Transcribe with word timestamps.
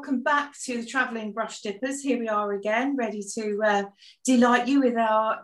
Welcome 0.00 0.22
back 0.22 0.54
to 0.64 0.80
the 0.80 0.86
Travelling 0.86 1.32
Brush 1.34 1.60
Dippers. 1.60 2.00
Here 2.00 2.18
we 2.18 2.26
are 2.26 2.52
again, 2.52 2.96
ready 2.96 3.20
to 3.34 3.60
uh, 3.62 3.82
delight 4.24 4.66
you 4.66 4.80
with 4.80 4.96
our, 4.96 5.42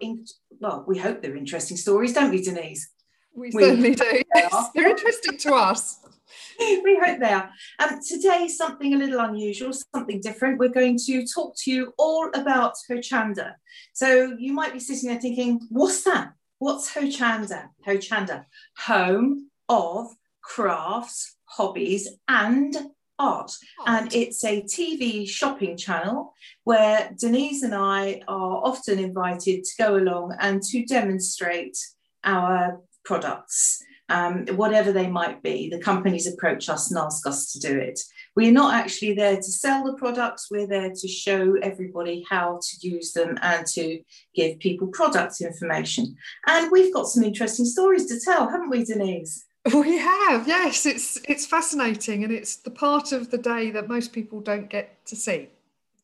well, 0.58 0.82
we 0.88 0.96
hope 0.96 1.20
they're 1.20 1.36
interesting 1.36 1.76
stories, 1.76 2.14
don't 2.14 2.30
we, 2.30 2.42
Denise? 2.42 2.88
We, 3.34 3.50
we 3.52 3.62
certainly 3.62 3.94
do. 3.94 4.22
Yes, 4.34 4.70
they're 4.74 4.88
interesting 4.88 5.36
to 5.36 5.52
us. 5.52 5.98
we 6.58 6.98
hope 7.04 7.20
they 7.20 7.34
are. 7.34 7.50
Um, 7.80 7.98
today, 8.08 8.48
something 8.48 8.94
a 8.94 8.96
little 8.96 9.20
unusual, 9.20 9.74
something 9.94 10.22
different. 10.22 10.58
We're 10.58 10.70
going 10.70 10.96
to 11.04 11.26
talk 11.26 11.54
to 11.64 11.70
you 11.70 11.92
all 11.98 12.30
about 12.32 12.76
Hochanda. 12.90 13.56
So 13.92 14.36
you 14.38 14.54
might 14.54 14.72
be 14.72 14.80
sitting 14.80 15.10
there 15.10 15.20
thinking, 15.20 15.60
what's 15.68 16.02
that? 16.04 16.32
What's 16.60 16.94
Hochanda? 16.94 17.68
Hochanda, 17.86 18.46
home 18.78 19.50
of 19.68 20.06
crafts, 20.40 21.36
hobbies, 21.44 22.08
and 22.26 22.74
art. 23.18 23.52
And 23.86 24.12
it's 24.14 24.44
a 24.44 24.62
TV 24.62 25.28
shopping 25.28 25.76
channel 25.76 26.34
where 26.64 27.10
Denise 27.18 27.62
and 27.62 27.74
I 27.74 28.22
are 28.28 28.60
often 28.64 28.98
invited 28.98 29.64
to 29.64 29.70
go 29.78 29.96
along 29.96 30.36
and 30.40 30.62
to 30.64 30.84
demonstrate 30.84 31.78
our 32.24 32.80
products, 33.04 33.82
um, 34.08 34.46
whatever 34.48 34.92
they 34.92 35.06
might 35.06 35.42
be. 35.42 35.70
The 35.70 35.78
companies 35.78 36.26
approach 36.26 36.68
us 36.68 36.90
and 36.90 36.98
ask 36.98 37.26
us 37.26 37.52
to 37.52 37.60
do 37.60 37.78
it. 37.78 38.00
We're 38.34 38.52
not 38.52 38.74
actually 38.74 39.14
there 39.14 39.36
to 39.36 39.42
sell 39.42 39.84
the 39.84 39.94
products, 39.94 40.48
we're 40.50 40.66
there 40.66 40.90
to 40.90 41.08
show 41.08 41.54
everybody 41.62 42.26
how 42.28 42.60
to 42.62 42.88
use 42.88 43.12
them 43.12 43.38
and 43.40 43.66
to 43.68 44.00
give 44.34 44.58
people 44.58 44.88
product 44.88 45.40
information. 45.40 46.16
And 46.46 46.70
we've 46.70 46.92
got 46.92 47.06
some 47.06 47.24
interesting 47.24 47.64
stories 47.64 48.06
to 48.06 48.20
tell, 48.20 48.48
haven't 48.50 48.70
we, 48.70 48.84
Denise? 48.84 49.46
We 49.74 49.98
have, 49.98 50.46
yes. 50.46 50.86
It's 50.86 51.18
it's 51.28 51.46
fascinating, 51.46 52.22
and 52.22 52.32
it's 52.32 52.56
the 52.56 52.70
part 52.70 53.12
of 53.12 53.30
the 53.30 53.38
day 53.38 53.70
that 53.72 53.88
most 53.88 54.12
people 54.12 54.40
don't 54.40 54.70
get 54.70 55.04
to 55.06 55.16
see. 55.16 55.48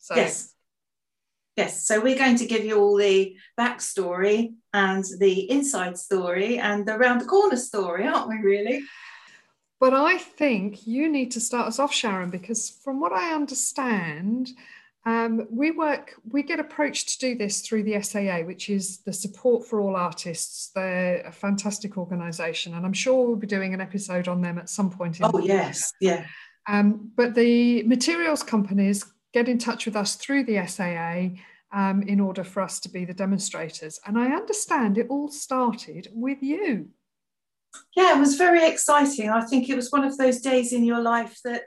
So. 0.01 0.17
Yes, 0.17 0.55
yes. 1.57 1.87
So 1.87 2.01
we're 2.01 2.19
going 2.19 2.37
to 2.37 2.47
give 2.47 2.65
you 2.65 2.79
all 2.79 2.97
the 2.97 3.37
backstory 3.59 4.55
and 4.73 5.05
the 5.19 5.51
inside 5.51 5.97
story 5.97 6.59
and 6.59 6.87
the 6.87 6.99
round 6.99 7.21
the 7.21 7.27
corner 7.27 7.57
story, 7.57 8.07
aren't 8.07 8.29
we? 8.29 8.37
Really. 8.37 8.83
But 9.79 9.95
I 9.95 10.19
think 10.19 10.87
you 10.87 11.09
need 11.09 11.33
to 11.33 11.41
start 11.41 11.67
us 11.67 11.79
off, 11.79 11.93
Sharon, 11.93 12.31
because 12.31 12.71
from 12.71 13.01
what 13.01 13.13
I 13.13 13.35
understand, 13.35 14.51
um, 15.05 15.47
we 15.51 15.73
work, 15.73 16.15
we 16.31 16.43
get 16.43 16.61
approached 16.61 17.09
to 17.11 17.19
do 17.19 17.37
this 17.37 17.61
through 17.61 17.83
the 17.83 18.01
SAA, 18.01 18.41
which 18.41 18.71
is 18.71 18.99
the 18.99 19.13
Support 19.13 19.67
for 19.67 19.81
All 19.81 19.97
Artists. 19.97 20.71
They're 20.75 21.23
a 21.27 21.33
fantastic 21.33 21.99
organisation, 21.99 22.75
and 22.75 22.87
I'm 22.87 22.93
sure 22.93 23.27
we'll 23.27 23.37
be 23.37 23.49
doing 23.49 23.75
an 23.75 23.81
episode 23.81 24.29
on 24.29 24.41
them 24.41 24.59
at 24.59 24.69
some 24.69 24.91
point. 24.91 25.19
In 25.19 25.27
oh, 25.27 25.39
yes, 25.39 25.93
yeah. 26.01 26.27
Um, 26.69 27.11
but 27.17 27.35
the 27.35 27.83
materials 27.83 28.45
companies 28.45 29.05
get 29.33 29.49
in 29.49 29.59
touch 29.59 29.87
with 29.87 29.97
us 29.97 30.15
through 30.15 30.45
the 30.45 30.65
SAA 30.67 31.41
um, 31.73 32.03
in 32.03 32.21
order 32.21 32.45
for 32.45 32.63
us 32.63 32.79
to 32.81 32.89
be 32.89 33.05
the 33.05 33.15
demonstrators. 33.15 33.99
And 34.07 34.17
I 34.17 34.27
understand 34.27 34.99
it 34.99 35.09
all 35.09 35.29
started 35.29 36.09
with 36.13 36.43
you. 36.43 36.91
Yeah, 37.97 38.17
it 38.17 38.21
was 38.21 38.37
very 38.37 38.67
exciting. 38.69 39.31
I 39.31 39.41
think 39.43 39.69
it 39.69 39.77
was 39.77 39.91
one 39.91 40.05
of 40.05 40.17
those 40.19 40.41
days 40.41 40.73
in 40.73 40.85
your 40.85 41.01
life 41.01 41.41
that 41.45 41.63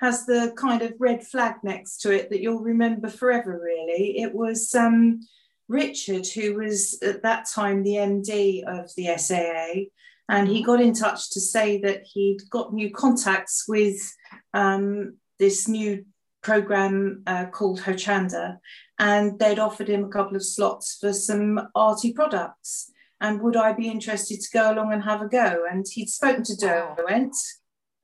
has 0.00 0.26
the 0.26 0.52
kind 0.56 0.82
of 0.82 0.94
red 0.98 1.26
flag 1.26 1.56
next 1.62 1.98
to 1.98 2.12
it 2.12 2.30
that 2.30 2.40
you'll 2.40 2.62
remember 2.62 3.08
forever, 3.08 3.60
really. 3.62 4.18
It 4.18 4.32
was 4.34 4.74
um, 4.74 5.20
Richard, 5.68 6.26
who 6.26 6.54
was 6.54 6.98
at 7.02 7.22
that 7.22 7.46
time 7.52 7.82
the 7.82 7.94
MD 7.94 8.62
of 8.64 8.90
the 8.96 9.16
SAA, 9.16 9.88
and 10.28 10.48
he 10.48 10.62
got 10.62 10.80
in 10.80 10.92
touch 10.92 11.30
to 11.30 11.40
say 11.40 11.80
that 11.80 12.02
he'd 12.04 12.38
got 12.50 12.72
new 12.72 12.90
contacts 12.90 13.64
with 13.66 13.96
um, 14.54 15.16
this 15.38 15.66
new 15.66 16.04
program 16.42 17.22
uh, 17.26 17.46
called 17.46 17.80
Hochanda, 17.80 18.58
and 18.98 19.38
they'd 19.38 19.58
offered 19.58 19.88
him 19.88 20.04
a 20.04 20.08
couple 20.08 20.36
of 20.36 20.44
slots 20.44 20.96
for 21.00 21.12
some 21.12 21.68
arty 21.74 22.12
products. 22.12 22.90
And 23.20 23.42
would 23.42 23.56
I 23.56 23.72
be 23.72 23.88
interested 23.88 24.40
to 24.40 24.48
go 24.52 24.72
along 24.72 24.92
and 24.92 25.02
have 25.02 25.22
a 25.22 25.28
go? 25.28 25.64
And 25.68 25.84
he'd 25.90 26.08
spoken 26.08 26.44
to 26.44 26.56
Derwent, 26.56 27.34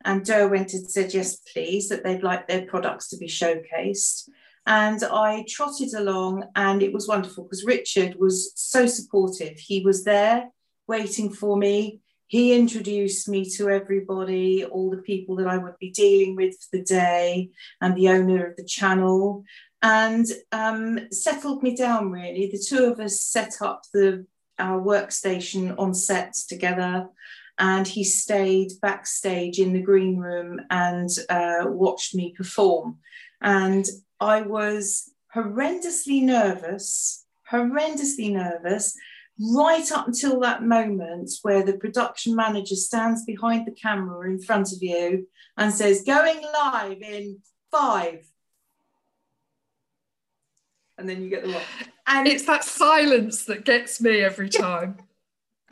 and 0.04 0.24
Derwent 0.24 0.72
had 0.72 0.90
said, 0.90 1.14
yes, 1.14 1.36
please, 1.36 1.88
that 1.88 2.04
they'd 2.04 2.22
like 2.22 2.46
their 2.46 2.66
products 2.66 3.08
to 3.08 3.16
be 3.16 3.26
showcased. 3.26 4.28
And 4.66 5.02
I 5.04 5.44
trotted 5.48 5.92
along, 5.94 6.44
and 6.56 6.82
it 6.82 6.92
was 6.92 7.08
wonderful 7.08 7.44
because 7.44 7.64
Richard 7.64 8.16
was 8.18 8.52
so 8.54 8.86
supportive. 8.86 9.58
He 9.58 9.82
was 9.82 10.04
there 10.04 10.48
waiting 10.86 11.30
for 11.30 11.56
me. 11.56 12.00
He 12.26 12.54
introduced 12.54 13.28
me 13.28 13.48
to 13.56 13.68
everybody, 13.68 14.64
all 14.64 14.90
the 14.90 15.02
people 15.02 15.36
that 15.36 15.46
I 15.46 15.58
would 15.58 15.78
be 15.78 15.90
dealing 15.90 16.34
with 16.34 16.54
for 16.54 16.78
the 16.78 16.82
day, 16.82 17.50
and 17.80 17.94
the 17.94 18.08
owner 18.08 18.46
of 18.46 18.56
the 18.56 18.64
channel, 18.64 19.44
and 19.82 20.26
um, 20.50 21.12
settled 21.12 21.62
me 21.62 21.76
down 21.76 22.10
really. 22.10 22.48
The 22.50 22.58
two 22.66 22.84
of 22.84 22.98
us 23.00 23.20
set 23.20 23.60
up 23.60 23.82
the 23.92 24.26
our 24.58 24.80
workstation 24.80 25.76
on 25.78 25.94
sets 25.94 26.46
together 26.46 27.08
and 27.58 27.86
he 27.86 28.02
stayed 28.02 28.72
backstage 28.82 29.58
in 29.58 29.72
the 29.72 29.82
green 29.82 30.16
room 30.16 30.60
and 30.70 31.08
uh, 31.28 31.64
watched 31.66 32.14
me 32.14 32.34
perform. 32.36 32.98
And 33.40 33.86
I 34.20 34.42
was 34.42 35.10
horrendously 35.34 36.22
nervous, 36.22 37.24
horrendously 37.50 38.32
nervous, 38.32 38.96
right 39.38 39.90
up 39.92 40.06
until 40.06 40.40
that 40.40 40.62
moment 40.62 41.30
where 41.42 41.64
the 41.64 41.76
production 41.76 42.34
manager 42.34 42.76
stands 42.76 43.24
behind 43.24 43.66
the 43.66 43.72
camera 43.72 44.28
in 44.30 44.40
front 44.40 44.72
of 44.72 44.78
you 44.80 45.26
and 45.56 45.72
says, 45.72 46.04
Going 46.06 46.42
live 46.42 47.02
in 47.02 47.38
five. 47.70 48.26
And 50.96 51.08
then 51.08 51.22
you 51.22 51.30
get 51.30 51.44
the 51.44 51.52
what? 51.52 51.62
And 52.06 52.28
it's 52.28 52.46
that 52.46 52.64
silence 52.64 53.44
that 53.46 53.64
gets 53.64 54.00
me 54.00 54.20
every 54.20 54.48
time 54.48 54.98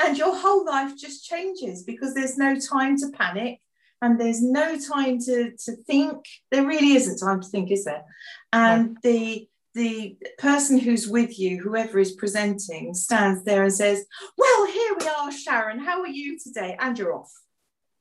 and 0.04 0.16
your 0.16 0.36
whole 0.36 0.64
life 0.64 0.96
just 0.96 1.24
changes 1.24 1.82
because 1.82 2.14
there's 2.14 2.38
no 2.38 2.58
time 2.58 2.96
to 2.98 3.10
panic 3.10 3.60
and 4.00 4.20
there's 4.20 4.42
no 4.42 4.78
time 4.78 5.18
to, 5.20 5.52
to 5.64 5.76
think. 5.86 6.26
There 6.50 6.66
really 6.66 6.94
isn't 6.94 7.18
time 7.18 7.40
to 7.40 7.48
think 7.48 7.70
is 7.70 7.84
there? 7.84 8.04
And 8.52 8.94
no. 8.94 8.96
the 9.02 9.48
the 9.74 10.18
person 10.38 10.78
who's 10.78 11.08
with 11.08 11.38
you 11.38 11.58
whoever 11.58 11.98
is 11.98 12.12
presenting 12.12 12.92
stands 12.92 13.42
there 13.44 13.62
and 13.62 13.72
says 13.72 14.04
well 14.36 14.66
here 14.66 14.94
we 15.00 15.08
are 15.08 15.32
sharon. 15.32 15.78
How 15.78 16.02
are 16.02 16.08
you 16.08 16.38
today? 16.38 16.76
And 16.78 16.98
you're 16.98 17.14
off. 17.14 17.32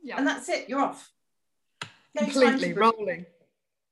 Yeah. 0.04 0.18
And 0.18 0.28
that's 0.28 0.50
it. 0.50 0.68
You're 0.68 0.82
off. 0.82 1.10
No 2.14 2.24
completely 2.24 2.74
rolling. 2.74 3.26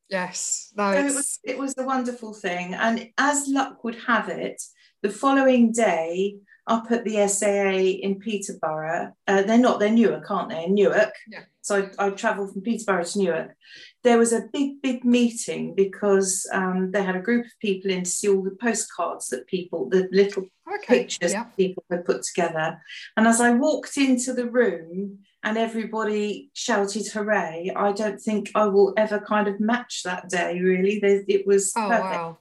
Yes. 0.10 0.74
No, 0.76 0.92
so 0.92 1.00
it, 1.00 1.04
was, 1.06 1.40
it 1.44 1.58
was 1.58 1.76
a 1.78 1.84
wonderful 1.84 2.34
thing. 2.34 2.74
And 2.74 3.10
as 3.18 3.48
luck 3.48 3.84
would 3.84 3.96
have 4.08 4.28
it 4.28 4.62
the 5.02 5.10
following 5.10 5.72
day 5.72 6.40
up 6.70 6.92
at 6.92 7.04
the 7.04 7.28
SAA 7.28 8.00
in 8.06 8.20
Peterborough. 8.20 9.12
Uh, 9.28 9.42
they're 9.42 9.58
not, 9.58 9.80
they're 9.80 9.90
Newark, 9.90 10.30
aren't 10.30 10.50
they? 10.50 10.64
In 10.66 10.76
Newark. 10.76 11.14
Yeah. 11.28 11.42
So 11.62 11.90
I, 12.00 12.08
I 12.08 12.10
travelled 12.12 12.54
from 12.54 12.62
Peterborough 12.62 13.04
to 13.04 13.20
Newark. 13.20 13.56
There 14.04 14.18
was 14.18 14.32
a 14.32 14.48
big, 14.54 14.82
big 14.82 15.04
meeting 15.04 15.76
because 15.76 16.48
um, 16.54 16.92
they 16.92 17.04
had 17.04 17.16
a 17.16 17.22
group 17.22 17.46
of 17.46 17.52
people 17.60 17.92
in 17.92 18.04
to 18.04 18.10
see 18.10 18.30
all 18.30 18.44
the 18.44 18.52
postcards 18.52 19.28
that 19.30 19.48
people, 19.48 19.90
the 19.90 20.08
little 20.12 20.46
okay. 20.76 21.00
pictures 21.00 21.34
yeah. 21.34 21.44
people 21.58 21.84
had 21.90 22.06
put 22.06 22.24
together. 22.24 22.82
And 23.18 23.28
as 23.28 23.42
I 23.42 23.52
walked 23.52 23.98
into 23.98 24.34
the 24.34 24.50
room 24.50 25.20
and 25.44 25.58
everybody 25.58 26.50
shouted 26.54 27.08
hooray, 27.08 27.72
I 27.76 27.92
don't 27.92 28.22
think 28.22 28.52
I 28.56 28.66
will 28.66 28.94
ever 28.96 29.20
kind 29.20 29.48
of 29.48 29.60
match 29.60 30.04
that 30.04 30.30
day, 30.30 30.60
really. 30.60 31.00
It 31.28 31.46
was 31.46 31.74
oh, 31.76 31.88
perfect. 31.88 32.04
Wow. 32.04 32.38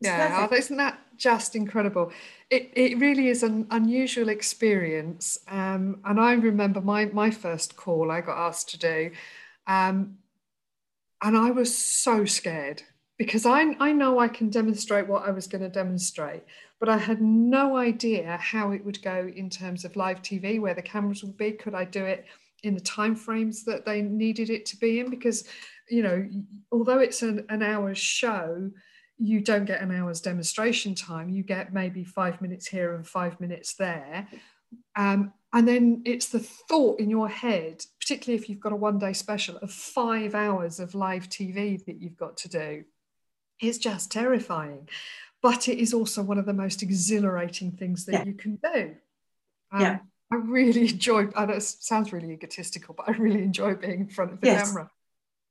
Yeah, 0.00 0.48
oh, 0.48 0.54
isn't 0.54 0.76
that 0.76 1.00
just 1.18 1.54
incredible? 1.54 2.12
It, 2.50 2.70
it 2.74 2.98
really 2.98 3.28
is 3.28 3.42
an 3.42 3.66
unusual 3.70 4.28
experience. 4.28 5.38
Um, 5.48 6.00
and 6.04 6.18
I 6.18 6.32
remember 6.34 6.80
my, 6.80 7.06
my 7.06 7.30
first 7.30 7.76
call 7.76 8.10
I 8.10 8.20
got 8.20 8.38
asked 8.38 8.70
to 8.70 8.78
do. 8.78 9.10
Um, 9.66 10.18
and 11.22 11.36
I 11.36 11.50
was 11.50 11.76
so 11.76 12.24
scared 12.24 12.82
because 13.18 13.44
I, 13.44 13.76
I 13.80 13.92
know 13.92 14.20
I 14.20 14.28
can 14.28 14.48
demonstrate 14.48 15.08
what 15.08 15.26
I 15.26 15.30
was 15.30 15.48
going 15.48 15.62
to 15.62 15.68
demonstrate, 15.68 16.44
but 16.78 16.88
I 16.88 16.96
had 16.96 17.20
no 17.20 17.76
idea 17.76 18.36
how 18.36 18.70
it 18.70 18.84
would 18.84 19.02
go 19.02 19.30
in 19.34 19.50
terms 19.50 19.84
of 19.84 19.96
live 19.96 20.22
TV, 20.22 20.60
where 20.60 20.74
the 20.74 20.82
cameras 20.82 21.24
would 21.24 21.36
be. 21.36 21.52
Could 21.52 21.74
I 21.74 21.84
do 21.84 22.04
it 22.04 22.24
in 22.62 22.74
the 22.74 22.80
time 22.80 23.16
frames 23.16 23.64
that 23.64 23.84
they 23.84 24.02
needed 24.02 24.50
it 24.50 24.64
to 24.66 24.76
be 24.76 25.00
in? 25.00 25.10
Because, 25.10 25.44
you 25.90 26.04
know, 26.04 26.28
although 26.70 27.00
it's 27.00 27.22
an, 27.22 27.44
an 27.48 27.62
hour's 27.62 27.98
show, 27.98 28.70
you 29.18 29.40
don't 29.40 29.64
get 29.64 29.80
an 29.80 29.90
hour's 29.90 30.20
demonstration 30.20 30.94
time. 30.94 31.28
You 31.28 31.42
get 31.42 31.72
maybe 31.72 32.04
five 32.04 32.40
minutes 32.40 32.68
here 32.68 32.94
and 32.94 33.06
five 33.06 33.40
minutes 33.40 33.74
there. 33.74 34.28
Um, 34.96 35.32
and 35.52 35.66
then 35.66 36.02
it's 36.04 36.28
the 36.28 36.40
thought 36.40 37.00
in 37.00 37.10
your 37.10 37.28
head, 37.28 37.84
particularly 38.00 38.40
if 38.40 38.48
you've 38.48 38.60
got 38.60 38.72
a 38.72 38.76
one 38.76 38.98
day 38.98 39.12
special 39.12 39.56
of 39.58 39.72
five 39.72 40.34
hours 40.34 40.78
of 40.78 40.94
live 40.94 41.28
TV 41.28 41.84
that 41.86 42.00
you've 42.00 42.16
got 42.16 42.36
to 42.38 42.48
do. 42.48 42.84
It's 43.60 43.78
just 43.78 44.12
terrifying. 44.12 44.88
But 45.40 45.68
it 45.68 45.78
is 45.78 45.94
also 45.94 46.22
one 46.22 46.38
of 46.38 46.46
the 46.46 46.52
most 46.52 46.82
exhilarating 46.82 47.72
things 47.72 48.04
that 48.06 48.12
yeah. 48.12 48.24
you 48.24 48.34
can 48.34 48.56
do. 48.56 48.96
Um, 49.72 49.80
yeah. 49.80 49.98
I 50.32 50.36
really 50.36 50.88
enjoy, 50.90 51.28
I 51.34 51.46
know 51.46 51.54
it 51.54 51.62
sounds 51.62 52.12
really 52.12 52.32
egotistical, 52.32 52.94
but 52.94 53.08
I 53.08 53.12
really 53.12 53.42
enjoy 53.42 53.74
being 53.74 54.00
in 54.00 54.08
front 54.08 54.32
of 54.32 54.40
the 54.40 54.48
yes. 54.48 54.68
camera. 54.68 54.90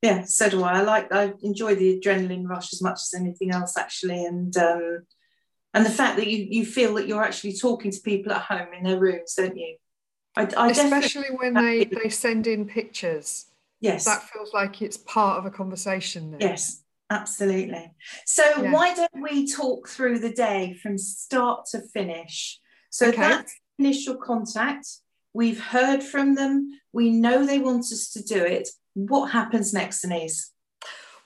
Yeah, 0.01 0.23
so 0.23 0.49
do 0.49 0.63
I. 0.63 0.79
I 0.79 0.81
like 0.81 1.11
I 1.11 1.33
enjoy 1.41 1.75
the 1.75 1.99
adrenaline 1.99 2.47
rush 2.47 2.71
as 2.71 2.81
much 2.81 2.99
as 3.01 3.13
anything 3.15 3.51
else 3.51 3.77
actually, 3.77 4.25
and 4.25 4.55
um, 4.57 4.99
and 5.73 5.85
the 5.85 5.89
fact 5.89 6.17
that 6.17 6.27
you 6.27 6.45
you 6.49 6.65
feel 6.65 6.93
that 6.95 7.07
you're 7.07 7.23
actually 7.23 7.53
talking 7.53 7.91
to 7.91 7.99
people 8.01 8.31
at 8.31 8.43
home 8.43 8.67
in 8.77 8.83
their 8.83 8.99
rooms, 8.99 9.33
don't 9.35 9.57
you? 9.57 9.77
I, 10.37 10.47
I 10.55 10.69
Especially 10.69 11.29
when 11.35 11.55
they, 11.55 11.85
they 11.85 12.09
send 12.09 12.45
in 12.45 12.67
pictures. 12.67 13.47
Yes. 13.79 14.05
That 14.05 14.23
feels 14.23 14.53
like 14.53 14.81
it's 14.81 14.97
part 14.97 15.39
of 15.39 15.45
a 15.45 15.51
conversation. 15.51 16.31
Then. 16.31 16.41
Yes, 16.41 16.83
absolutely. 17.09 17.91
So 18.25 18.43
yeah. 18.43 18.71
why 18.71 18.93
don't 18.93 19.21
we 19.21 19.51
talk 19.51 19.87
through 19.87 20.19
the 20.19 20.31
day 20.31 20.77
from 20.81 20.97
start 20.97 21.65
to 21.71 21.81
finish? 21.81 22.59
So 22.91 23.07
okay. 23.07 23.17
that's 23.17 23.53
initial 23.79 24.15
contact. 24.15 24.87
We've 25.33 25.59
heard 25.59 26.03
from 26.03 26.35
them. 26.35 26.79
We 26.93 27.09
know 27.09 27.45
they 27.45 27.59
want 27.59 27.85
us 27.85 28.09
to 28.11 28.23
do 28.23 28.43
it. 28.43 28.69
What 28.97 29.27
happens 29.27 29.75
next, 29.75 30.01
Denise? 30.01 30.51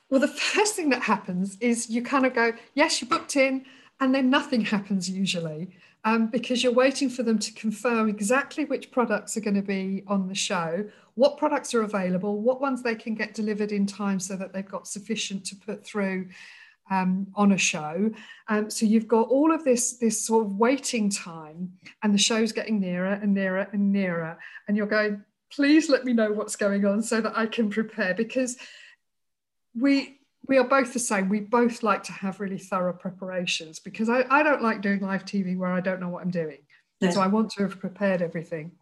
Well, 0.09 0.19
the 0.19 0.27
first 0.27 0.75
thing 0.75 0.89
that 0.89 1.03
happens 1.03 1.57
is 1.61 1.89
you 1.89 2.03
kind 2.03 2.25
of 2.25 2.33
go, 2.33 2.51
yes, 2.73 3.01
you 3.01 3.07
booked 3.07 3.37
in, 3.37 3.65
and 4.01 4.13
then 4.13 4.29
nothing 4.29 4.59
happens 4.75 5.09
usually 5.09 5.69
um, 6.03 6.27
because 6.27 6.63
you're 6.63 6.73
waiting 6.73 7.09
for 7.09 7.23
them 7.23 7.39
to 7.39 7.53
confirm 7.53 8.09
exactly 8.09 8.65
which 8.65 8.91
products 8.91 9.37
are 9.37 9.41
going 9.41 9.55
to 9.55 9.61
be 9.61 10.03
on 10.07 10.27
the 10.27 10.35
show, 10.35 10.83
what 11.15 11.37
products 11.37 11.73
are 11.73 11.83
available, 11.83 12.41
what 12.41 12.59
ones 12.59 12.83
they 12.83 12.95
can 12.95 13.15
get 13.15 13.33
delivered 13.33 13.71
in 13.71 13.85
time 13.85 14.19
so 14.19 14.35
that 14.35 14.51
they've 14.51 14.67
got 14.67 14.85
sufficient 14.85 15.45
to 15.45 15.55
put 15.55 15.85
through 15.85 16.27
um, 16.89 17.25
on 17.35 17.53
a 17.53 17.57
show. 17.57 18.11
Um, 18.49 18.69
so 18.69 18.85
you've 18.85 19.07
got 19.07 19.29
all 19.29 19.53
of 19.53 19.63
this, 19.63 19.93
this 19.93 20.19
sort 20.19 20.45
of 20.45 20.57
waiting 20.57 21.09
time, 21.09 21.71
and 22.03 22.13
the 22.13 22.17
show's 22.17 22.51
getting 22.51 22.81
nearer 22.81 23.13
and 23.13 23.33
nearer 23.33 23.69
and 23.71 23.93
nearer. 23.93 24.37
And 24.67 24.75
you're 24.75 24.87
going, 24.87 25.23
please 25.53 25.89
let 25.89 26.05
me 26.05 26.13
know 26.13 26.31
what's 26.31 26.55
going 26.55 26.85
on 26.85 27.01
so 27.01 27.21
that 27.21 27.37
I 27.37 27.45
can 27.45 27.69
prepare 27.69 28.13
because 28.13 28.57
we 29.75 30.17
we 30.47 30.57
are 30.57 30.67
both 30.67 30.91
the 30.91 30.99
same. 30.99 31.29
We 31.29 31.39
both 31.39 31.83
like 31.83 32.03
to 32.03 32.11
have 32.11 32.39
really 32.39 32.57
thorough 32.57 32.93
preparations 32.93 33.79
because 33.79 34.09
I, 34.09 34.25
I 34.29 34.41
don't 34.41 34.63
like 34.63 34.81
doing 34.81 34.99
live 34.99 35.23
TV 35.23 35.55
where 35.55 35.71
I 35.71 35.81
don't 35.81 35.99
know 35.99 36.09
what 36.09 36.23
I'm 36.23 36.31
doing. 36.31 36.57
So 37.09 37.19
I 37.19 37.27
want 37.27 37.51
to 37.51 37.63
have 37.63 37.79
prepared 37.79 38.21
everything. 38.21 38.73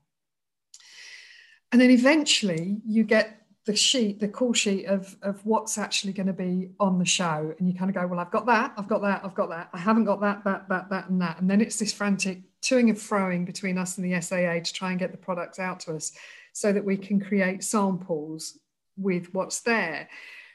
And 1.71 1.79
then 1.79 1.89
eventually 1.89 2.81
you 2.85 3.03
get 3.03 3.39
the 3.65 3.75
sheet, 3.75 4.19
the 4.19 4.27
call 4.27 4.53
sheet 4.53 4.85
of, 4.85 5.15
of 5.21 5.45
what's 5.45 5.77
actually 5.77 6.11
going 6.11 6.27
to 6.27 6.33
be 6.33 6.71
on 6.79 6.99
the 6.99 7.05
show. 7.05 7.53
And 7.57 7.67
you 7.67 7.77
kind 7.77 7.89
of 7.89 7.95
go, 7.95 8.07
well, 8.07 8.19
I've 8.19 8.31
got 8.31 8.45
that, 8.47 8.73
I've 8.77 8.87
got 8.87 9.01
that, 9.03 9.21
I've 9.23 9.35
got 9.35 9.49
that. 9.49 9.69
I 9.73 9.77
haven't 9.77 10.05
got 10.05 10.21
that, 10.21 10.43
that, 10.43 10.67
that, 10.69 10.89
that, 10.89 11.09
and 11.09 11.21
that. 11.21 11.39
And 11.39 11.49
then 11.49 11.61
it's 11.61 11.77
this 11.77 11.93
frantic 11.93 12.39
toing 12.61 12.89
and 12.89 12.97
froing 12.97 13.45
between 13.45 13.77
us 13.77 13.97
and 13.97 14.05
the 14.05 14.19
SAA 14.19 14.63
to 14.63 14.73
try 14.73 14.89
and 14.89 14.99
get 14.99 15.11
the 15.11 15.17
products 15.17 15.59
out 15.59 15.79
to 15.81 15.95
us 15.95 16.11
so 16.59 16.73
that 16.73 16.83
we 16.83 16.97
can 16.97 17.21
create 17.21 17.63
samples 17.63 18.59
with 18.97 19.33
what's 19.33 19.61
there. 19.61 20.09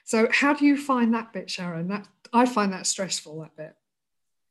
So 0.04 0.28
how 0.30 0.52
do 0.52 0.66
you 0.66 0.76
find 0.76 1.14
that 1.14 1.32
bit, 1.32 1.50
Sharon? 1.50 1.88
That 1.88 2.06
I 2.30 2.44
find 2.44 2.74
that 2.74 2.86
stressful, 2.86 3.40
that 3.40 3.56
bit. 3.56 3.74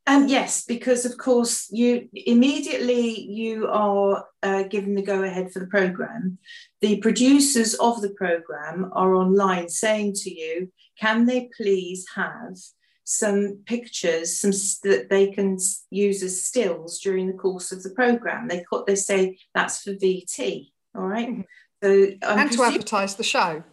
Um, 0.08 0.28
yes, 0.28 0.66
because 0.66 1.06
of 1.06 1.18
course 1.18 1.72
you 1.72 2.10
immediately 2.12 3.22
you 3.22 3.68
are 3.68 4.26
uh, 4.42 4.64
given 4.64 4.96
the 4.96 5.04
go 5.04 5.22
ahead 5.22 5.52
for 5.52 5.60
the 5.60 5.68
program. 5.68 6.40
The 6.82 6.98
producers 6.98 7.76
of 7.76 8.02
the 8.02 8.10
program 8.10 8.90
are 8.94 9.14
online 9.14 9.70
saying 9.70 10.14
to 10.24 10.34
you, 10.34 10.72
"Can 11.00 11.26
they 11.28 11.50
please 11.56 12.06
have 12.16 12.58
some 13.06 13.60
pictures, 13.66 14.40
some 14.40 14.52
that 14.90 15.08
they 15.10 15.32
can 15.32 15.60
use 15.92 16.24
as 16.24 16.42
stills 16.42 17.00
during 17.00 17.28
the 17.28 17.42
course 17.46 17.72
of 17.72 17.84
the 17.84 17.92
program?" 17.92 18.48
They 18.48 18.66
they 18.88 18.96
say 18.96 19.38
that's 19.54 19.84
for 19.84 19.92
VT. 19.92 20.73
All 20.96 21.08
right? 21.08 21.30
mm-hmm. 21.30 21.42
So 21.84 22.06
um, 22.24 22.40
and 22.40 22.52
to 22.54 22.64
advertise 22.64 23.16
the 23.16 23.24
show. 23.24 23.64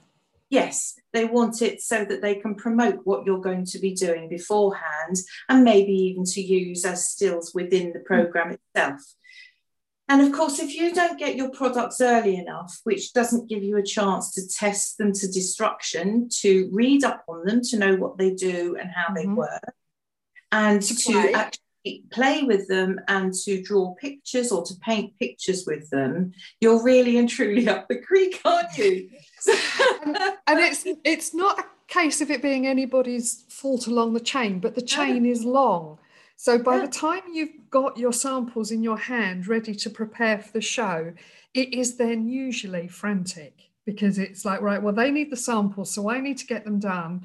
Yes, 0.49 0.99
they 1.13 1.27
want 1.27 1.63
it 1.63 1.81
so 1.81 2.05
that 2.05 2.23
they 2.23 2.35
can 2.35 2.57
promote 2.57 3.01
what 3.05 3.25
you're 3.25 3.41
going 3.41 3.65
to 3.67 3.79
be 3.79 3.95
doing 3.95 4.29
beforehand 4.29 5.17
and 5.49 5.63
maybe 5.63 5.93
even 5.93 6.25
to 6.25 6.41
use 6.41 6.85
as 6.85 7.09
stills 7.09 7.55
within 7.55 7.93
the 7.93 8.01
program 8.01 8.57
itself. 8.75 9.01
And 10.09 10.23
of 10.23 10.33
course, 10.33 10.59
if 10.59 10.75
you 10.75 10.93
don't 10.93 11.21
get 11.21 11.37
your 11.37 11.51
products 11.51 12.01
early 12.01 12.35
enough, 12.35 12.81
which 12.83 13.13
doesn't 13.13 13.49
give 13.49 13.63
you 13.63 13.77
a 13.77 13.83
chance 13.83 14.33
to 14.33 14.49
test 14.49 14.99
them 14.99 15.13
to 15.13 15.29
destruction, 15.29 16.29
to 16.41 16.69
read 16.73 17.05
up 17.05 17.25
on 17.29 17.45
them, 17.45 17.61
to 17.67 17.79
know 17.79 17.95
what 17.95 18.19
they 18.19 18.35
do 18.35 18.77
and 18.81 18.91
how 18.91 19.15
mm-hmm. 19.15 19.15
they 19.15 19.27
work, 19.29 19.75
and 20.51 20.83
to, 20.83 20.97
to 20.97 21.33
actually 21.33 21.63
play 22.11 22.43
with 22.43 22.69
them 22.69 23.01
and 23.09 23.33
to 23.33 23.63
draw 23.63 23.95
pictures 23.95 24.53
or 24.53 24.65
to 24.65 24.75
paint 24.77 25.19
pictures 25.19 25.65
with 25.67 25.89
them, 25.91 26.33
you're 26.61 26.83
really 26.83 27.19
and 27.19 27.29
truly 27.29 27.69
up 27.69 27.89
the 27.89 27.99
creek, 27.99 28.41
aren't 28.45 28.77
you? 28.77 29.09
and, 30.05 30.17
and, 30.47 30.61
it's 30.61 30.85
it's 31.05 31.35
not 31.35 31.59
a 31.59 31.65
case 31.89 32.21
of 32.21 32.31
it 32.31 32.43
being 32.43 32.67
anybody's 32.67 33.45
fault 33.49 33.87
along 33.87 34.15
the 34.15 34.21
chain, 34.21 34.61
but 34.61 34.75
the 34.75 34.83
chain 34.83 35.25
is 35.25 35.45
long. 35.45 35.99
So 36.37 36.59
by 36.59 36.79
the 36.79 36.89
time 36.89 37.21
you've 37.33 37.69
got 37.71 37.99
your 37.99 38.15
samples 38.15 38.71
in 38.71 38.83
your 38.83 38.97
hand 38.97 39.47
ready 39.47 39.75
to 39.75 39.91
prepare 39.91 40.39
for 40.39 40.53
the 40.53 40.63
show, 40.63 41.13
it 41.53 41.75
is 41.75 41.97
then 41.97 42.29
usually 42.29 42.89
frantic 42.89 43.71
because 43.85 44.19
it's 44.19 44.45
like, 44.45 44.63
right, 44.63 44.83
well, 44.83 44.95
they 44.95 45.11
need 45.11 45.31
the 45.31 45.37
samples, 45.37 45.93
so 45.95 46.09
I 46.09 46.21
need 46.21 46.39
to 46.39 46.47
get 46.47 46.65
them 46.65 46.79
done. 46.79 47.25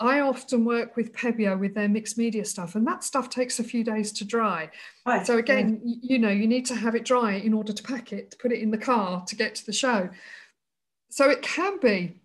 I 0.00 0.20
often 0.20 0.64
work 0.64 0.96
with 0.96 1.12
Pebeo 1.12 1.58
with 1.58 1.74
their 1.74 1.88
mixed 1.88 2.18
media 2.18 2.44
stuff, 2.44 2.74
and 2.74 2.86
that 2.86 3.04
stuff 3.04 3.30
takes 3.30 3.60
a 3.60 3.64
few 3.64 3.84
days 3.84 4.10
to 4.12 4.24
dry. 4.24 4.70
Right. 5.06 5.26
So 5.26 5.38
again, 5.38 5.80
yeah. 5.84 5.96
you 6.02 6.18
know, 6.18 6.30
you 6.30 6.48
need 6.48 6.66
to 6.66 6.74
have 6.74 6.94
it 6.94 7.04
dry 7.04 7.34
in 7.34 7.54
order 7.54 7.72
to 7.72 7.82
pack 7.82 8.12
it, 8.12 8.32
to 8.32 8.36
put 8.36 8.52
it 8.52 8.60
in 8.60 8.70
the 8.70 8.78
car 8.78 9.24
to 9.26 9.36
get 9.36 9.54
to 9.56 9.66
the 9.66 9.72
show. 9.72 10.10
So 11.10 11.30
it 11.30 11.42
can 11.42 11.78
be, 11.78 12.20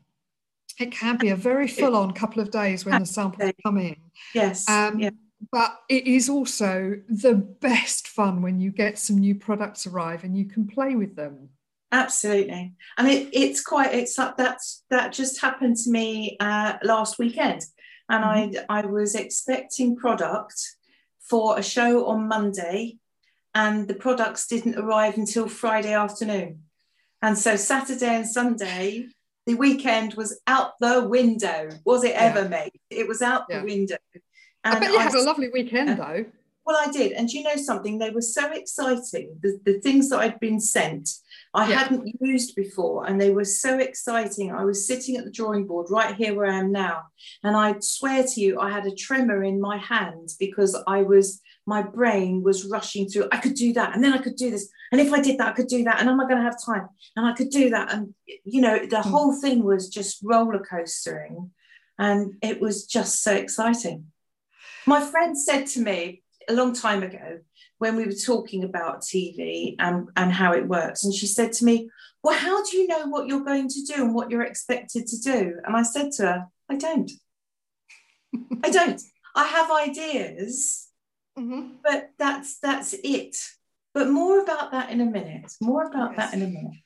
it 0.80 0.92
can 0.92 1.18
be 1.18 1.30
a 1.30 1.36
very 1.36 1.68
full-on 1.68 2.14
couple 2.14 2.42
of 2.42 2.50
days 2.50 2.86
when 2.86 3.00
the 3.00 3.06
samples 3.06 3.52
come 3.64 3.78
in. 3.78 3.98
Yes. 4.34 4.68
Um, 4.68 5.00
yeah. 5.00 5.12
But 5.52 5.80
it 5.90 6.06
is 6.06 6.28
also 6.28 7.00
the 7.08 7.36
best 7.36 8.08
fun 8.08 8.42
when 8.42 8.60
you 8.60 8.72
get 8.72 9.00
some 9.00 9.20
new 9.20 9.36
products 9.36 9.86
arrive 9.88 10.24
and 10.24 10.36
you 10.36 10.46
can 10.46 10.68
play 10.68 10.96
with 10.96 11.16
them 11.16 11.50
absolutely. 11.92 12.74
And 12.98 13.08
it, 13.08 13.30
it's 13.34 13.64
quite 13.64 13.94
it's 13.94 14.16
that's 14.16 14.84
that 14.90 15.12
just 15.12 15.42
happened 15.42 15.78
to 15.78 15.92
me 15.92 16.38
uh, 16.40 16.74
last 16.84 17.20
weekend. 17.20 17.62
And 18.10 18.24
mm-hmm. 18.24 18.66
i 18.70 18.80
i 18.80 18.86
was 18.86 19.16
expecting 19.16 19.96
product 19.96 20.60
for 21.22 21.60
a 21.60 21.64
show 21.64 22.08
on 22.08 22.28
monday 22.28 22.98
and 23.54 23.88
the 23.88 23.94
products 23.94 24.48
didn't 24.48 24.78
arrive 24.78 25.18
until 25.18 25.48
friday 25.48 25.94
afternoon. 25.94 26.64
And 27.22 27.38
so 27.38 27.56
saturday 27.56 28.16
and 28.16 28.28
sunday 28.28 29.08
the 29.46 29.56
weekend 29.56 30.14
was 30.14 30.40
out 30.46 30.74
the 30.80 31.08
window. 31.08 31.70
Was 31.84 32.04
it 32.04 32.16
ever 32.16 32.48
made 32.48 32.72
it 32.90 33.08
was 33.08 33.22
out 33.22 33.44
yeah. 33.50 33.60
the 33.60 33.66
window 33.66 33.98
and 34.64 34.76
i 34.76 34.80
bet 34.80 34.92
you 34.92 34.98
I, 34.98 35.04
had 35.04 35.14
a 35.14 35.22
lovely 35.24 35.50
weekend 35.50 35.98
though. 35.98 36.26
Well 36.66 36.78
i 36.78 36.92
did. 36.92 37.14
And 37.14 37.30
you 37.30 37.44
know 37.44 37.56
something? 37.56 37.98
They 37.98 38.12
were 38.12 38.22
so 38.22 38.52
exciting. 38.52 39.38
The, 39.42 39.60
the 39.66 39.80
things 39.82 40.10
that 40.10 40.20
i'd 40.20 40.40
been 40.40 40.60
sent 40.60 41.10
I 41.54 41.68
yeah. 41.68 41.80
hadn't 41.80 42.16
used 42.22 42.56
before, 42.56 43.08
and 43.08 43.20
they 43.20 43.32
were 43.32 43.46
so 43.46 43.80
exciting. 43.80 44.52
I 44.52 44.66
was 44.66 44.86
sitting 44.86 45.18
at 45.18 45.26
the 45.26 45.32
drawing 45.32 45.66
board 45.66 45.88
right 45.90 46.16
here 46.16 46.36
where 46.36 46.52
I 46.52 46.60
am 46.60 46.72
now, 46.72 47.04
and 47.44 47.58
I 47.58 47.76
swear 47.80 48.24
to 48.24 48.42
you, 48.42 48.60
I 48.60 48.70
had 48.70 48.86
a 48.86 48.94
tremor 48.94 49.44
in 49.44 49.60
my 49.60 49.78
hands 49.78 50.36
because 50.36 50.78
I 50.88 51.02
was 51.02 51.42
my 51.66 51.82
brain 51.82 52.44
was 52.44 52.66
rushing 52.66 53.08
through. 53.08 53.30
I 53.32 53.38
could 53.38 53.56
do 53.56 53.74
that, 53.74 53.96
and 53.96 54.04
then 54.04 54.14
I 54.14 54.20
could 54.20 54.36
do 54.36 54.52
this, 54.52 54.70
and 54.92 55.02
if 55.02 55.12
I 55.12 55.22
did 55.22 55.40
that, 55.40 55.50
I 55.50 55.54
could 55.54 55.68
do 55.68 55.84
that, 55.86 56.00
and 56.00 56.08
am 56.08 56.20
I 56.20 56.26
going 56.26 56.38
to 56.38 56.44
have 56.44 56.64
time? 56.64 56.88
And 57.16 57.26
I 57.26 57.34
could 57.34 57.50
do 57.50 57.72
that, 57.72 57.94
and 57.94 58.14
you 58.44 58.62
know, 58.62 58.78
the 58.80 58.98
mm. 58.98 59.02
whole 59.02 59.34
thing 59.34 59.64
was 59.64 59.90
just 59.90 60.20
roller 60.24 60.60
coastering, 60.60 61.50
and 61.98 62.36
it 62.44 62.62
was 62.62 62.86
just 62.86 63.24
so 63.24 63.34
exciting. 63.34 64.06
My 64.86 65.02
friend 65.02 65.38
said 65.38 65.66
to 65.68 65.82
me 65.82 66.22
a 66.48 66.54
long 66.54 66.74
time 66.74 67.04
ago, 67.04 67.40
when 67.80 67.96
we 67.96 68.06
were 68.06 68.12
talking 68.12 68.64
about 68.64 69.02
TV 69.02 69.76
and, 69.80 70.10
and 70.16 70.32
how 70.32 70.54
it 70.54 70.68
works. 70.68 71.04
And 71.04 71.14
she 71.14 71.28
said 71.28 71.52
to 71.54 71.66
me, 71.66 71.90
Well, 72.24 72.38
how 72.38 72.64
do 72.64 72.78
you 72.78 72.88
know 72.88 73.08
what 73.08 73.28
you're 73.28 73.44
going 73.44 73.68
to 73.70 73.82
do 73.84 73.96
and 73.96 74.14
what 74.14 74.30
you're 74.30 74.44
expected 74.44 75.08
to 75.08 75.20
do? 75.20 75.56
And 75.66 75.76
I 75.76 75.82
said 75.82 76.12
to 76.14 76.24
her, 76.24 76.48
I 76.70 76.76
don't. 76.76 77.12
I 78.64 78.70
don't. 78.70 79.02
I 79.36 79.46
have 79.46 79.72
ideas, 79.72 80.88
mm-hmm. 81.38 81.76
but 81.84 82.12
that's 82.20 82.60
that's 82.60 82.94
it. 83.04 83.38
But 83.94 84.10
more 84.10 84.42
about 84.42 84.72
that 84.72 84.92
in 84.92 85.02
a 85.02 85.06
minute. 85.06 85.52
More 85.62 85.86
about 85.88 86.12
yes. 86.12 86.18
that 86.18 86.34
in 86.38 86.44
a 86.44 86.48
minute. 86.48 86.78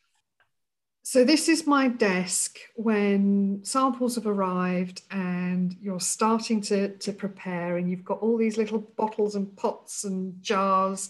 So 1.05 1.25
this 1.25 1.49
is 1.49 1.67
my 1.67 1.89
desk 1.89 2.59
when 2.75 3.59
samples 3.65 4.15
have 4.15 4.25
arrived 4.25 5.01
and 5.11 5.75
you're 5.81 5.99
starting 5.99 6.61
to, 6.61 6.95
to 6.97 7.11
prepare 7.11 7.75
and 7.75 7.91
you've 7.91 8.05
got 8.05 8.19
all 8.19 8.37
these 8.37 8.55
little 8.55 8.79
bottles 8.79 9.35
and 9.35 9.53
pots 9.57 10.05
and 10.05 10.41
jars. 10.41 11.09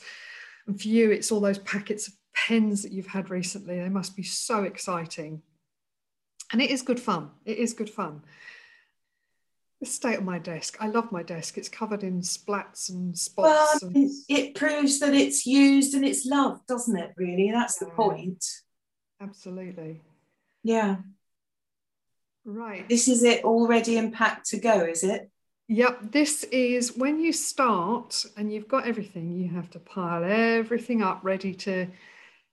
And 0.65 0.81
for 0.81 0.87
you, 0.87 1.11
it's 1.11 1.31
all 1.31 1.39
those 1.39 1.59
packets 1.59 2.07
of 2.07 2.15
pens 2.33 2.81
that 2.81 2.91
you've 2.91 3.05
had 3.05 3.29
recently. 3.29 3.79
They 3.79 3.89
must 3.89 4.15
be 4.15 4.23
so 4.23 4.63
exciting. 4.63 5.43
And 6.51 6.59
it 6.59 6.71
is 6.71 6.81
good 6.81 6.99
fun. 6.99 7.29
It 7.45 7.59
is 7.59 7.73
good 7.73 7.89
fun. 7.89 8.23
The 9.79 9.85
state 9.85 10.17
of 10.17 10.23
my 10.23 10.39
desk. 10.39 10.75
I 10.79 10.87
love 10.87 11.11
my 11.11 11.21
desk. 11.21 11.55
It's 11.59 11.69
covered 11.69 12.03
in 12.03 12.21
splats 12.21 12.89
and 12.89 13.15
spots. 13.15 13.83
Well, 13.83 13.91
and... 13.93 14.09
it 14.27 14.55
proves 14.55 14.99
that 15.01 15.13
it's 15.13 15.45
used 15.45 15.93
and 15.93 16.03
it's 16.03 16.25
loved, 16.25 16.65
doesn't 16.65 16.97
it, 16.97 17.13
really? 17.15 17.51
That's 17.51 17.77
yeah. 17.79 17.89
the 17.89 17.93
point. 17.93 18.43
Absolutely. 19.23 20.01
Yeah. 20.63 20.97
Right. 22.43 22.87
This 22.89 23.07
is 23.07 23.23
it 23.23 23.45
already 23.45 23.97
in 23.97 24.11
pack 24.11 24.43
to 24.45 24.59
go, 24.59 24.81
is 24.81 25.03
it? 25.03 25.29
Yep, 25.69 26.11
this 26.11 26.43
is 26.45 26.97
when 26.97 27.21
you 27.21 27.31
start 27.31 28.25
and 28.35 28.51
you've 28.51 28.67
got 28.67 28.85
everything, 28.85 29.31
you 29.31 29.49
have 29.49 29.69
to 29.71 29.79
pile 29.79 30.25
everything 30.25 31.01
up 31.01 31.21
ready 31.23 31.53
to 31.53 31.87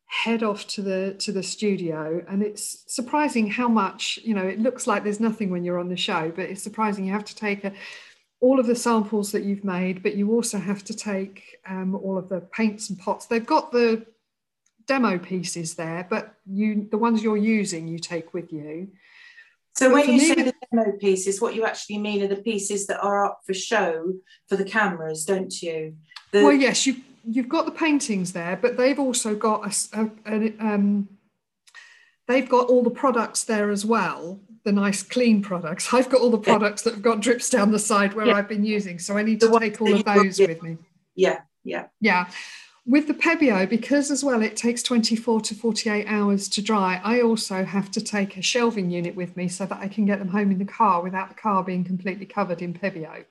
head 0.07 0.45
off 0.45 0.67
to 0.67 0.83
the 0.83 1.15
to 1.21 1.31
the 1.31 1.43
studio 1.43 2.21
and 2.29 2.43
it's 2.43 2.83
surprising 2.93 3.49
how 3.49 3.69
much 3.69 4.19
you 4.25 4.35
know 4.35 4.45
it 4.45 4.59
looks 4.59 4.89
like 4.89 5.05
there's 5.05 5.21
nothing 5.21 5.50
when 5.50 5.62
you're 5.62 5.79
on 5.79 5.89
the 5.89 5.97
show 5.97 6.33
but 6.35 6.50
it's 6.50 6.65
surprising 6.65 7.05
you 7.05 7.12
have 7.12 7.25
to 7.25 7.37
take 7.37 7.62
a, 7.62 7.73
all 8.41 8.59
of 8.59 8.67
the 8.67 8.75
samples 8.75 9.31
that 9.31 9.45
you've 9.45 9.62
made 9.62 10.03
but 10.03 10.17
you 10.17 10.33
also 10.33 10.59
have 10.59 10.83
to 10.83 10.93
take 10.93 11.59
um, 11.65 11.95
all 11.95 12.19
of 12.19 12.29
the 12.29 12.41
paints 12.41 12.91
and 12.91 12.99
pots 12.99 13.27
they've 13.27 13.47
got 13.47 13.71
the 13.71 14.05
demo 14.90 15.18
pieces 15.18 15.75
there 15.75 16.04
but 16.11 16.35
you 16.47 16.88
the 16.90 16.99
ones 16.99 17.23
you're 17.23 17.37
using 17.37 17.87
you 17.87 17.97
take 17.97 18.35
with 18.35 18.52
you. 18.52 18.88
So 19.76 19.88
but 19.88 19.94
when 19.94 20.12
you 20.14 20.18
say 20.18 20.35
the 20.35 20.54
demo 20.73 20.99
pieces 20.99 21.40
what 21.40 21.54
you 21.54 21.64
actually 21.64 21.99
mean 21.99 22.25
are 22.25 22.26
the 22.26 22.42
pieces 22.42 22.88
that 22.88 23.00
are 23.00 23.25
up 23.25 23.38
for 23.47 23.54
show 23.54 24.14
for 24.49 24.56
the 24.56 24.64
cameras 24.64 25.25
don't 25.25 25.54
you? 25.62 25.94
The, 26.32 26.42
well 26.42 26.52
yes 26.52 26.88
you 26.88 26.97
you've 27.25 27.49
got 27.49 27.66
the 27.66 27.70
paintings 27.85 28.32
there, 28.32 28.59
but 28.61 28.76
they've 28.76 28.99
also 28.99 29.37
got 29.37 29.61
a, 29.70 30.00
a, 30.00 30.11
a 30.26 30.37
um, 30.59 31.09
they've 32.26 32.49
got 32.49 32.68
all 32.68 32.82
the 32.82 32.90
products 33.04 33.44
there 33.44 33.70
as 33.70 33.87
well 33.87 34.40
the 34.64 34.73
nice 34.73 35.04
clean 35.04 35.40
products. 35.40 35.94
I've 35.94 36.11
got 36.11 36.20
all 36.20 36.30
the 36.30 36.44
products 36.52 36.82
that 36.82 36.94
have 36.94 37.02
got 37.02 37.20
drips 37.20 37.49
down 37.49 37.70
the 37.70 37.78
side 37.78 38.12
where 38.14 38.26
yeah. 38.26 38.35
i've 38.35 38.49
been 38.49 38.64
using 38.64 38.99
so 38.99 39.16
i 39.16 39.23
need 39.23 39.40
to 39.40 39.59
take 39.61 39.80
all 39.80 39.94
of 39.94 40.04
those 40.04 40.40
with 40.40 40.62
me. 40.64 40.78
Yeah 41.14 41.42
yeah. 41.62 41.87
Yeah 42.00 42.26
with 42.90 43.06
the 43.06 43.14
Pebeo, 43.14 43.68
because 43.68 44.11
as 44.11 44.25
well 44.25 44.42
it 44.42 44.56
takes 44.56 44.82
24 44.82 45.42
to 45.42 45.54
48 45.54 46.06
hours 46.09 46.49
to 46.49 46.61
dry, 46.61 47.00
I 47.04 47.20
also 47.20 47.64
have 47.64 47.88
to 47.92 48.00
take 48.00 48.37
a 48.37 48.42
shelving 48.42 48.90
unit 48.90 49.14
with 49.14 49.37
me 49.37 49.47
so 49.47 49.64
that 49.64 49.78
I 49.78 49.87
can 49.87 50.06
get 50.06 50.18
them 50.18 50.26
home 50.26 50.50
in 50.50 50.59
the 50.59 50.64
car 50.64 51.00
without 51.00 51.28
the 51.28 51.37
car 51.37 51.62
being 51.62 51.85
completely 51.85 52.26
covered 52.26 52.61
in 52.61 52.75
Pebeo. 52.75 53.25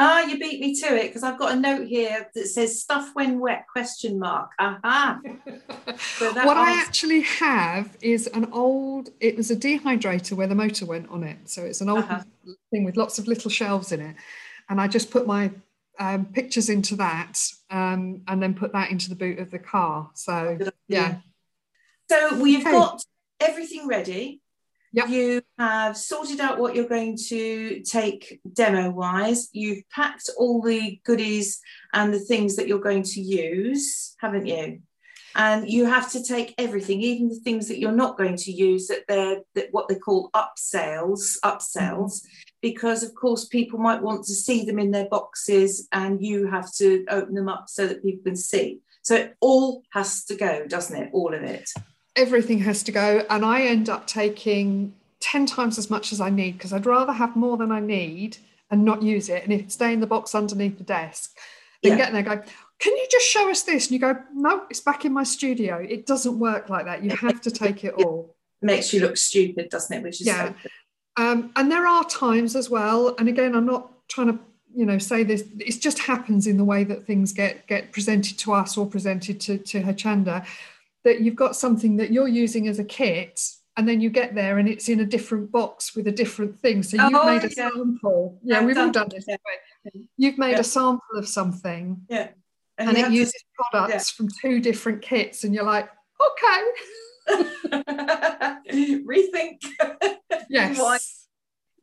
Ah, 0.00 0.24
you 0.24 0.36
beat 0.40 0.60
me 0.60 0.74
to 0.80 0.86
it 0.96 1.06
because 1.06 1.22
I've 1.22 1.38
got 1.38 1.52
a 1.52 1.56
note 1.56 1.86
here 1.86 2.28
that 2.34 2.46
says 2.48 2.82
"stuff 2.82 3.10
when 3.14 3.38
wet?" 3.38 3.66
question 3.70 4.18
mark. 4.18 4.50
Aha. 4.58 5.20
so 5.96 6.32
what 6.32 6.56
I 6.56 6.72
actually 6.72 7.20
have 7.20 7.96
is 8.02 8.26
an 8.26 8.48
old. 8.50 9.10
It 9.20 9.36
was 9.36 9.52
a 9.52 9.56
dehydrator 9.56 10.32
where 10.32 10.48
the 10.48 10.56
motor 10.56 10.86
went 10.86 11.08
on 11.10 11.22
it, 11.22 11.48
so 11.48 11.62
it's 11.62 11.80
an 11.80 11.88
old 11.88 12.00
uh-huh. 12.00 12.24
thing 12.72 12.82
with 12.82 12.96
lots 12.96 13.20
of 13.20 13.28
little 13.28 13.52
shelves 13.52 13.92
in 13.92 14.00
it, 14.00 14.16
and 14.68 14.80
I 14.80 14.88
just 14.88 15.12
put 15.12 15.28
my 15.28 15.52
um, 15.98 16.26
pictures 16.26 16.68
into 16.68 16.96
that, 16.96 17.38
um, 17.70 18.22
and 18.28 18.42
then 18.42 18.54
put 18.54 18.72
that 18.72 18.90
into 18.90 19.08
the 19.08 19.14
boot 19.14 19.38
of 19.38 19.50
the 19.50 19.58
car. 19.58 20.10
So 20.14 20.58
yeah. 20.88 21.16
So 22.10 22.38
we've 22.38 22.60
okay. 22.60 22.72
got 22.72 23.02
everything 23.40 23.88
ready. 23.88 24.40
Yep. 24.92 25.08
You 25.08 25.42
have 25.58 25.96
sorted 25.96 26.38
out 26.38 26.60
what 26.60 26.76
you're 26.76 26.88
going 26.88 27.16
to 27.28 27.80
take 27.80 28.40
demo 28.52 28.90
wise. 28.90 29.48
You've 29.52 29.82
packed 29.90 30.30
all 30.38 30.62
the 30.62 31.00
goodies 31.04 31.60
and 31.92 32.14
the 32.14 32.20
things 32.20 32.54
that 32.56 32.68
you're 32.68 32.78
going 32.78 33.02
to 33.02 33.20
use, 33.20 34.14
haven't 34.20 34.46
you? 34.46 34.82
And 35.36 35.68
you 35.68 35.86
have 35.86 36.10
to 36.12 36.22
take 36.22 36.54
everything, 36.58 37.00
even 37.02 37.28
the 37.28 37.40
things 37.40 37.68
that 37.68 37.78
you're 37.78 37.92
not 37.92 38.16
going 38.16 38.36
to 38.36 38.52
use, 38.52 38.86
that 38.86 39.04
they're 39.08 39.40
that 39.54 39.68
what 39.72 39.88
they 39.88 39.96
call 39.96 40.30
upsells, 40.32 41.38
upsells, 41.44 42.20
mm-hmm. 42.20 42.28
because 42.62 43.02
of 43.02 43.14
course 43.14 43.46
people 43.46 43.78
might 43.78 44.02
want 44.02 44.24
to 44.24 44.34
see 44.34 44.64
them 44.64 44.78
in 44.78 44.90
their 44.90 45.08
boxes 45.08 45.88
and 45.92 46.24
you 46.24 46.46
have 46.46 46.72
to 46.74 47.04
open 47.08 47.34
them 47.34 47.48
up 47.48 47.64
so 47.68 47.86
that 47.86 48.02
people 48.02 48.22
can 48.24 48.36
see. 48.36 48.80
So 49.02 49.16
it 49.16 49.36
all 49.40 49.82
has 49.92 50.24
to 50.26 50.34
go, 50.34 50.66
doesn't 50.66 50.96
it? 50.96 51.10
All 51.12 51.34
of 51.34 51.42
it 51.42 51.68
everything 52.16 52.60
has 52.60 52.82
to 52.82 52.92
go 52.92 53.24
and 53.28 53.44
i 53.44 53.62
end 53.62 53.88
up 53.88 54.06
taking 54.06 54.94
10 55.20 55.46
times 55.46 55.78
as 55.78 55.90
much 55.90 56.12
as 56.12 56.20
i 56.20 56.30
need 56.30 56.52
because 56.52 56.72
i'd 56.72 56.86
rather 56.86 57.12
have 57.12 57.34
more 57.34 57.56
than 57.56 57.72
i 57.72 57.80
need 57.80 58.36
and 58.70 58.84
not 58.84 59.02
use 59.02 59.28
it 59.28 59.42
and 59.42 59.52
if 59.52 59.60
it 59.60 59.72
stay 59.72 59.92
in 59.92 60.00
the 60.00 60.06
box 60.06 60.34
underneath 60.34 60.78
the 60.78 60.84
desk 60.84 61.36
then 61.84 61.92
yeah. 61.92 62.04
get 62.04 62.12
there 62.12 62.22
go 62.22 62.42
can 62.80 62.96
you 62.96 63.06
just 63.10 63.26
show 63.26 63.48
us 63.48 63.62
this 63.62 63.86
and 63.86 63.92
you 63.92 63.98
go 64.00 64.16
no 64.34 64.64
it's 64.68 64.80
back 64.80 65.04
in 65.04 65.12
my 65.12 65.22
studio 65.22 65.76
it 65.88 66.06
doesn't 66.06 66.38
work 66.38 66.68
like 66.68 66.84
that 66.84 67.04
you 67.04 67.10
have 67.10 67.40
to 67.40 67.50
take 67.50 67.84
it 67.84 67.94
all 67.94 68.34
makes 68.60 68.92
you 68.92 69.00
look 69.00 69.16
stupid 69.16 69.68
doesn't 69.68 69.96
it 69.96 70.02
which 70.02 70.20
is 70.20 70.26
yeah 70.26 70.52
um, 71.16 71.52
and 71.54 71.70
there 71.70 71.86
are 71.86 72.02
times 72.04 72.56
as 72.56 72.68
well 72.68 73.14
and 73.18 73.28
again 73.28 73.54
i'm 73.54 73.66
not 73.66 73.92
trying 74.08 74.26
to 74.26 74.38
you 74.74 74.84
know 74.84 74.98
say 74.98 75.22
this 75.22 75.44
it 75.60 75.80
just 75.80 76.00
happens 76.00 76.46
in 76.46 76.56
the 76.56 76.64
way 76.64 76.84
that 76.84 77.06
things 77.06 77.32
get 77.32 77.66
get 77.66 77.92
presented 77.92 78.38
to 78.38 78.52
us 78.52 78.76
or 78.76 78.86
presented 78.86 79.40
to 79.40 79.56
to 79.58 79.80
Hochanda, 79.82 80.44
that 81.04 81.20
you've 81.20 81.36
got 81.36 81.56
something 81.56 81.96
that 81.96 82.12
you're 82.12 82.28
using 82.28 82.66
as 82.66 82.78
a 82.78 82.84
kit 82.84 83.40
and 83.76 83.88
then 83.88 84.00
you 84.00 84.10
get 84.10 84.34
there 84.34 84.58
and 84.58 84.68
it's 84.68 84.88
in 84.88 85.00
a 85.00 85.04
different 85.04 85.50
box 85.50 85.96
with 85.96 86.06
a 86.06 86.12
different 86.12 86.58
thing. 86.60 86.82
So 86.82 86.96
you've 86.96 87.14
oh, 87.14 87.26
made 87.26 87.44
a 87.44 87.48
yeah. 87.48 87.70
sample. 87.70 88.38
Yeah, 88.42 88.58
I've 88.58 88.66
we've 88.66 88.78
all 88.78 88.90
done 88.90 89.08
this. 89.08 89.24
Yeah. 89.26 89.36
You've 90.16 90.38
made 90.38 90.52
yeah. 90.52 90.60
a 90.60 90.64
sample 90.64 91.16
of 91.16 91.28
something. 91.28 92.02
Yeah. 92.08 92.28
And, 92.78 92.88
and 92.88 92.98
it 92.98 93.10
uses 93.12 93.32
to, 93.32 93.44
products 93.70 94.10
from 94.10 94.28
two 94.42 94.60
different 94.60 95.02
kits, 95.02 95.44
and 95.44 95.54
you're 95.54 95.64
like, 95.64 95.88
okay. 96.30 96.64
Rethink. 99.06 99.60
Yes. 100.50 101.24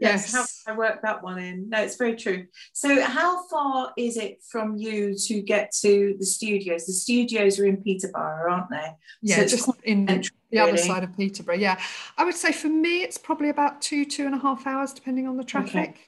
Yes, 0.01 0.33
how 0.33 0.39
can 0.39 0.73
I 0.73 0.77
work 0.77 1.03
that 1.03 1.21
one 1.21 1.37
in? 1.37 1.69
No, 1.69 1.83
it's 1.83 1.95
very 1.95 2.15
true. 2.15 2.47
So, 2.73 3.03
how 3.03 3.47
far 3.47 3.93
is 3.95 4.17
it 4.17 4.41
from 4.49 4.75
you 4.75 5.15
to 5.27 5.41
get 5.41 5.71
to 5.81 6.15
the 6.17 6.25
studios? 6.25 6.87
The 6.87 6.93
studios 6.93 7.59
are 7.59 7.65
in 7.65 7.77
Peterborough, 7.77 8.51
aren't 8.51 8.71
they? 8.71 8.87
Yeah, 9.21 9.35
so 9.35 9.41
just 9.45 9.69
in 9.83 10.07
the 10.49 10.59
other 10.59 10.77
side 10.77 11.03
of 11.03 11.15
Peterborough. 11.15 11.55
Yeah, 11.55 11.79
I 12.17 12.25
would 12.25 12.33
say 12.33 12.51
for 12.51 12.67
me, 12.67 13.03
it's 13.03 13.19
probably 13.19 13.49
about 13.49 13.79
two, 13.79 14.03
two 14.05 14.25
and 14.25 14.33
a 14.33 14.39
half 14.39 14.65
hours, 14.65 14.91
depending 14.91 15.27
on 15.27 15.37
the 15.37 15.43
traffic. 15.43 15.89
Okay. 15.89 15.99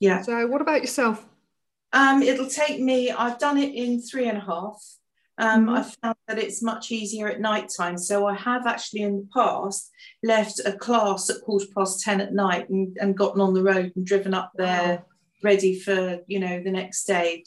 Yeah. 0.00 0.22
So, 0.22 0.46
what 0.46 0.60
about 0.60 0.80
yourself? 0.82 1.26
Um, 1.92 2.22
it'll 2.22 2.48
take 2.48 2.80
me. 2.80 3.10
I've 3.10 3.38
done 3.38 3.56
it 3.56 3.74
in 3.74 4.02
three 4.02 4.28
and 4.28 4.38
a 4.38 4.42
half. 4.42 4.82
Um, 5.38 5.66
mm-hmm. 5.66 5.74
I 5.76 5.82
found 5.82 6.16
that 6.28 6.38
it's 6.38 6.62
much 6.62 6.90
easier 6.90 7.28
at 7.28 7.40
night 7.40 7.70
time. 7.76 7.98
So 7.98 8.26
I 8.26 8.34
have 8.34 8.66
actually 8.66 9.02
in 9.02 9.16
the 9.16 9.28
past 9.32 9.90
left 10.22 10.60
a 10.64 10.72
class 10.72 11.28
at 11.30 11.42
quarter 11.42 11.66
past 11.74 12.02
10 12.02 12.20
at 12.20 12.32
night 12.32 12.68
and, 12.70 12.96
and 13.00 13.16
gotten 13.16 13.40
on 13.40 13.54
the 13.54 13.62
road 13.62 13.92
and 13.96 14.06
driven 14.06 14.34
up 14.34 14.52
there. 14.56 14.98
Wow. 14.98 15.04
Ready 15.42 15.78
for 15.78 16.18
you 16.26 16.40
know 16.40 16.62
the 16.62 16.70
next 16.70 17.04
day. 17.04 17.44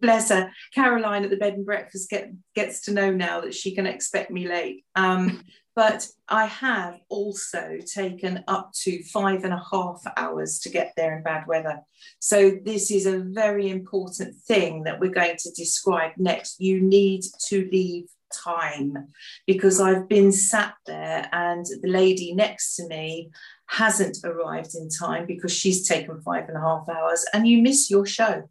Bless 0.00 0.30
her, 0.30 0.50
Caroline 0.74 1.24
at 1.24 1.30
the 1.30 1.36
bed 1.36 1.52
and 1.54 1.64
breakfast 1.64 2.08
get, 2.08 2.32
gets 2.54 2.80
to 2.82 2.92
know 2.92 3.12
now 3.12 3.42
that 3.42 3.54
she 3.54 3.74
can 3.74 3.86
expect 3.86 4.30
me 4.30 4.48
late. 4.48 4.86
Um, 4.96 5.44
but 5.78 6.08
I 6.28 6.46
have 6.46 6.98
also 7.08 7.78
taken 7.86 8.42
up 8.48 8.72
to 8.82 9.00
five 9.04 9.44
and 9.44 9.54
a 9.54 9.62
half 9.70 10.02
hours 10.16 10.58
to 10.62 10.70
get 10.70 10.92
there 10.96 11.16
in 11.16 11.22
bad 11.22 11.46
weather. 11.46 11.82
So, 12.18 12.58
this 12.64 12.90
is 12.90 13.06
a 13.06 13.20
very 13.20 13.70
important 13.70 14.34
thing 14.34 14.82
that 14.82 14.98
we're 14.98 15.12
going 15.12 15.36
to 15.38 15.52
describe 15.52 16.14
next. 16.16 16.60
You 16.60 16.80
need 16.80 17.22
to 17.46 17.68
leave 17.70 18.08
time 18.34 19.12
because 19.46 19.80
I've 19.80 20.08
been 20.08 20.32
sat 20.32 20.74
there 20.84 21.28
and 21.30 21.64
the 21.64 21.88
lady 21.88 22.34
next 22.34 22.74
to 22.74 22.88
me 22.88 23.30
hasn't 23.66 24.18
arrived 24.24 24.74
in 24.74 24.88
time 24.88 25.26
because 25.26 25.52
she's 25.52 25.86
taken 25.86 26.20
five 26.22 26.48
and 26.48 26.56
a 26.56 26.60
half 26.60 26.88
hours 26.88 27.24
and 27.32 27.46
you 27.46 27.62
miss 27.62 27.88
your 27.88 28.04
show 28.04 28.48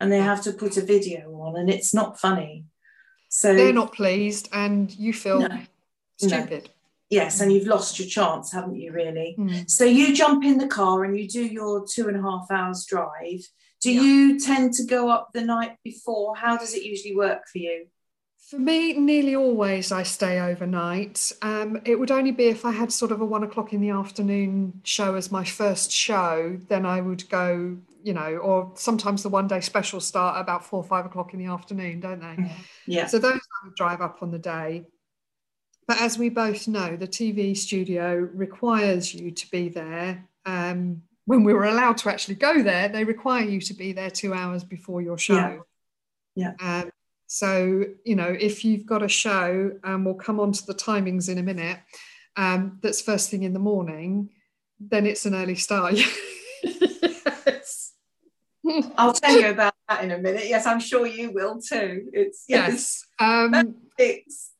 and 0.00 0.10
they 0.10 0.20
have 0.20 0.42
to 0.44 0.54
put 0.54 0.78
a 0.78 0.82
video 0.94 1.30
on 1.34 1.54
and 1.54 1.68
it's 1.68 1.92
not 1.92 2.18
funny. 2.18 2.64
So 3.28 3.54
they're 3.54 3.74
not 3.74 3.92
pleased 3.92 4.48
and 4.54 4.90
you 4.90 5.12
feel 5.12 5.40
no 5.40 5.58
stupid. 6.28 6.64
No. 6.64 6.70
Yes, 7.10 7.40
and 7.40 7.52
you've 7.52 7.66
lost 7.66 7.98
your 7.98 8.08
chance, 8.08 8.52
haven't 8.52 8.76
you, 8.76 8.90
really? 8.90 9.36
Mm. 9.38 9.70
So 9.70 9.84
you 9.84 10.14
jump 10.14 10.44
in 10.44 10.56
the 10.56 10.66
car 10.66 11.04
and 11.04 11.18
you 11.18 11.28
do 11.28 11.44
your 11.44 11.86
two 11.86 12.08
and 12.08 12.16
a 12.16 12.22
half 12.22 12.50
hours 12.50 12.86
drive. 12.86 13.46
Do 13.82 13.92
yeah. 13.92 14.00
you 14.00 14.40
tend 14.40 14.72
to 14.74 14.84
go 14.84 15.10
up 15.10 15.30
the 15.34 15.42
night 15.42 15.76
before? 15.84 16.34
How 16.36 16.56
does 16.56 16.72
it 16.72 16.84
usually 16.84 17.14
work 17.14 17.42
for 17.48 17.58
you? 17.58 17.86
For 18.48 18.58
me, 18.58 18.92
nearly 18.94 19.34
always 19.34 19.92
I 19.92 20.04
stay 20.04 20.40
overnight. 20.40 21.32
Um, 21.42 21.80
it 21.84 21.98
would 21.98 22.10
only 22.10 22.32
be 22.32 22.46
if 22.46 22.64
I 22.64 22.70
had 22.70 22.92
sort 22.92 23.10
of 23.10 23.20
a 23.20 23.24
one 23.24 23.42
o'clock 23.42 23.72
in 23.72 23.80
the 23.80 23.90
afternoon 23.90 24.80
show 24.84 25.14
as 25.14 25.32
my 25.32 25.44
first 25.44 25.90
show, 25.90 26.58
then 26.68 26.86
I 26.86 27.00
would 27.00 27.28
go, 27.28 27.76
you 28.02 28.12
know, 28.12 28.36
or 28.36 28.72
sometimes 28.74 29.22
the 29.22 29.28
one 29.28 29.48
day 29.48 29.60
specials 29.60 30.06
start 30.06 30.40
about 30.40 30.64
four 30.64 30.80
or 30.80 30.84
five 30.84 31.06
o'clock 31.06 31.34
in 31.34 31.40
the 31.40 31.52
afternoon, 31.52 32.00
don't 32.00 32.20
they? 32.20 32.52
Yeah. 32.86 33.06
So 33.06 33.18
those 33.18 33.34
I 33.34 33.66
would 33.66 33.74
drive 33.74 34.00
up 34.00 34.22
on 34.22 34.30
the 34.30 34.38
day. 34.38 34.84
But 35.86 36.00
as 36.00 36.18
we 36.18 36.28
both 36.28 36.68
know, 36.68 36.96
the 36.96 37.08
TV 37.08 37.56
studio 37.56 38.14
requires 38.32 39.14
you 39.14 39.30
to 39.30 39.50
be 39.50 39.68
there. 39.68 40.28
Um, 40.46 41.02
when 41.24 41.44
we 41.44 41.52
were 41.52 41.64
allowed 41.64 41.98
to 41.98 42.10
actually 42.10 42.36
go 42.36 42.62
there, 42.62 42.88
they 42.88 43.04
require 43.04 43.44
you 43.44 43.60
to 43.60 43.74
be 43.74 43.92
there 43.92 44.10
two 44.10 44.34
hours 44.34 44.64
before 44.64 45.02
your 45.02 45.18
show. 45.18 45.64
Yeah. 46.34 46.52
yeah. 46.60 46.80
Um, 46.82 46.90
so, 47.26 47.84
you 48.04 48.14
know, 48.14 48.36
if 48.38 48.64
you've 48.64 48.86
got 48.86 49.02
a 49.02 49.08
show, 49.08 49.72
and 49.84 49.94
um, 49.94 50.04
we'll 50.04 50.14
come 50.14 50.38
on 50.38 50.52
to 50.52 50.66
the 50.66 50.74
timings 50.74 51.28
in 51.28 51.38
a 51.38 51.42
minute, 51.42 51.78
um, 52.36 52.78
that's 52.82 53.00
first 53.00 53.30
thing 53.30 53.42
in 53.42 53.52
the 53.52 53.58
morning, 53.58 54.30
then 54.78 55.06
it's 55.06 55.26
an 55.26 55.34
early 55.34 55.54
start. 55.54 55.94
yes. 56.62 57.92
I'll 58.96 59.12
tell 59.12 59.38
you 59.38 59.48
about 59.50 59.74
that 59.88 60.04
in 60.04 60.10
a 60.10 60.18
minute. 60.18 60.46
Yes, 60.46 60.66
I'm 60.66 60.80
sure 60.80 61.06
you 61.06 61.32
will 61.32 61.60
too. 61.60 62.08
It's 62.12 62.44
yes. 62.48 63.04
yes. 63.18 63.54
Um, 63.54 63.76
it's 63.98 64.51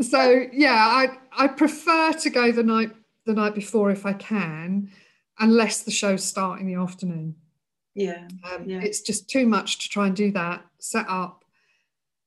so 0.00 0.46
yeah, 0.52 0.74
I 0.74 1.18
I 1.36 1.48
prefer 1.48 2.12
to 2.12 2.30
go 2.30 2.52
the 2.52 2.62
night 2.62 2.92
the 3.26 3.34
night 3.34 3.54
before 3.54 3.90
if 3.90 4.06
I 4.06 4.12
can. 4.14 4.90
unless 5.38 5.82
the 5.82 5.90
shows 5.90 6.24
start 6.24 6.60
in 6.60 6.66
the 6.66 6.74
afternoon. 6.74 7.34
Yeah. 7.94 8.28
Um, 8.44 8.68
yeah. 8.68 8.80
It's 8.80 9.00
just 9.00 9.28
too 9.28 9.46
much 9.46 9.78
to 9.78 9.88
try 9.88 10.06
and 10.06 10.16
do 10.16 10.30
that, 10.32 10.64
set 10.78 11.06
up, 11.08 11.44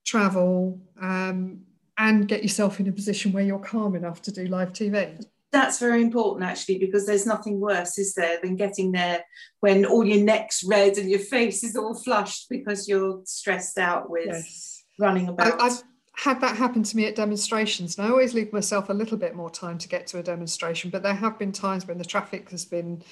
travel, 0.06 0.80
um, 1.00 1.62
and 1.98 2.28
get 2.28 2.42
yourself 2.42 2.80
in 2.80 2.88
a 2.88 2.92
position 2.92 3.32
where 3.32 3.44
you're 3.44 3.60
calm 3.60 3.96
enough 3.96 4.22
to 4.24 4.32
do 4.32 4.46
live 4.46 4.74
TV. 4.74 5.24
That's 5.52 5.80
very 5.80 6.02
important 6.02 6.50
actually, 6.50 6.80
because 6.80 7.06
there's 7.06 7.26
nothing 7.26 7.60
worse, 7.60 7.98
is 7.98 8.14
there, 8.14 8.40
than 8.42 8.56
getting 8.56 8.92
there 8.92 9.24
when 9.60 9.86
all 9.86 10.06
your 10.06 10.24
neck's 10.24 10.64
red 10.64 10.98
and 10.98 11.10
your 11.10 11.20
face 11.20 11.64
is 11.64 11.76
all 11.76 11.94
flushed 11.94 12.48
because 12.50 12.88
you're 12.88 13.22
stressed 13.26 13.78
out 13.78 14.10
with 14.10 14.28
yes. 14.28 14.84
running 14.98 15.28
about. 15.28 15.62
I, 15.62 15.66
I've 15.66 15.84
had 16.14 16.42
that 16.42 16.58
happen 16.58 16.84
to 16.84 16.98
me 16.98 17.06
at 17.06 17.16
demonstrations, 17.16 17.98
and 17.98 18.06
I 18.06 18.10
always 18.10 18.34
leave 18.34 18.54
myself 18.54 18.90
a 18.90 18.94
little 18.94 19.18
bit 19.18 19.36
more 19.36 19.50
time 19.50 19.78
to 19.80 19.88
get 19.88 20.08
to 20.08 20.20
a 20.20 20.24
demonstration. 20.24 20.90
But 20.90 21.04
there 21.04 21.14
have 21.14 21.40
been 21.40 21.52
times 21.52 21.88
when 21.88 21.98
the 21.98 22.06
traffic 22.06 22.50
has 22.52 22.66
been 22.66 23.04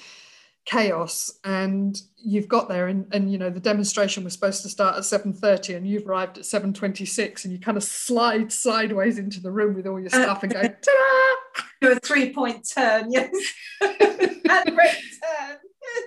chaos 0.66 1.38
and 1.44 2.00
you've 2.16 2.46
got 2.46 2.68
there 2.68 2.86
and, 2.88 3.06
and 3.12 3.32
you 3.32 3.38
know 3.38 3.50
the 3.50 3.60
demonstration 3.60 4.22
was 4.24 4.34
supposed 4.34 4.62
to 4.62 4.68
start 4.68 4.94
at 4.94 5.02
7.30 5.02 5.76
and 5.76 5.86
you've 5.86 6.06
arrived 6.06 6.38
at 6.38 6.44
7.26 6.44 7.44
and 7.44 7.52
you 7.52 7.58
kind 7.58 7.76
of 7.76 7.82
slide 7.82 8.52
sideways 8.52 9.18
into 9.18 9.40
the 9.40 9.50
room 9.50 9.74
with 9.74 9.86
all 9.86 9.98
your 9.98 10.14
uh, 10.14 10.22
stuff 10.22 10.42
and 10.42 10.52
go 10.52 10.60
ta-da! 10.62 11.62
do 11.80 11.92
a 11.92 11.98
three-point 12.00 12.68
turn 12.76 13.10
yes 13.10 13.34
and 13.80 14.76
great 14.76 14.96
turn 15.22 15.56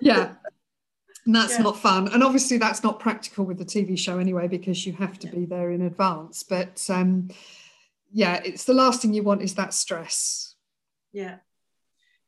yeah 0.01 0.33
and 1.25 1.35
that's 1.35 1.57
yeah. 1.57 1.63
not 1.63 1.77
fun 1.77 2.07
and 2.09 2.23
obviously 2.23 2.57
that's 2.57 2.83
not 2.83 2.99
practical 2.99 3.45
with 3.45 3.57
the 3.57 3.65
tv 3.65 3.97
show 3.97 4.17
anyway 4.17 4.47
because 4.47 4.85
you 4.85 4.93
have 4.93 5.17
to 5.19 5.27
be 5.27 5.45
there 5.45 5.71
in 5.71 5.81
advance 5.81 6.43
but 6.43 6.85
um 6.89 7.29
yeah 8.11 8.41
it's 8.43 8.65
the 8.65 8.73
last 8.73 9.01
thing 9.01 9.13
you 9.13 9.23
want 9.23 9.41
is 9.41 9.55
that 9.55 9.73
stress 9.73 10.55
yeah 11.11 11.37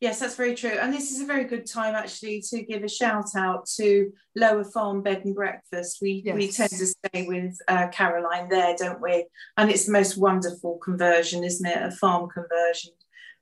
Yes, 0.02 0.20
that's 0.20 0.36
very 0.36 0.56
true. 0.56 0.78
And 0.80 0.94
this 0.94 1.12
is 1.12 1.22
a 1.22 1.25
very 1.25 1.46
good 1.46 1.66
time 1.66 1.96
actually 1.96 2.42
to 2.50 2.62
give 2.64 2.84
a 2.84 2.90
shout 2.90 3.30
out 3.38 3.66
to 3.78 4.12
Lower 4.36 4.66
Farm 4.66 5.02
Bed 5.02 5.24
and 5.24 5.34
Breakfast. 5.34 6.00
We 6.02 6.22
yes. 6.25 6.36
we 6.36 6.52
tend 6.52 6.70
to 6.72 6.86
stay 6.86 7.25
with 7.25 7.58
uh, 7.70 7.88
Caroline 7.88 8.50
there, 8.50 8.75
don't 8.78 9.02
we? 9.02 9.25
And 9.56 9.72
it's 9.72 9.86
the 9.86 9.94
most 9.94 10.18
wonderful 10.18 10.78
conversion, 10.80 11.46
isn't 11.46 11.66
it? 11.66 11.82
A 11.82 11.92
farm 11.92 12.30
conversion. 12.30 12.92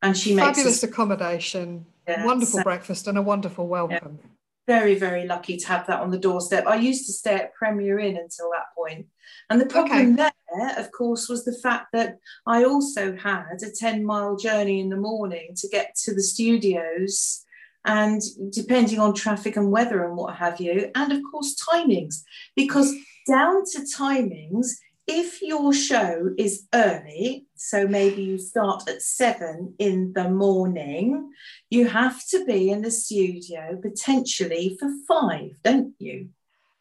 And 0.04 0.16
she 0.16 0.36
makes 0.36 0.58
fabulous 0.58 0.84
accommodation, 0.84 1.86
yeah, 2.08 2.24
wonderful 2.24 2.60
so, 2.60 2.64
breakfast, 2.64 3.08
and 3.08 3.18
a 3.18 3.22
wonderful 3.22 3.68
welcome. 3.68 4.20
Yeah 4.22 4.30
very 4.68 4.96
very 4.96 5.26
lucky 5.26 5.58
to 5.58 5.68
have 5.68 5.88
that 5.88 6.00
on 6.00 6.12
the 6.12 6.18
doorstep. 6.18 6.66
I 6.68 6.76
used 6.76 7.06
to 7.08 7.14
stay 7.14 7.36
at 7.36 7.54
premier 7.54 8.00
inn 8.00 8.18
until 8.18 8.50
that 8.52 8.74
point. 8.76 9.08
And 9.50 9.60
the 9.60 9.66
problem 9.66 10.14
okay. 10.14 10.30
there 10.58 10.80
of 10.80 10.92
course 10.92 11.28
was 11.28 11.44
the 11.46 11.58
fact 11.64 11.88
that 11.94 12.18
i 12.46 12.64
also 12.64 13.16
had 13.16 13.62
a 13.64 13.72
10 13.72 14.06
mile 14.06 14.36
journey 14.38 14.80
in 14.80 14.90
the 14.90 14.98
morning 14.98 15.54
to 15.58 15.68
get 15.68 15.96
to 16.04 16.14
the 16.14 16.24
studios. 16.24 17.44
And 17.86 18.22
depending 18.52 19.00
on 19.00 19.14
traffic 19.14 19.58
and 19.58 19.70
weather 19.70 20.06
and 20.06 20.16
what 20.16 20.38
have 20.38 20.62
you 20.62 20.90
and 20.96 21.12
of 21.12 21.22
course 21.30 21.56
timings. 21.56 22.24
Because 22.56 22.94
down 23.28 23.64
to 23.74 23.86
timings 23.98 24.68
if 25.08 25.42
your 25.42 25.74
show 25.74 26.30
is 26.38 26.68
early, 26.74 27.48
so 27.56 27.88
maybe 27.88 28.24
you 28.24 28.38
start 28.38 28.88
at 28.88 29.02
seven 29.02 29.76
in 29.80 30.14
the 30.14 30.30
morning, 30.30 31.32
you 31.70 31.88
have 31.88 32.26
to 32.28 32.46
be 32.46 32.70
in 32.70 32.82
the 32.82 32.92
studio 32.92 33.78
potentially 33.82 34.78
for 34.80 34.90
five, 35.08 35.52
don't 35.64 35.94
you? 36.00 36.30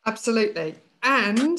Absolutely. 0.07 0.77
And 1.03 1.59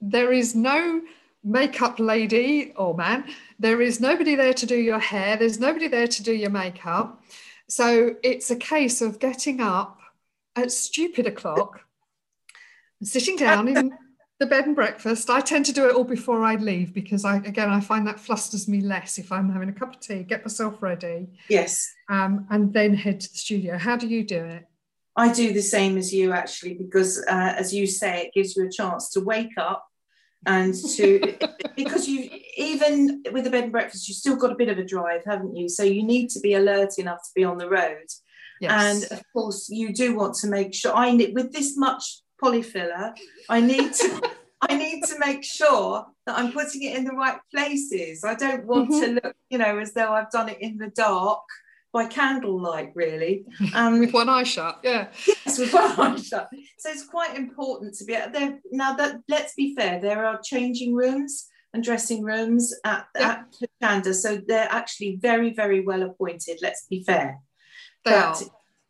there 0.00 0.32
is 0.32 0.54
no 0.54 1.00
makeup 1.44 1.98
lady 1.98 2.72
or 2.76 2.94
man, 2.94 3.24
there 3.58 3.80
is 3.80 4.00
nobody 4.00 4.34
there 4.34 4.54
to 4.54 4.66
do 4.66 4.76
your 4.76 4.98
hair, 4.98 5.36
there's 5.36 5.58
nobody 5.58 5.88
there 5.88 6.06
to 6.06 6.22
do 6.22 6.32
your 6.32 6.50
makeup. 6.50 7.22
So 7.68 8.16
it's 8.22 8.50
a 8.50 8.56
case 8.56 9.00
of 9.00 9.18
getting 9.18 9.60
up 9.60 9.98
at 10.54 10.70
stupid 10.70 11.26
o'clock, 11.26 11.80
sitting 13.02 13.36
down 13.36 13.66
in 13.66 13.92
the 14.42 14.46
bed 14.46 14.66
and 14.66 14.74
breakfast. 14.74 15.30
I 15.30 15.40
tend 15.40 15.66
to 15.66 15.72
do 15.72 15.86
it 15.88 15.94
all 15.94 16.02
before 16.02 16.44
I 16.44 16.56
leave 16.56 16.92
because 16.92 17.24
I 17.24 17.36
again 17.36 17.70
I 17.70 17.78
find 17.78 18.06
that 18.08 18.18
flusters 18.18 18.66
me 18.66 18.80
less 18.80 19.16
if 19.16 19.30
I'm 19.30 19.48
having 19.50 19.68
a 19.68 19.72
cup 19.72 19.94
of 19.94 20.00
tea, 20.00 20.24
get 20.24 20.44
myself 20.44 20.82
ready. 20.82 21.28
Yes. 21.48 21.88
Um, 22.08 22.46
and 22.50 22.72
then 22.72 22.94
head 22.94 23.20
to 23.20 23.30
the 23.30 23.38
studio. 23.38 23.78
How 23.78 23.96
do 23.96 24.08
you 24.08 24.24
do 24.24 24.44
it? 24.44 24.66
I 25.14 25.32
do 25.32 25.52
the 25.52 25.62
same 25.62 25.96
as 25.96 26.12
you 26.12 26.32
actually 26.32 26.74
because 26.74 27.24
uh, 27.28 27.54
as 27.56 27.72
you 27.72 27.86
say, 27.86 28.24
it 28.24 28.34
gives 28.34 28.56
you 28.56 28.66
a 28.66 28.70
chance 28.70 29.10
to 29.10 29.20
wake 29.20 29.56
up 29.56 29.86
and 30.44 30.74
to 30.96 31.36
because 31.76 32.08
you 32.08 32.28
even 32.56 33.22
with 33.30 33.44
the 33.44 33.50
bed 33.50 33.64
and 33.64 33.72
breakfast, 33.72 34.08
you've 34.08 34.18
still 34.18 34.36
got 34.36 34.50
a 34.50 34.56
bit 34.56 34.68
of 34.68 34.78
a 34.78 34.84
drive, 34.84 35.22
haven't 35.24 35.56
you? 35.56 35.68
So 35.68 35.84
you 35.84 36.02
need 36.02 36.30
to 36.30 36.40
be 36.40 36.54
alert 36.54 36.98
enough 36.98 37.18
to 37.18 37.30
be 37.36 37.44
on 37.44 37.58
the 37.58 37.70
road. 37.70 38.06
Yes. 38.60 38.72
And 38.72 39.18
of 39.18 39.24
course, 39.32 39.68
you 39.70 39.92
do 39.92 40.16
want 40.16 40.34
to 40.36 40.48
make 40.48 40.74
sure 40.74 40.92
I 40.96 41.14
with 41.32 41.52
this 41.52 41.76
much 41.76 42.22
polyfiller. 42.42 43.16
I 43.48 43.60
need 43.60 43.92
to 43.94 44.30
I 44.68 44.76
need 44.76 45.02
to 45.04 45.18
make 45.18 45.42
sure 45.42 46.06
that 46.26 46.38
I'm 46.38 46.52
putting 46.52 46.82
it 46.84 46.96
in 46.96 47.04
the 47.04 47.12
right 47.12 47.38
places. 47.52 48.22
I 48.22 48.34
don't 48.34 48.64
want 48.64 48.90
mm-hmm. 48.90 49.00
to 49.00 49.20
look, 49.24 49.36
you 49.50 49.58
know, 49.58 49.78
as 49.78 49.92
though 49.92 50.12
I've 50.12 50.30
done 50.30 50.48
it 50.48 50.58
in 50.60 50.78
the 50.78 50.86
dark 50.88 51.42
by 51.92 52.06
candlelight, 52.06 52.92
really. 52.94 53.44
Um, 53.74 53.98
with 53.98 54.12
one 54.12 54.28
eye 54.28 54.44
shut, 54.44 54.78
yeah. 54.84 55.08
Yes, 55.26 55.58
with 55.58 55.74
one 55.74 56.00
eye 56.00 56.16
shut. 56.16 56.48
So 56.78 56.90
it's 56.90 57.06
quite 57.06 57.36
important 57.36 57.94
to 57.96 58.04
be 58.04 58.14
out 58.14 58.32
there. 58.32 58.60
Now 58.70 58.94
that 58.94 59.16
let's 59.28 59.54
be 59.54 59.74
fair, 59.74 60.00
there 60.00 60.24
are 60.24 60.40
changing 60.42 60.94
rooms 60.94 61.48
and 61.74 61.82
dressing 61.82 62.22
rooms 62.22 62.72
at, 62.84 63.06
yeah. 63.18 63.42
at 63.80 64.14
so 64.14 64.40
they're 64.46 64.68
actually 64.70 65.16
very, 65.20 65.52
very 65.52 65.80
well 65.80 66.02
appointed. 66.02 66.58
Let's 66.62 66.86
be 66.86 67.02
fair. 67.02 67.38
They 68.04 68.12
but 68.12 68.42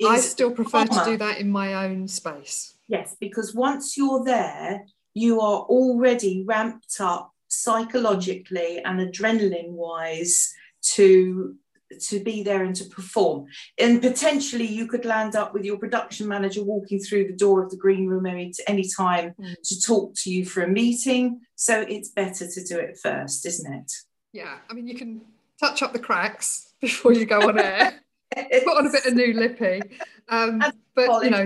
are. 0.03 0.13
I 0.15 0.19
still 0.19 0.51
prefer 0.51 0.85
to 0.85 1.03
do 1.05 1.17
that 1.19 1.39
in 1.39 1.51
my 1.51 1.85
own 1.85 2.09
space. 2.09 2.75
Yes, 2.93 3.17
because 3.19 3.55
once 3.55 3.97
you're 3.97 4.23
there, 4.23 4.85
you 5.15 5.41
are 5.41 5.61
already 5.63 6.45
ramped 6.47 7.01
up 7.01 7.33
psychologically 7.49 8.83
and 8.85 9.01
adrenaline 9.01 9.71
wise 9.71 10.53
to 10.83 11.57
to 12.01 12.21
be 12.21 12.43
there 12.43 12.65
and 12.65 12.75
to 12.77 12.85
perform. 12.87 13.47
And 13.79 14.01
potentially 14.01 14.67
you 14.67 14.87
could 14.87 15.05
land 15.05 15.37
up 15.37 15.53
with 15.55 15.65
your 15.65 15.79
production 15.79 16.27
manager 16.27 16.63
walking 16.65 16.99
through 16.99 17.27
the 17.27 17.37
door 17.37 17.63
of 17.63 17.71
the 17.71 17.77
green 17.77 18.07
room 18.07 18.25
any, 18.25 18.51
any 18.67 18.89
time 18.89 19.35
mm. 19.39 19.55
to 19.65 19.81
talk 19.81 20.15
to 20.17 20.31
you 20.31 20.47
for 20.47 20.63
a 20.63 20.69
meeting. 20.69 21.41
So 21.55 21.83
it's 21.83 22.09
better 22.09 22.47
to 22.47 22.65
do 22.65 22.79
it 22.79 22.99
first 23.03 23.47
isn't 23.47 23.73
it? 23.73 23.93
Yeah 24.35 24.57
i 24.69 24.75
mean 24.75 24.87
you 24.87 24.95
can 24.95 25.23
touch 25.61 25.83
up 25.83 25.93
the 25.93 25.99
cracks 25.99 26.75
before 26.81 27.13
you 27.15 27.25
go 27.25 27.41
on 27.49 27.59
air. 27.59 28.01
Put 28.35 28.77
on 28.79 28.87
a 28.87 28.91
bit 28.91 29.07
of 29.07 29.15
new 29.15 29.35
lippy. 29.35 29.83
Um, 30.29 30.63
but 30.95 31.25
you 31.25 31.31
know 31.31 31.45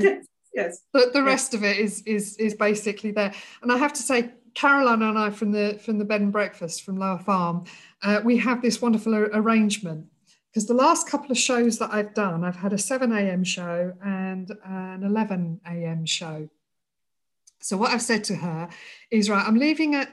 yes. 0.56 0.82
But 0.92 1.12
the 1.12 1.22
rest 1.22 1.54
of 1.54 1.62
it 1.62 1.76
is 1.78 2.02
is 2.02 2.36
is 2.38 2.54
basically 2.54 3.12
there. 3.12 3.32
And 3.62 3.70
I 3.70 3.76
have 3.76 3.92
to 3.92 4.02
say, 4.02 4.30
Caroline 4.54 5.02
and 5.02 5.18
I 5.18 5.30
from 5.30 5.52
the 5.52 5.78
from 5.84 5.98
the 5.98 6.04
bed 6.04 6.22
and 6.22 6.32
breakfast 6.32 6.82
from 6.82 6.96
Lower 6.98 7.18
Farm, 7.18 7.64
uh, 8.02 8.20
we 8.24 8.38
have 8.38 8.62
this 8.62 8.82
wonderful 8.82 9.14
arrangement 9.14 10.06
because 10.56 10.66
the 10.66 10.74
last 10.74 11.06
couple 11.06 11.30
of 11.30 11.36
shows 11.36 11.78
that 11.78 11.92
I've 11.92 12.14
done, 12.14 12.42
I've 12.42 12.56
had 12.56 12.72
a 12.72 12.78
7 12.78 13.12
a.m. 13.12 13.44
show 13.44 13.92
and 14.02 14.50
an 14.64 15.02
11 15.04 15.60
a.m. 15.66 16.06
show. 16.06 16.48
So 17.60 17.76
what 17.76 17.90
I've 17.90 18.00
said 18.00 18.24
to 18.24 18.36
her 18.36 18.70
is, 19.10 19.28
right, 19.28 19.46
I'm 19.46 19.58
leaving 19.58 19.94
at 19.94 20.10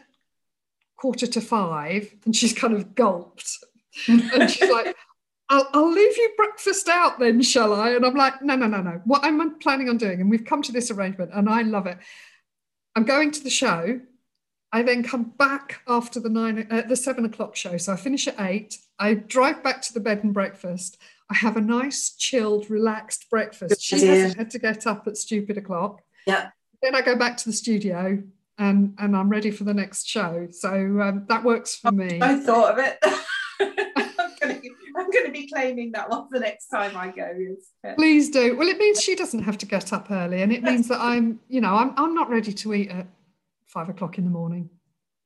quarter 0.97 1.27
to 1.27 1.39
five, 1.39 2.13
and 2.25 2.35
she's 2.35 2.51
kind 2.51 2.73
of 2.73 2.93
gulped, 2.93 3.57
and 4.09 4.51
she's 4.51 4.69
like, 4.69 4.93
I'll, 5.49 5.67
I'll 5.73 5.91
leave 5.91 6.17
you 6.17 6.33
breakfast 6.37 6.87
out 6.87 7.19
then, 7.19 7.41
shall 7.41 7.73
I? 7.73 7.91
And 7.91 8.05
I'm 8.05 8.15
like, 8.15 8.41
no, 8.41 8.55
no, 8.55 8.67
no, 8.67 8.81
no. 8.81 9.01
What 9.05 9.23
I'm 9.23 9.59
planning 9.59 9.89
on 9.89 9.97
doing, 9.97 10.21
and 10.21 10.29
we've 10.29 10.45
come 10.45 10.61
to 10.63 10.71
this 10.71 10.89
arrangement, 10.89 11.31
and 11.33 11.49
I 11.49 11.61
love 11.61 11.85
it. 11.85 11.97
I'm 12.95 13.03
going 13.03 13.31
to 13.31 13.43
the 13.43 13.49
show. 13.49 13.99
I 14.71 14.81
then 14.81 15.03
come 15.03 15.33
back 15.37 15.81
after 15.87 16.19
the 16.19 16.29
nine, 16.29 16.67
uh, 16.71 16.81
the 16.87 16.95
seven 16.95 17.25
o'clock 17.25 17.55
show. 17.55 17.77
So 17.77 17.93
I 17.93 17.95
finish 17.95 18.27
at 18.27 18.39
eight. 18.39 18.79
I 18.97 19.13
drive 19.13 19.63
back 19.63 19.81
to 19.83 19.93
the 19.93 19.99
bed 19.99 20.23
and 20.23 20.33
breakfast. 20.33 20.97
I 21.29 21.35
have 21.35 21.57
a 21.57 21.61
nice, 21.61 22.15
chilled, 22.15 22.69
relaxed 22.69 23.29
breakfast. 23.29 23.81
She 23.81 24.05
hasn't 24.05 24.37
had 24.37 24.49
to 24.51 24.59
get 24.59 24.87
up 24.87 25.07
at 25.07 25.17
stupid 25.17 25.57
o'clock. 25.57 26.01
Yeah. 26.25 26.49
Then 26.81 26.95
I 26.95 27.01
go 27.01 27.15
back 27.15 27.37
to 27.37 27.45
the 27.45 27.53
studio 27.53 28.23
and 28.57 28.95
and 28.99 29.15
I'm 29.15 29.29
ready 29.29 29.51
for 29.51 29.63
the 29.63 29.73
next 29.73 30.07
show. 30.07 30.47
So 30.51 30.69
um, 31.01 31.25
that 31.29 31.43
works 31.43 31.75
for 31.75 31.91
me. 31.91 32.19
I 32.21 32.39
thought 32.39 32.77
of 32.77 32.85
it. 32.85 33.89
Going 35.13 35.25
to 35.25 35.31
be 35.31 35.47
claiming 35.47 35.91
that 35.93 36.09
one 36.09 36.27
the 36.31 36.39
next 36.39 36.67
time 36.67 36.97
I 36.97 37.09
go. 37.09 37.55
Please 37.95 38.29
do. 38.29 38.57
Well, 38.57 38.67
it 38.67 38.77
means 38.77 39.01
she 39.01 39.15
doesn't 39.15 39.43
have 39.43 39.57
to 39.59 39.65
get 39.65 39.93
up 39.93 40.09
early, 40.09 40.41
and 40.41 40.51
it 40.51 40.63
means 40.63 40.87
that 40.87 40.99
I'm, 40.99 41.39
you 41.49 41.61
know, 41.61 41.75
I'm, 41.75 41.93
I'm 41.97 42.13
not 42.15 42.29
ready 42.29 42.51
to 42.53 42.73
eat 42.73 42.89
at 42.89 43.07
five 43.67 43.89
o'clock 43.89 44.17
in 44.17 44.23
the 44.23 44.29
morning. 44.29 44.69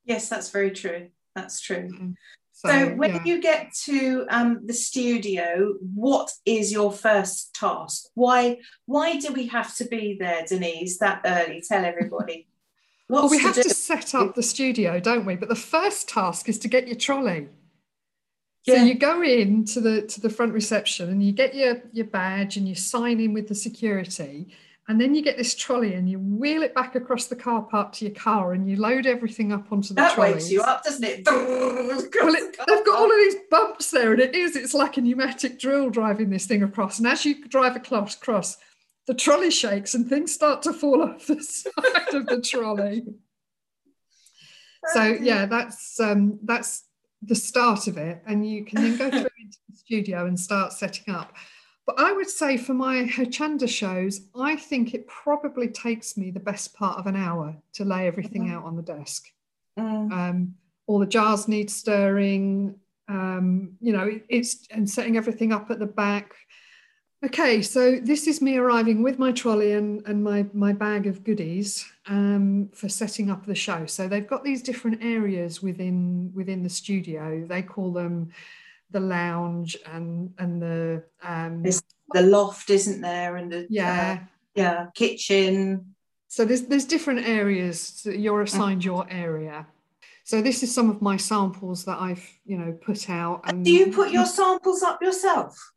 Yes, 0.05 0.29
that's 0.29 0.49
very 0.49 0.71
true. 0.71 1.09
That's 1.35 1.59
true. 1.59 1.89
Mm-hmm. 1.89 2.11
So, 2.53 2.69
so, 2.69 2.95
when 2.95 3.13
yeah. 3.13 3.23
you 3.23 3.41
get 3.41 3.71
to 3.83 4.25
um, 4.29 4.61
the 4.65 4.73
studio, 4.73 5.75
what 5.93 6.31
is 6.43 6.71
your 6.71 6.91
first 6.91 7.53
task? 7.53 8.05
Why 8.15 8.57
why 8.87 9.19
do 9.19 9.31
we 9.31 9.45
have 9.47 9.75
to 9.75 9.85
be 9.85 10.17
there, 10.19 10.43
Denise, 10.47 10.97
that 10.97 11.21
early? 11.23 11.61
Tell 11.61 11.85
everybody. 11.85 12.47
well, 13.09 13.29
we 13.29 13.37
have 13.39 13.53
to 13.53 13.69
set 13.69 14.15
up 14.15 14.33
the 14.33 14.41
studio, 14.41 14.99
don't 14.99 15.25
we? 15.25 15.35
But 15.35 15.49
the 15.49 15.55
first 15.55 16.09
task 16.09 16.49
is 16.49 16.57
to 16.59 16.67
get 16.67 16.87
your 16.87 16.97
trolley. 16.97 17.49
Yeah. 18.67 18.75
So 18.75 18.83
you 18.83 18.95
go 18.95 19.23
in 19.23 19.65
to 19.65 19.81
the 19.81 20.01
to 20.03 20.21
the 20.21 20.29
front 20.29 20.53
reception 20.53 21.09
and 21.09 21.23
you 21.23 21.31
get 21.31 21.55
your 21.55 21.81
your 21.93 22.05
badge 22.05 22.57
and 22.57 22.67
you 22.67 22.75
sign 22.75 23.19
in 23.19 23.33
with 23.33 23.47
the 23.47 23.55
security 23.55 24.49
and 24.89 25.01
then 25.01 25.13
you 25.13 25.21
get 25.21 25.35
this 25.35 25.53
trolley 25.53 25.95
and 25.95 26.09
you 26.09 26.17
wheel 26.17 26.61
it 26.61 26.73
back 26.73 26.95
across 26.95 27.25
the 27.25 27.35
car 27.35 27.61
park 27.61 27.91
to 27.91 28.05
your 28.05 28.13
car 28.15 28.53
and 28.53 28.69
you 28.69 28.77
load 28.77 29.05
everything 29.05 29.51
up 29.51 29.69
onto 29.71 29.89
the 29.89 29.95
that 29.95 30.13
trolley. 30.13 30.29
That 30.29 30.35
wakes 30.35 30.49
you 30.49 30.61
up, 30.61 30.83
doesn't 30.83 31.03
it? 31.03 31.25
well, 31.25 32.35
it, 32.35 32.57
they've 32.65 32.85
got 32.85 32.97
all 32.97 33.11
of 33.11 33.17
these 33.17 33.35
bumps 33.51 33.91
there, 33.91 34.13
and 34.13 34.21
it 34.21 34.33
is, 34.33 34.55
it's 34.55 34.73
like 34.73 34.95
a 34.95 35.01
pneumatic 35.01 35.59
drill 35.59 35.89
driving 35.89 36.29
this 36.29 36.45
thing 36.45 36.63
across. 36.63 36.99
And 36.99 37.07
as 37.07 37.25
you 37.25 37.45
drive 37.47 37.75
across, 37.75 38.15
across 38.15 38.57
the 39.07 39.13
trolley 39.13 39.51
shakes 39.51 39.93
and 39.93 40.07
things 40.07 40.31
start 40.33 40.61
to 40.61 40.71
fall 40.71 41.01
off 41.09 41.27
the 41.27 41.43
side 41.43 42.13
of 42.13 42.27
the 42.27 42.41
trolley. 42.41 43.03
So 44.93 45.03
yeah, 45.03 45.47
that's 45.47 45.99
um, 45.99 46.39
that's 46.43 46.83
the 47.21 47.35
start 47.35 47.87
of 47.87 47.97
it, 47.97 48.21
and 48.25 48.47
you 48.47 48.65
can 48.65 48.81
then 48.81 48.97
go 48.97 49.09
through 49.09 49.29
into 49.39 49.57
the 49.69 49.75
studio 49.75 50.25
and 50.25 50.39
start 50.39 50.73
setting 50.73 51.13
up. 51.13 51.33
But 51.85 51.99
I 51.99 52.11
would 52.11 52.29
say 52.29 52.57
for 52.57 52.73
my 52.73 53.05
Hochanda 53.05 53.67
shows, 53.67 54.27
I 54.35 54.57
think 54.57 54.93
it 54.93 55.07
probably 55.07 55.69
takes 55.69 56.17
me 56.17 56.31
the 56.31 56.39
best 56.39 56.73
part 56.75 56.99
of 56.99 57.07
an 57.07 57.15
hour 57.15 57.55
to 57.73 57.85
lay 57.85 58.07
everything 58.07 58.51
out 58.51 58.65
on 58.65 58.75
the 58.75 58.81
desk. 58.81 59.23
Mm. 59.79 60.11
Um, 60.11 60.55
all 60.85 60.99
the 60.99 61.05
jars 61.05 61.47
need 61.47 61.71
stirring, 61.71 62.75
um, 63.07 63.73
you 63.79 63.93
know, 63.93 64.03
it, 64.03 64.25
it's 64.27 64.67
and 64.69 64.89
setting 64.89 65.15
everything 65.15 65.53
up 65.53 65.71
at 65.71 65.79
the 65.79 65.85
back. 65.85 66.33
Okay, 67.25 67.63
so 67.63 67.95
this 67.95 68.27
is 68.27 68.43
me 68.43 68.57
arriving 68.57 69.01
with 69.01 69.17
my 69.17 69.31
trolley 69.31 69.73
and, 69.73 70.05
and 70.05 70.23
my, 70.23 70.45
my 70.53 70.71
bag 70.71 71.07
of 71.07 71.23
goodies 71.23 71.83
um, 72.05 72.69
for 72.73 72.87
setting 72.89 73.31
up 73.31 73.45
the 73.45 73.55
show. 73.55 73.87
So 73.87 74.07
they've 74.07 74.27
got 74.27 74.43
these 74.43 74.61
different 74.61 75.03
areas 75.03 75.63
within 75.63 76.31
within 76.35 76.61
the 76.61 76.69
studio. 76.69 77.43
They 77.47 77.63
call 77.63 77.91
them 77.91 78.31
the 78.91 78.99
lounge 78.99 79.77
and 79.85 80.33
and 80.37 80.61
the 80.61 81.03
um 81.23 81.63
the 82.13 82.21
loft 82.21 82.69
isn't 82.69 83.01
there 83.01 83.35
and 83.35 83.51
the 83.51 83.67
yeah 83.69 84.19
uh, 84.19 84.25
yeah 84.55 84.85
kitchen 84.95 85.93
so 86.27 86.45
there's 86.45 86.63
there's 86.63 86.85
different 86.85 87.27
areas 87.27 88.01
that 88.03 88.19
you're 88.19 88.41
assigned 88.41 88.85
your 88.85 89.05
area 89.09 89.67
so 90.23 90.41
this 90.41 90.63
is 90.63 90.73
some 90.73 90.89
of 90.89 91.01
my 91.01 91.17
samples 91.17 91.83
that 91.83 91.99
i've 91.99 92.25
you 92.45 92.57
know 92.57 92.71
put 92.81 93.09
out 93.09 93.41
and 93.45 93.65
do 93.65 93.71
you 93.71 93.91
put 93.91 94.11
your 94.11 94.25
samples 94.25 94.81
up 94.83 95.01
yourself 95.01 95.73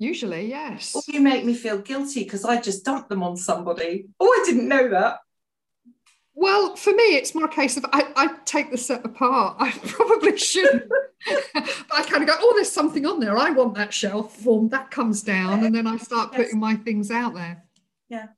usually 0.00 0.48
yes 0.48 0.94
or 0.96 1.02
you 1.06 1.20
make 1.20 1.44
me 1.44 1.54
feel 1.54 1.78
guilty 1.78 2.24
because 2.24 2.44
i 2.44 2.60
just 2.60 2.84
dumped 2.84 3.08
them 3.08 3.22
on 3.22 3.36
somebody 3.36 4.06
oh 4.18 4.26
i 4.26 4.44
didn't 4.44 4.66
know 4.66 4.88
that 4.88 5.18
well, 6.40 6.74
for 6.74 6.92
me, 6.94 7.16
it's 7.16 7.34
more 7.34 7.44
a 7.44 7.48
case 7.48 7.76
of 7.76 7.84
I, 7.92 8.10
I 8.16 8.28
take 8.46 8.70
the 8.70 8.78
set 8.78 9.04
apart. 9.04 9.56
I 9.58 9.70
probably 9.84 10.38
shouldn't. 10.38 10.88
but 10.88 11.68
I 11.92 12.02
kind 12.04 12.22
of 12.22 12.28
go, 12.28 12.34
oh, 12.38 12.52
there's 12.54 12.72
something 12.72 13.04
on 13.04 13.20
there. 13.20 13.36
I 13.36 13.50
want 13.50 13.74
that 13.74 13.92
shelf 13.92 14.36
form. 14.36 14.70
That 14.70 14.90
comes 14.90 15.22
down. 15.22 15.64
And 15.64 15.74
then 15.74 15.86
I 15.86 15.98
start 15.98 16.30
yes. 16.32 16.40
putting 16.40 16.58
my 16.58 16.76
things 16.76 17.10
out 17.10 17.34
there. 17.34 17.64
Yeah. 18.08 18.28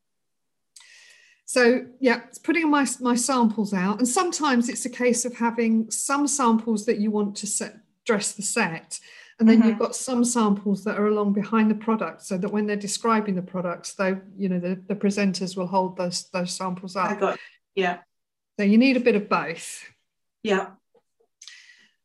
So 1.44 1.87
yeah, 2.01 2.22
it's 2.27 2.38
putting 2.38 2.68
my, 2.68 2.87
my 2.98 3.14
samples 3.14 3.72
out. 3.72 3.98
And 3.98 4.09
sometimes 4.09 4.68
it's 4.68 4.85
a 4.85 4.90
case 4.90 5.25
of 5.25 5.37
having 5.37 5.88
some 5.90 6.27
samples 6.27 6.87
that 6.87 6.98
you 6.98 7.12
want 7.12 7.37
to 7.37 7.46
set 7.46 7.77
dress 8.05 8.33
the 8.33 8.42
set. 8.42 8.98
And 9.42 9.48
then 9.48 9.59
mm-hmm. 9.59 9.70
you've 9.70 9.78
got 9.81 9.96
some 9.96 10.24
samples 10.24 10.85
that 10.85 11.00
are 11.00 11.09
along 11.09 11.33
behind 11.33 11.68
the 11.68 11.74
product 11.74 12.22
so 12.22 12.38
that 12.38 12.48
when 12.48 12.64
they're 12.64 12.76
describing 12.76 13.35
the 13.35 13.42
products, 13.42 13.94
they, 13.94 14.14
you 14.37 14.48
know, 14.48 14.61
the, 14.61 14.81
the 14.87 14.94
presenters 14.94 15.57
will 15.57 15.66
hold 15.66 15.96
those 15.96 16.28
those 16.33 16.52
samples 16.52 16.94
up. 16.94 17.11
I 17.11 17.14
got 17.16 17.38
yeah. 17.74 17.98
So 18.57 18.64
you 18.64 18.78
need 18.78 18.96
a 18.96 19.00
bit 19.00 19.16
of 19.16 19.28
both. 19.28 19.85
Yeah. 20.44 20.68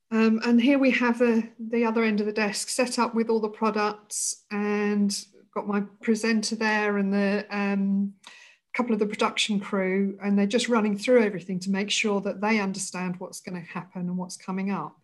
Um, 0.09 0.41
and 0.43 0.59
here 0.59 0.79
we 0.79 0.89
have 0.89 1.19
the, 1.19 1.47
the 1.59 1.85
other 1.85 2.03
end 2.03 2.21
of 2.21 2.25
the 2.25 2.33
desk 2.33 2.69
set 2.69 2.97
up 2.97 3.13
with 3.13 3.29
all 3.29 3.39
the 3.39 3.49
products 3.49 4.43
and 4.49 5.15
got 5.53 5.67
my 5.67 5.81
presenter 6.01 6.55
there 6.55 6.97
and 6.97 7.13
the 7.13 7.45
um, 7.51 8.13
couple 8.73 8.93
of 8.93 8.99
the 8.99 9.05
production 9.05 9.59
crew 9.59 10.17
and 10.23 10.39
they're 10.39 10.47
just 10.47 10.69
running 10.69 10.97
through 10.97 11.21
everything 11.21 11.59
to 11.59 11.69
make 11.69 11.91
sure 11.91 12.19
that 12.21 12.41
they 12.41 12.59
understand 12.59 13.13
what's 13.19 13.41
going 13.41 13.61
to 13.61 13.71
happen 13.71 14.01
and 14.01 14.17
what's 14.17 14.37
coming 14.37 14.71
up. 14.71 14.97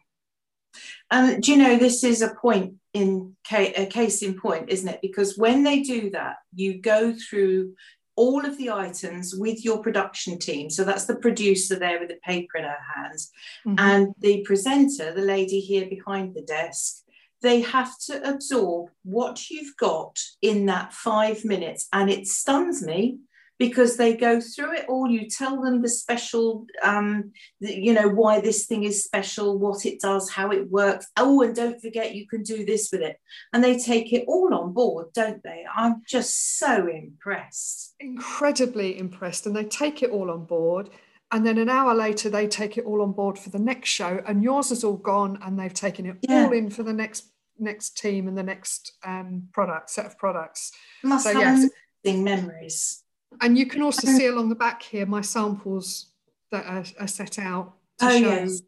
And 1.12 1.42
do 1.42 1.52
you 1.52 1.58
know 1.58 1.78
this 1.78 2.04
is 2.04 2.22
a 2.22 2.34
point 2.36 2.76
in 2.94 3.36
a 3.52 3.86
case 3.88 4.22
in 4.22 4.40
point, 4.40 4.70
isn't 4.70 4.88
it? 4.88 5.00
Because 5.02 5.38
when 5.38 5.64
they 5.64 5.82
do 5.82 6.10
that, 6.12 6.38
you 6.54 6.80
go 6.82 7.14
through 7.14 7.74
all 8.16 8.46
of 8.46 8.58
the 8.58 8.70
items 8.70 9.34
with 9.36 9.66
your 9.66 9.80
production 9.82 10.38
team. 10.38 10.70
So 10.70 10.84
that's 10.84 11.06
the 11.06 11.16
producer 11.16 11.78
there 11.78 12.00
with 12.00 12.10
the 12.10 12.20
paper 12.24 12.58
in 12.58 12.64
her 12.64 12.78
hands, 12.96 13.32
mm-hmm. 13.66 13.76
and 13.80 14.14
the 14.20 14.44
presenter, 14.44 15.14
the 15.14 15.22
lady 15.22 15.60
here 15.60 15.88
behind 15.88 16.36
the 16.36 16.44
desk. 16.44 17.02
They 17.42 17.62
have 17.62 17.92
to 18.08 18.28
absorb 18.28 18.90
what 19.04 19.50
you've 19.50 19.76
got 19.78 20.18
in 20.42 20.68
that 20.68 20.94
five 20.94 21.44
minutes. 21.44 21.88
And 21.92 22.10
it 22.10 22.28
stuns 22.28 22.82
me 22.82 23.18
because 23.64 23.96
they 23.96 24.14
go 24.14 24.42
through 24.42 24.74
it 24.74 24.86
all. 24.90 25.10
You 25.10 25.30
tell 25.30 25.62
them 25.62 25.82
the 25.82 25.88
special, 25.88 26.66
um, 26.84 27.32
the, 27.62 27.74
you 27.74 27.94
know, 27.94 28.10
why 28.10 28.42
this 28.42 28.66
thing 28.66 28.84
is 28.84 29.06
special, 29.06 29.58
what 29.58 29.86
it 29.86 30.02
does, 30.02 30.30
how 30.30 30.52
it 30.52 30.70
works. 30.70 31.08
Oh, 31.16 31.42
and 31.44 31.56
don't 31.56 31.82
forget 31.82 32.14
you 32.14 32.28
can 32.28 32.44
do 32.44 32.66
this 32.66 32.90
with 32.92 33.00
it. 33.00 33.18
And 33.54 33.64
they 33.64 33.80
take 33.80 34.12
it 34.12 34.26
all 34.28 34.54
on 34.54 34.74
board, 34.74 35.14
don't 35.14 35.42
they? 35.44 35.64
I'm 35.74 36.02
just 36.06 36.60
so 36.60 36.88
impressed. 36.88 37.96
Incredibly 38.02 39.00
impressed. 39.00 39.46
And 39.46 39.56
they 39.56 39.64
take 39.64 40.04
it 40.04 40.12
all 40.12 40.30
on 40.30 40.44
board. 40.44 40.90
And 41.32 41.46
then 41.48 41.58
an 41.58 41.70
hour 41.70 41.96
later, 41.96 42.30
they 42.30 42.50
take 42.50 42.78
it 42.78 42.84
all 42.84 43.02
on 43.02 43.14
board 43.14 43.40
for 43.40 43.50
the 43.50 43.60
next 43.60 43.90
show, 43.90 44.22
and 44.28 44.44
yours 44.44 44.72
is 44.72 44.84
all 44.84 44.98
gone, 44.98 45.40
and 45.42 45.58
they've 45.58 45.74
taken 45.74 46.06
it 46.06 46.18
yeah. 46.22 46.44
all 46.44 46.54
in 46.54 46.70
for 46.70 46.84
the 46.84 46.94
next 46.94 47.32
next 47.58 47.98
team 47.98 48.28
and 48.28 48.38
the 48.38 48.44
next 48.44 48.94
um, 49.04 49.48
product 49.52 49.90
set 49.90 50.06
of 50.06 50.16
products. 50.18 50.72
Must 51.04 51.24
so, 51.24 51.34
have 51.40 51.70
yes. 52.04 52.18
memories 52.18 53.03
and 53.42 53.58
you 53.58 53.66
can 53.66 53.82
also 53.82 54.08
see 54.08 54.28
along 54.28 54.50
the 54.50 54.56
back 54.56 54.82
here 54.82 55.06
my 55.06 55.22
samples 55.22 56.08
that 56.52 56.66
are, 56.66 56.86
are 57.00 57.08
set 57.08 57.40
out 57.40 57.74
to 58.00 58.06
oh, 58.06 58.10
show 58.12 58.20
yes. 58.20 58.62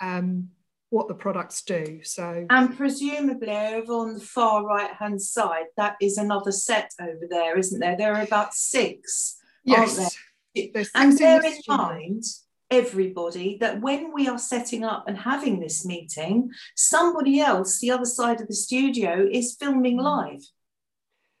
um, 0.00 0.48
what 0.90 1.08
the 1.08 1.14
products 1.14 1.62
do. 1.62 2.00
So 2.04 2.46
and 2.48 2.76
presumably 2.76 3.50
over 3.50 3.92
on 3.92 4.14
the 4.14 4.20
far 4.20 4.64
right 4.64 4.92
hand 4.92 5.20
side, 5.20 5.66
that 5.76 5.96
is 6.00 6.18
another 6.18 6.52
set 6.52 6.92
over 7.00 7.26
there, 7.28 7.58
isn't 7.58 7.80
there? 7.80 7.96
There 7.96 8.14
are 8.14 8.22
about 8.22 8.54
six. 8.54 9.36
Yes. 9.64 10.16
And 10.94 11.18
bear 11.18 11.44
in 11.44 11.60
mind, 11.68 12.22
everybody, 12.70 13.58
that 13.60 13.80
when 13.80 14.12
we 14.14 14.28
are 14.28 14.38
setting 14.38 14.84
up 14.84 15.04
and 15.06 15.18
having 15.18 15.60
this 15.60 15.84
meeting, 15.84 16.50
somebody 16.76 17.40
else, 17.40 17.78
the 17.80 17.90
other 17.90 18.04
side 18.04 18.40
of 18.40 18.48
the 18.48 18.54
studio, 18.54 19.28
is 19.30 19.56
filming 19.58 19.98
mm. 19.98 20.04
live. 20.04 20.42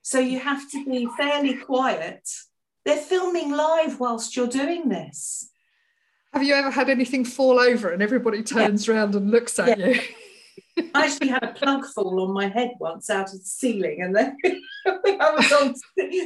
So 0.02 0.18
you 0.18 0.38
have 0.38 0.70
to 0.70 0.84
be 0.84 1.08
fairly 1.16 1.54
quiet 1.54 2.28
they're 2.86 2.96
filming 2.96 3.50
live 3.50 4.00
whilst 4.00 4.36
you're 4.36 4.46
doing 4.46 4.88
this. 4.88 5.50
Have 6.32 6.44
you 6.44 6.54
ever 6.54 6.70
had 6.70 6.88
anything 6.88 7.24
fall 7.24 7.58
over 7.58 7.90
and 7.90 8.00
everybody 8.00 8.42
turns 8.42 8.86
yeah. 8.86 8.94
around 8.94 9.14
and 9.14 9.30
looks 9.30 9.58
at 9.58 9.78
yeah. 9.78 9.86
you? 9.88 10.00
I 10.94 11.06
actually 11.06 11.28
had 11.28 11.42
a 11.42 11.52
plug 11.52 11.84
fall 11.86 12.20
on 12.22 12.32
my 12.32 12.48
head 12.48 12.72
once 12.78 13.10
out 13.10 13.32
of 13.32 13.40
the 13.40 13.44
ceiling, 13.44 14.02
and 14.02 14.14
then 14.14 14.36
I 14.86 15.32
was 15.34 15.52
on. 15.52 15.74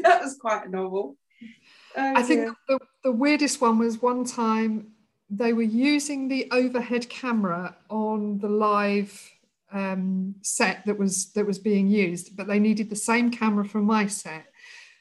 That 0.03 0.21
was 0.23 0.37
quite 0.41 0.71
novel. 0.71 1.17
Oh, 1.97 2.15
I 2.17 2.23
think 2.23 2.55
the, 2.69 2.79
the 3.05 3.13
weirdest 3.13 3.61
one 3.61 3.79
was 3.79 4.03
one 4.03 4.25
time 4.25 4.89
they 5.29 5.53
were 5.53 5.63
using 5.63 6.29
the 6.29 6.49
overhead 6.51 7.09
camera 7.09 7.77
on 7.89 8.39
the 8.39 8.49
live 8.49 9.31
um, 9.73 10.35
set 10.43 10.85
that 10.87 10.99
was 10.99 11.33
that 11.33 11.47
was 11.47 11.59
being 11.59 11.87
used, 11.87 12.37
but 12.37 12.49
they 12.49 12.59
needed 12.59 12.91
the 12.91 12.97
same 12.97 13.31
camera 13.31 13.65
for 13.65 13.81
my 13.81 14.07
set. 14.07 14.50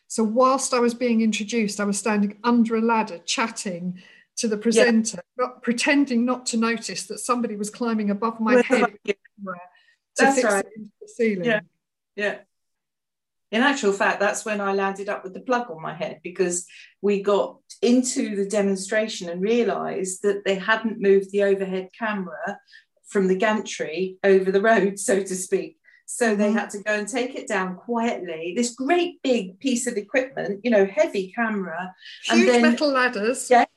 So 0.10 0.24
whilst 0.24 0.74
I 0.74 0.80
was 0.80 0.96
being 0.96 1.22
introduced, 1.22 1.80
I 1.80 1.86
was 1.86 2.00
standing 2.00 2.40
under 2.44 2.76
a 2.76 2.82
ladder 2.82 3.20
chatting 3.20 4.02
to 4.38 4.48
the 4.48 4.58
presenter, 4.58 5.20
yeah. 5.38 5.46
not, 5.46 5.62
pretending 5.62 6.26
not 6.26 6.48
to 6.48 6.58
notice 6.58 7.04
that 7.04 7.20
somebody 7.20 7.56
was 7.56 7.70
climbing 7.70 8.10
above 8.10 8.40
my 8.40 8.62
head 8.62 8.88
to 9.06 9.16
that's 10.18 10.36
fix 10.36 10.44
right. 10.44 10.66
it 10.66 10.72
into 10.76 10.92
the 11.00 11.08
ceiling. 11.08 11.46
Yeah. 11.46 11.60
Yeah. 12.16 12.38
In 13.52 13.62
actual 13.62 13.94
fact, 13.94 14.20
that's 14.20 14.46
when 14.46 14.62
I 14.62 14.74
landed 14.74 15.10
up 15.10 15.24
with 15.24 15.34
the 15.34 15.42
plug 15.42 15.70
on 15.70 15.82
my 15.82 15.94
head 15.94 16.22
because 16.24 16.66
we 17.02 17.22
got 17.22 17.58
into 17.82 18.36
the 18.36 18.48
demonstration 18.48 19.30
and 19.30 19.42
realised 19.42 20.24
that 20.24 20.44
they 20.44 20.56
hadn't 20.56 21.00
moved 21.00 21.32
the 21.32 21.44
overhead 21.44 21.90
camera 21.98 22.60
from 23.08 23.28
the 23.28 23.36
gantry 23.36 24.18
over 24.24 24.52
the 24.52 24.62
road, 24.62 25.00
so 25.10 25.22
to 25.22 25.36
speak. 25.36 25.79
So 26.12 26.36
they 26.36 26.52
had 26.52 26.72
to 26.72 26.80
go 26.80 26.94
and 26.94 27.08
take 27.08 27.36
it 27.36 27.48
down 27.48 27.76
quietly. 27.76 28.54
This 28.56 28.74
great 28.74 29.22
big 29.22 29.60
piece 29.60 29.86
of 29.86 29.96
equipment, 29.96 30.62
you 30.64 30.72
know, 30.72 30.88
heavy 30.88 31.32
camera. 31.34 31.94
Huge 32.24 32.40
and 32.40 32.50
then, 32.50 32.62
metal 32.64 32.90
ladders. 32.90 33.48
Yes, 33.48 33.68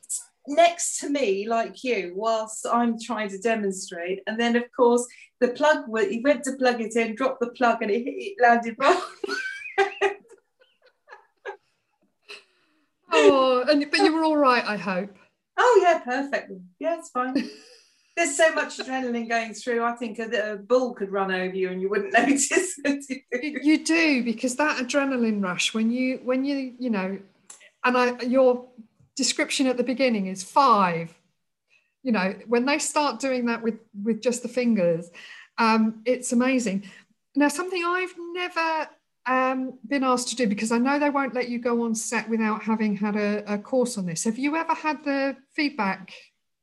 next 0.48 0.98
to 1.00 1.10
me, 1.10 1.46
like 1.46 1.84
you, 1.84 2.14
whilst 2.16 2.66
I'm 2.66 2.98
trying 2.98 3.28
to 3.28 3.38
demonstrate. 3.38 4.20
And 4.26 4.40
then, 4.40 4.56
of 4.56 4.64
course, 4.74 5.06
the 5.40 5.48
plug, 5.48 5.84
he 6.08 6.22
went 6.24 6.44
to 6.44 6.56
plug 6.56 6.80
it 6.80 6.96
in, 6.96 7.16
dropped 7.16 7.40
the 7.40 7.50
plug, 7.50 7.82
and 7.82 7.90
it, 7.90 8.02
it 8.06 8.36
landed 8.40 8.76
right. 8.78 9.02
oh, 13.12 13.62
and, 13.68 13.86
but 13.90 14.00
you 14.00 14.14
were 14.14 14.24
all 14.24 14.38
right, 14.38 14.64
I 14.64 14.78
hope. 14.78 15.14
Oh, 15.58 15.80
yeah, 15.82 15.98
perfect. 15.98 16.50
Yeah, 16.80 16.96
it's 16.98 17.10
fine. 17.10 17.50
there's 18.22 18.36
so 18.36 18.54
much 18.54 18.78
adrenaline 18.78 19.28
going 19.28 19.52
through. 19.52 19.82
I 19.82 19.92
think 19.92 20.18
a, 20.18 20.52
a 20.52 20.56
bull 20.56 20.94
could 20.94 21.10
run 21.10 21.32
over 21.32 21.54
you 21.54 21.70
and 21.70 21.80
you 21.80 21.88
wouldn't 21.88 22.12
notice. 22.18 22.78
you, 23.42 23.84
do 23.84 24.22
because 24.22 24.56
that 24.56 24.78
adrenaline 24.78 25.42
rush 25.42 25.74
when 25.74 25.90
you 25.90 26.20
when 26.24 26.44
you 26.44 26.74
you 26.78 26.90
know, 26.90 27.18
and 27.84 27.96
I 27.96 28.20
your 28.22 28.66
description 29.16 29.66
at 29.66 29.76
the 29.76 29.84
beginning 29.84 30.26
is 30.26 30.42
five. 30.42 31.12
You 32.02 32.12
know, 32.12 32.34
when 32.46 32.64
they 32.64 32.78
start 32.78 33.20
doing 33.20 33.46
that 33.46 33.62
with 33.62 33.78
with 34.02 34.22
just 34.22 34.42
the 34.42 34.48
fingers, 34.48 35.10
um, 35.58 36.02
it's 36.04 36.32
amazing. 36.32 36.84
Now, 37.34 37.48
something 37.48 37.82
I've 37.84 38.14
never 38.18 38.88
um, 39.26 39.78
been 39.86 40.04
asked 40.04 40.28
to 40.28 40.36
do 40.36 40.46
because 40.46 40.70
I 40.70 40.78
know 40.78 40.98
they 40.98 41.10
won't 41.10 41.34
let 41.34 41.48
you 41.48 41.58
go 41.58 41.84
on 41.84 41.94
set 41.94 42.28
without 42.28 42.62
having 42.62 42.96
had 42.96 43.16
a, 43.16 43.54
a 43.54 43.58
course 43.58 43.96
on 43.96 44.04
this. 44.04 44.24
Have 44.24 44.38
you 44.38 44.54
ever 44.56 44.74
had 44.74 45.02
the 45.04 45.36
feedback 45.54 46.12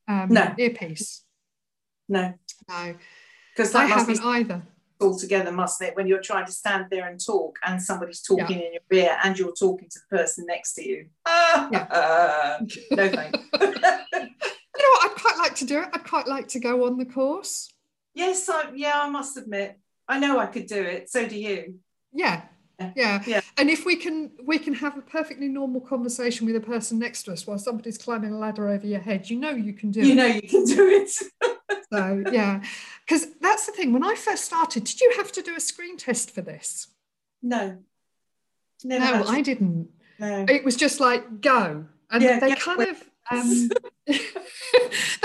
um, 0.07 0.29
no. 0.29 0.53
earpiece? 0.57 1.23
No. 2.09 2.33
No. 2.67 2.95
Because 3.55 3.75
I 3.75 3.85
haven't 3.85 4.21
either. 4.23 4.61
Altogether, 5.01 5.51
mustn't 5.51 5.89
it? 5.89 5.95
When 5.95 6.07
you're 6.07 6.21
trying 6.21 6.45
to 6.45 6.51
stand 6.51 6.87
there 6.89 7.07
and 7.07 7.23
talk, 7.23 7.57
and 7.65 7.81
somebody's 7.81 8.21
talking 8.21 8.59
yeah. 8.59 8.65
in 8.65 8.73
your 8.73 9.03
ear, 9.03 9.17
and 9.23 9.37
you're 9.37 9.53
talking 9.53 9.87
to 9.89 9.99
the 9.99 10.17
person 10.17 10.45
next 10.45 10.73
to 10.73 10.87
you. 10.87 11.05
yeah. 11.27 12.57
no 12.91 13.09
thanks. 13.09 13.39
you 13.61 13.69
know 13.69 14.91
what? 14.93 15.11
I'd 15.11 15.15
quite 15.17 15.37
like 15.37 15.55
to 15.55 15.65
do 15.65 15.79
it. 15.81 15.89
I'd 15.93 16.03
quite 16.03 16.27
like 16.27 16.49
to 16.49 16.59
go 16.59 16.85
on 16.85 16.97
the 16.97 17.05
course. 17.05 17.71
Yes, 18.13 18.49
I, 18.49 18.71
yeah, 18.75 18.99
I 19.01 19.09
must 19.09 19.37
admit, 19.37 19.77
I 20.07 20.19
know 20.19 20.39
I 20.39 20.47
could 20.47 20.65
do 20.65 20.81
it. 20.81 21.09
So 21.09 21.27
do 21.27 21.37
you. 21.37 21.75
Yeah, 22.11 22.41
yeah. 22.95 23.23
yeah. 23.25 23.41
And 23.57 23.69
if 23.69 23.85
we 23.85 23.95
can 23.95 24.31
we 24.43 24.57
can 24.57 24.73
have 24.73 24.97
a 24.97 25.01
perfectly 25.01 25.47
normal 25.47 25.81
conversation 25.81 26.47
with 26.47 26.55
a 26.55 26.61
person 26.61 26.99
next 26.99 27.23
to 27.23 27.33
us 27.33 27.45
while 27.45 27.59
somebody's 27.59 27.97
climbing 27.97 28.33
a 28.33 28.37
ladder 28.37 28.67
over 28.69 28.87
your 28.87 28.99
head, 28.99 29.29
you 29.29 29.37
know 29.37 29.51
you 29.51 29.73
can 29.73 29.91
do 29.91 30.01
you 30.01 30.05
it. 30.05 30.09
You 30.09 30.15
know 30.15 30.25
you 30.25 30.41
can 30.41 30.63
do 30.65 30.87
it. 30.87 31.11
so 31.91 32.23
yeah. 32.31 32.61
Because 33.05 33.27
that's 33.41 33.65
the 33.65 33.71
thing. 33.71 33.93
When 33.93 34.03
I 34.03 34.15
first 34.15 34.45
started, 34.45 34.83
did 34.83 35.01
you 35.01 35.13
have 35.17 35.31
to 35.33 35.41
do 35.41 35.55
a 35.55 35.59
screen 35.59 35.97
test 35.97 36.31
for 36.31 36.41
this? 36.41 36.87
No. 37.41 37.77
Never 38.83 39.19
no, 39.19 39.25
I 39.25 39.41
didn't. 39.41 39.89
No. 40.19 40.45
It 40.47 40.63
was 40.63 40.75
just 40.75 40.99
like 40.99 41.41
go. 41.41 41.85
And 42.11 42.23
yeah, 42.23 42.39
they 42.39 42.55
kind 42.55 42.81
of 42.81 43.03
um, 43.31 43.69
they 44.07 44.13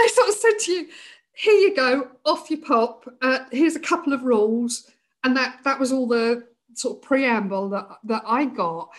sort 0.08 0.28
of 0.28 0.34
said 0.34 0.58
to 0.60 0.72
you, 0.72 0.88
here 1.34 1.54
you 1.54 1.76
go, 1.76 2.08
off 2.24 2.50
you 2.50 2.58
pop. 2.58 3.08
Uh, 3.22 3.40
here's 3.50 3.76
a 3.76 3.80
couple 3.80 4.12
of 4.12 4.22
rules. 4.22 4.90
And 5.22 5.36
that 5.36 5.60
that 5.64 5.80
was 5.80 5.92
all 5.92 6.06
the 6.06 6.44
sort 6.74 6.98
of 6.98 7.02
preamble 7.02 7.70
that, 7.70 7.88
that 8.04 8.22
I 8.26 8.44
got. 8.44 8.90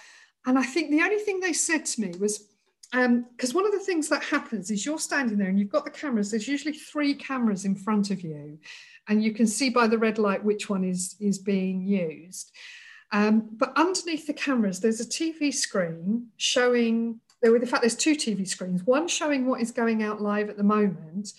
And 0.45 0.57
I 0.57 0.63
think 0.63 0.91
the 0.91 1.01
only 1.01 1.17
thing 1.17 1.39
they 1.39 1.53
said 1.53 1.85
to 1.85 2.01
me 2.01 2.13
was, 2.19 2.47
because 2.91 3.49
um, 3.49 3.55
one 3.55 3.65
of 3.65 3.71
the 3.71 3.79
things 3.85 4.09
that 4.09 4.23
happens 4.23 4.71
is 4.71 4.85
you're 4.85 4.99
standing 4.99 5.37
there 5.37 5.49
and 5.49 5.59
you've 5.59 5.71
got 5.71 5.85
the 5.85 5.91
cameras, 5.91 6.31
there's 6.31 6.47
usually 6.47 6.73
three 6.73 7.13
cameras 7.13 7.65
in 7.65 7.75
front 7.75 8.11
of 8.11 8.21
you, 8.21 8.59
and 9.07 9.23
you 9.23 9.33
can 9.33 9.47
see 9.47 9.69
by 9.69 9.87
the 9.87 9.97
red 9.97 10.17
light 10.17 10.43
which 10.43 10.69
one 10.69 10.83
is, 10.83 11.15
is 11.19 11.39
being 11.39 11.81
used. 11.81 12.51
Um, 13.11 13.49
but 13.51 13.73
underneath 13.75 14.27
the 14.27 14.33
cameras, 14.33 14.79
there's 14.79 14.99
a 14.99 15.05
TV 15.05 15.53
screen 15.53 16.27
showing, 16.37 17.19
there, 17.41 17.55
in 17.55 17.65
fact, 17.65 17.81
there's 17.81 17.95
two 17.95 18.15
TV 18.15 18.47
screens, 18.47 18.83
one 18.83 19.07
showing 19.07 19.45
what 19.45 19.61
is 19.61 19.71
going 19.71 20.03
out 20.03 20.21
live 20.21 20.49
at 20.49 20.57
the 20.57 20.63
moment, 20.63 21.33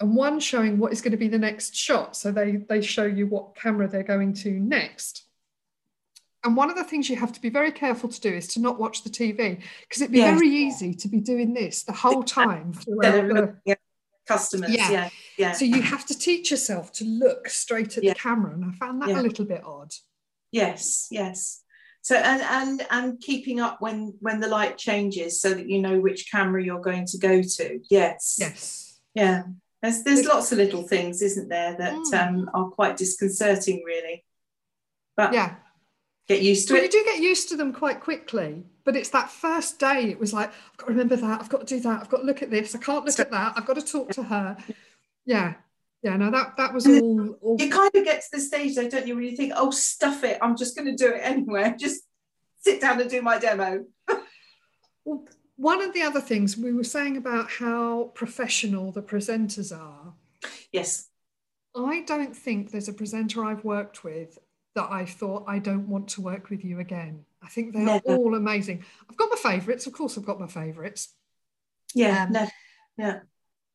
and 0.00 0.14
one 0.14 0.40
showing 0.40 0.78
what 0.78 0.92
is 0.92 1.00
going 1.00 1.12
to 1.12 1.16
be 1.16 1.28
the 1.28 1.38
next 1.38 1.74
shot. 1.74 2.16
So 2.16 2.30
they, 2.30 2.56
they 2.68 2.80
show 2.80 3.04
you 3.04 3.26
what 3.26 3.56
camera 3.56 3.88
they're 3.88 4.02
going 4.02 4.34
to 4.34 4.50
next. 4.50 5.24
And 6.46 6.56
one 6.56 6.70
of 6.70 6.76
the 6.76 6.84
things 6.84 7.10
you 7.10 7.16
have 7.16 7.32
to 7.32 7.40
be 7.40 7.50
very 7.50 7.72
careful 7.72 8.08
to 8.08 8.20
do 8.20 8.32
is 8.32 8.46
to 8.48 8.60
not 8.60 8.78
watch 8.78 9.02
the 9.02 9.10
TV 9.10 9.60
because 9.80 10.00
it'd 10.00 10.12
be 10.12 10.18
yes. 10.18 10.38
very 10.38 10.48
easy 10.48 10.94
to 10.94 11.08
be 11.08 11.18
doing 11.18 11.52
this 11.54 11.82
the 11.82 11.92
whole 11.92 12.22
time 12.22 12.72
throughout 12.72 13.28
the 13.64 13.76
customers. 14.28 14.70
Yeah. 14.70 14.90
yeah. 14.90 15.08
yeah, 15.36 15.52
So 15.52 15.64
you 15.64 15.82
have 15.82 16.06
to 16.06 16.16
teach 16.16 16.52
yourself 16.52 16.92
to 16.92 17.04
look 17.04 17.48
straight 17.48 17.98
at 17.98 18.04
yeah. 18.04 18.12
the 18.12 18.18
camera, 18.20 18.54
and 18.54 18.64
I 18.64 18.70
found 18.76 19.02
that 19.02 19.08
yeah. 19.08 19.20
a 19.20 19.22
little 19.22 19.44
bit 19.44 19.64
odd. 19.64 19.92
Yes, 20.52 21.08
yes. 21.10 21.62
So 22.02 22.14
and 22.14 22.40
and 22.42 22.86
and 22.92 23.20
keeping 23.20 23.58
up 23.58 23.80
when 23.80 24.14
when 24.20 24.38
the 24.38 24.46
light 24.46 24.78
changes, 24.78 25.40
so 25.40 25.52
that 25.52 25.68
you 25.68 25.80
know 25.80 25.98
which 25.98 26.30
camera 26.30 26.62
you're 26.62 26.80
going 26.80 27.06
to 27.06 27.18
go 27.18 27.42
to. 27.42 27.80
Yes. 27.90 28.36
Yes. 28.38 29.00
Yeah. 29.16 29.42
There's 29.82 30.04
there's 30.04 30.24
lots 30.24 30.52
of 30.52 30.58
little 30.58 30.84
things, 30.84 31.22
isn't 31.22 31.48
there, 31.48 31.76
that 31.76 31.92
mm. 31.92 32.14
um, 32.14 32.50
are 32.54 32.70
quite 32.70 32.96
disconcerting, 32.96 33.82
really. 33.84 34.24
But 35.16 35.32
yeah, 35.32 35.56
get 36.28 36.42
used 36.42 36.68
to 36.68 36.74
well, 36.74 36.82
it. 36.82 36.92
You 36.92 37.04
do 37.04 37.10
get 37.10 37.22
used 37.22 37.48
to 37.50 37.56
them 37.56 37.72
quite 37.72 38.00
quickly, 38.00 38.64
but 38.84 38.96
it's 38.96 39.10
that 39.10 39.30
first 39.30 39.78
day. 39.78 40.10
It 40.10 40.18
was 40.18 40.32
like 40.32 40.48
I've 40.48 40.76
got 40.76 40.86
to 40.86 40.92
remember 40.92 41.16
that. 41.16 41.40
I've 41.40 41.48
got 41.48 41.66
to 41.66 41.74
do 41.74 41.80
that. 41.80 42.00
I've 42.00 42.08
got 42.08 42.18
to 42.18 42.24
look 42.24 42.42
at 42.42 42.50
this. 42.50 42.74
I 42.74 42.78
can't 42.78 43.04
look 43.04 43.18
at 43.18 43.30
that. 43.30 43.54
I've 43.56 43.66
got 43.66 43.76
to 43.76 43.82
talk 43.82 44.10
to 44.12 44.22
her. 44.22 44.56
Yeah, 45.28 45.54
yeah. 46.04 46.16
No, 46.16 46.30
that 46.30 46.56
that 46.56 46.72
was 46.72 46.86
all, 46.86 47.36
all. 47.42 47.56
You 47.58 47.68
kind 47.68 47.90
of 47.92 48.04
get 48.04 48.20
to 48.20 48.28
the 48.34 48.40
stage 48.40 48.76
though, 48.76 48.88
don't 48.88 49.08
you, 49.08 49.16
where 49.16 49.24
you 49.24 49.36
think, 49.36 49.54
"Oh, 49.56 49.72
stuff 49.72 50.22
it. 50.22 50.38
I'm 50.40 50.56
just 50.56 50.76
going 50.76 50.86
to 50.86 50.94
do 50.94 51.12
it 51.12 51.18
anyway. 51.20 51.74
Just 51.80 52.02
sit 52.60 52.80
down 52.80 53.00
and 53.00 53.10
do 53.10 53.20
my 53.22 53.38
demo." 53.38 53.86
well, 55.04 55.24
one 55.56 55.82
of 55.82 55.94
the 55.94 56.02
other 56.02 56.20
things 56.20 56.56
we 56.56 56.72
were 56.72 56.84
saying 56.84 57.16
about 57.16 57.50
how 57.50 58.12
professional 58.14 58.92
the 58.92 59.02
presenters 59.02 59.76
are. 59.76 60.14
Yes. 60.70 61.08
I 61.74 62.02
don't 62.02 62.36
think 62.36 62.70
there's 62.70 62.88
a 62.88 62.92
presenter 62.92 63.44
I've 63.44 63.64
worked 63.64 64.04
with 64.04 64.38
that 64.76 64.90
I 64.90 65.04
thought 65.04 65.44
I 65.48 65.58
don't 65.58 65.88
want 65.88 66.08
to 66.10 66.20
work 66.20 66.50
with 66.50 66.64
you 66.64 66.78
again. 66.78 67.24
I 67.42 67.48
think 67.48 67.72
they're 67.72 67.82
Never. 67.82 68.16
all 68.16 68.34
amazing. 68.34 68.84
I've 69.10 69.16
got 69.16 69.30
my 69.30 69.36
favourites, 69.36 69.86
of 69.86 69.92
course, 69.92 70.16
I've 70.16 70.24
got 70.24 70.38
my 70.38 70.46
favourites. 70.46 71.12
Yeah, 71.94 72.24
um, 72.24 72.32
no, 72.32 72.46
yeah. 72.98 73.20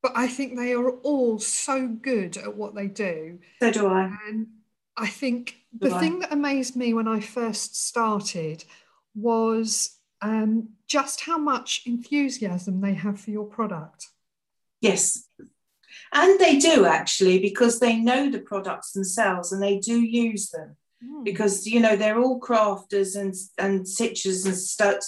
But 0.02 0.14
I 0.16 0.28
think 0.28 0.56
they 0.56 0.74
are 0.74 0.90
all 0.90 1.40
so 1.40 1.88
good 1.88 2.38
at 2.38 2.56
what 2.56 2.76
they 2.76 2.88
do. 2.88 3.40
So 3.62 3.72
do 3.72 3.88
I. 3.88 4.16
And 4.28 4.48
I 4.98 5.08
think 5.08 5.58
do 5.78 5.90
the 5.90 5.96
I. 5.96 6.00
thing 6.00 6.20
that 6.20 6.32
amazed 6.32 6.76
me 6.76 6.94
when 6.94 7.08
I 7.08 7.20
first 7.20 7.88
started 7.88 8.64
was 9.16 9.98
um, 10.22 10.70
just 10.88 11.22
how 11.22 11.38
much 11.38 11.82
enthusiasm 11.86 12.82
they 12.82 12.94
have 12.94 13.20
for 13.20 13.32
your 13.32 13.46
product. 13.46 14.08
Yes. 14.82 15.28
And 16.14 16.40
they 16.40 16.58
do 16.58 16.86
actually, 16.86 17.40
because 17.40 17.80
they 17.80 17.96
know 17.96 18.30
the 18.30 18.40
products 18.40 18.92
themselves 18.92 19.52
and 19.52 19.62
they 19.62 19.80
do 19.80 20.00
use 20.00 20.50
them. 20.50 20.76
Mm. 21.04 21.24
Because 21.24 21.66
you 21.66 21.80
know 21.80 21.96
they're 21.96 22.20
all 22.20 22.40
crafters 22.40 23.20
and 23.20 23.34
and 23.58 23.86
stitchers 23.86 24.46
and. 24.46 25.00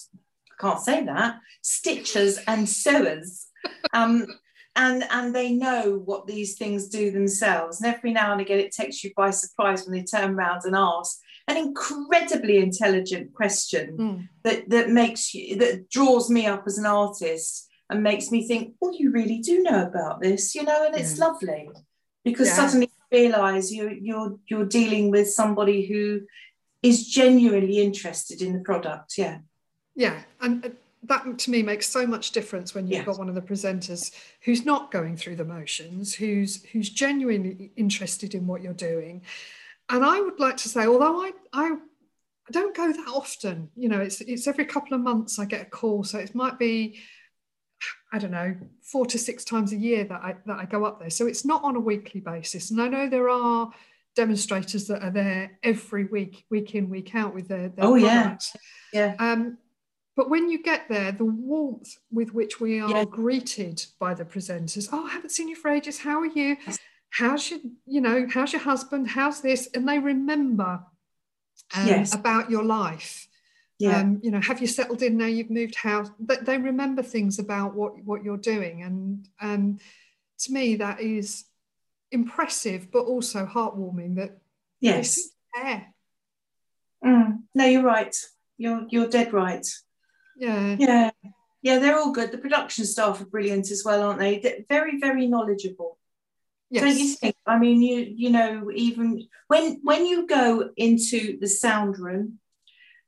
I 0.52 0.62
can't 0.62 0.80
say 0.80 1.04
that 1.04 1.40
stitchers 1.64 2.40
and 2.48 2.68
sewers, 2.68 3.48
um, 3.94 4.28
and 4.76 5.04
and 5.10 5.36
they 5.36 5.52
know 5.52 6.02
what 6.06 6.28
these 6.28 6.58
things 6.58 6.88
do 6.88 7.12
themselves. 7.12 7.82
And 7.82 7.94
every 7.94 8.12
now 8.12 8.32
and 8.32 8.42
again, 8.42 8.60
it 8.60 8.72
takes 8.72 9.04
you 9.04 9.12
by 9.16 9.32
surprise 9.32 9.86
when 9.86 9.98
they 9.98 10.04
turn 10.04 10.36
around 10.36 10.62
and 10.66 10.76
ask, 10.76 11.18
an 11.48 11.58
incredibly 11.58 12.58
intelligent 12.58 13.34
question 13.34 13.98
mm. 13.98 14.30
that 14.44 14.70
that 14.70 14.90
makes 14.90 15.34
you 15.34 15.58
that 15.58 15.90
draws 15.90 16.30
me 16.30 16.46
up 16.46 16.64
as 16.66 16.78
an 16.78 16.86
artist 16.86 17.68
and 17.90 18.02
makes 18.02 18.32
me 18.32 18.48
think, 18.48 18.74
oh, 18.82 18.94
you 18.98 19.12
really 19.12 19.40
do 19.40 19.62
know 19.62 19.84
about 19.84 20.22
this, 20.22 20.56
you 20.56 20.64
know, 20.64 20.86
and 20.86 20.96
it's 20.96 21.18
yeah. 21.18 21.26
lovely 21.26 21.70
because 22.24 22.48
yeah. 22.48 22.56
suddenly 22.56 22.88
you 22.88 23.20
realize 23.20 23.72
you 23.72 23.90
you're 23.90 24.38
you're 24.48 24.66
dealing 24.66 25.12
with 25.12 25.30
somebody 25.30 25.86
who 25.86 26.22
is 26.82 27.08
genuinely 27.08 27.80
interested 27.80 28.42
in 28.42 28.54
the 28.54 28.60
product. 28.60 29.18
Yeah. 29.18 29.40
Yeah, 29.96 30.22
and 30.42 30.66
uh, 30.66 30.70
that 31.04 31.38
to 31.38 31.52
me 31.52 31.62
makes 31.62 31.88
so 31.88 32.08
much 32.08 32.32
difference 32.32 32.74
when 32.74 32.86
you've 32.88 32.94
yes. 32.94 33.06
got 33.06 33.20
one 33.20 33.30
of 33.30 33.36
the 33.36 33.42
presenters 33.42 34.12
who's 34.42 34.66
not 34.66 34.90
going 34.90 35.18
through 35.18 35.36
the 35.36 35.46
motions, 35.46 36.16
who's 36.16 36.64
who's 36.66 36.90
genuinely 36.90 37.72
interested 37.76 38.34
in 38.34 38.48
what 38.48 38.62
you're 38.64 38.74
doing 38.74 39.22
and 39.90 40.04
I 40.04 40.20
would 40.20 40.40
like 40.40 40.58
to 40.58 40.70
say, 40.70 40.86
although 40.86 41.24
I, 41.24 41.32
I, 41.52 41.72
I 41.72 42.52
don't 42.52 42.76
go 42.76 42.92
that 42.92 43.08
often, 43.08 43.70
you 43.76 43.90
know, 43.90 44.00
it's 44.00 44.22
it's 44.22 44.48
every 44.48 44.66
couple 44.66 44.96
of 44.96 45.02
months 45.02 45.40
I 45.40 45.46
get 45.46 45.62
a 45.62 45.70
call, 45.70 46.04
so 46.04 46.20
it 46.20 46.34
might 46.36 46.58
be, 46.58 47.00
I 48.12 48.20
don't 48.20 48.32
know, 48.32 48.56
four 48.82 49.06
to 49.08 49.18
six 49.18 49.44
times 49.44 49.72
a 49.72 49.78
year 49.78 50.04
that 50.06 50.22
I 50.22 50.36
that 50.46 50.60
I 50.60 50.66
go 50.66 50.86
up 50.86 51.00
there. 51.00 51.10
So 51.10 51.28
it's 51.28 51.46
not 51.46 51.64
on 51.64 51.76
a 51.76 51.80
weekly 51.80 52.22
basis, 52.22 52.72
and 52.72 52.82
I 52.82 52.88
know 52.88 53.10
there 53.10 53.30
are 53.30 53.72
demonstrators 54.16 54.88
that 54.88 55.02
are 55.04 55.12
there 55.12 55.58
every 55.64 56.06
week, 56.06 56.46
week 56.52 56.76
in, 56.76 56.88
week 56.88 57.16
out 57.16 57.34
with 57.34 57.48
their, 57.48 57.70
their 57.70 57.86
oh 57.86 58.00
products. 58.00 58.56
yeah, 58.94 59.16
yeah. 59.20 59.32
Um, 59.32 59.58
but 60.16 60.30
when 60.30 60.48
you 60.50 60.62
get 60.62 60.88
there, 60.88 61.12
the 61.12 61.26
warmth 61.26 61.98
with 62.12 62.32
which 62.36 62.60
we 62.60 62.80
are 62.80 62.90
yeah. 62.92 63.06
greeted 63.06 63.84
by 64.00 64.14
the 64.14 64.24
presenters, 64.24 64.88
oh, 64.92 65.08
I 65.08 65.10
haven't 65.10 65.32
seen 65.32 65.48
you 65.48 65.56
for 65.56 65.72
ages. 65.72 66.00
How 66.00 66.20
are 66.20 66.28
you? 66.28 66.58
how's 67.14 67.52
your 67.52 67.60
you 67.86 68.02
know 68.02 68.26
how's 68.30 68.52
your 68.52 68.62
husband 68.62 69.08
how's 69.08 69.42
this 69.42 69.70
and 69.74 69.88
they 69.88 70.00
remember 70.00 70.82
um, 71.76 71.88
yes. 71.88 72.14
about 72.14 72.50
your 72.50 72.64
life 72.64 73.28
yeah. 73.84 74.00
Um, 74.00 74.22
you 74.24 74.32
know 74.32 74.40
have 74.40 74.62
you 74.62 74.68
settled 74.68 75.02
in 75.02 75.18
now 75.18 75.26
you've 75.26 75.50
moved 75.50 75.76
house? 75.76 76.10
But 76.18 76.46
they 76.46 76.58
remember 76.58 77.04
things 77.04 77.38
about 77.38 77.76
what 77.76 78.02
what 78.06 78.24
you're 78.24 78.38
doing 78.38 78.82
and 78.82 79.28
and 79.42 79.82
to 80.40 80.54
me 80.54 80.76
that 80.78 81.02
is 81.02 81.44
impressive 82.12 82.92
but 82.92 83.04
also 83.04 83.46
heartwarming 83.46 84.16
that 84.16 84.38
yes. 84.80 85.20
mm. 87.06 87.40
no 87.54 87.66
you're 87.66 87.84
right. 87.84 88.16
You're 88.58 88.86
you're 88.90 89.10
dead 89.10 89.34
right. 89.34 89.68
Yeah. 90.38 90.78
Yeah. 90.80 91.12
Yeah 91.62 91.80
they're 91.80 92.00
all 92.00 92.14
good. 92.14 92.32
The 92.32 92.38
production 92.38 92.86
staff 92.86 93.20
are 93.20 93.26
brilliant 93.26 93.70
as 93.70 93.84
well 93.84 94.04
aren't 94.04 94.20
they? 94.20 94.40
They're 94.40 94.64
very 94.70 94.98
very 94.98 95.28
knowledgeable. 95.28 95.98
Yes. 96.70 96.84
Don't 96.84 96.98
you 96.98 97.14
think? 97.16 97.36
I 97.46 97.60
mean, 97.60 97.82
you 97.82 98.14
you 98.16 98.30
know, 98.30 98.72
even 98.74 99.28
when 99.48 99.82
when 99.84 100.06
you 100.06 100.26
go 100.26 100.70
into 100.78 101.38
the 101.40 101.48
sound 101.48 102.00
room, 102.00 102.40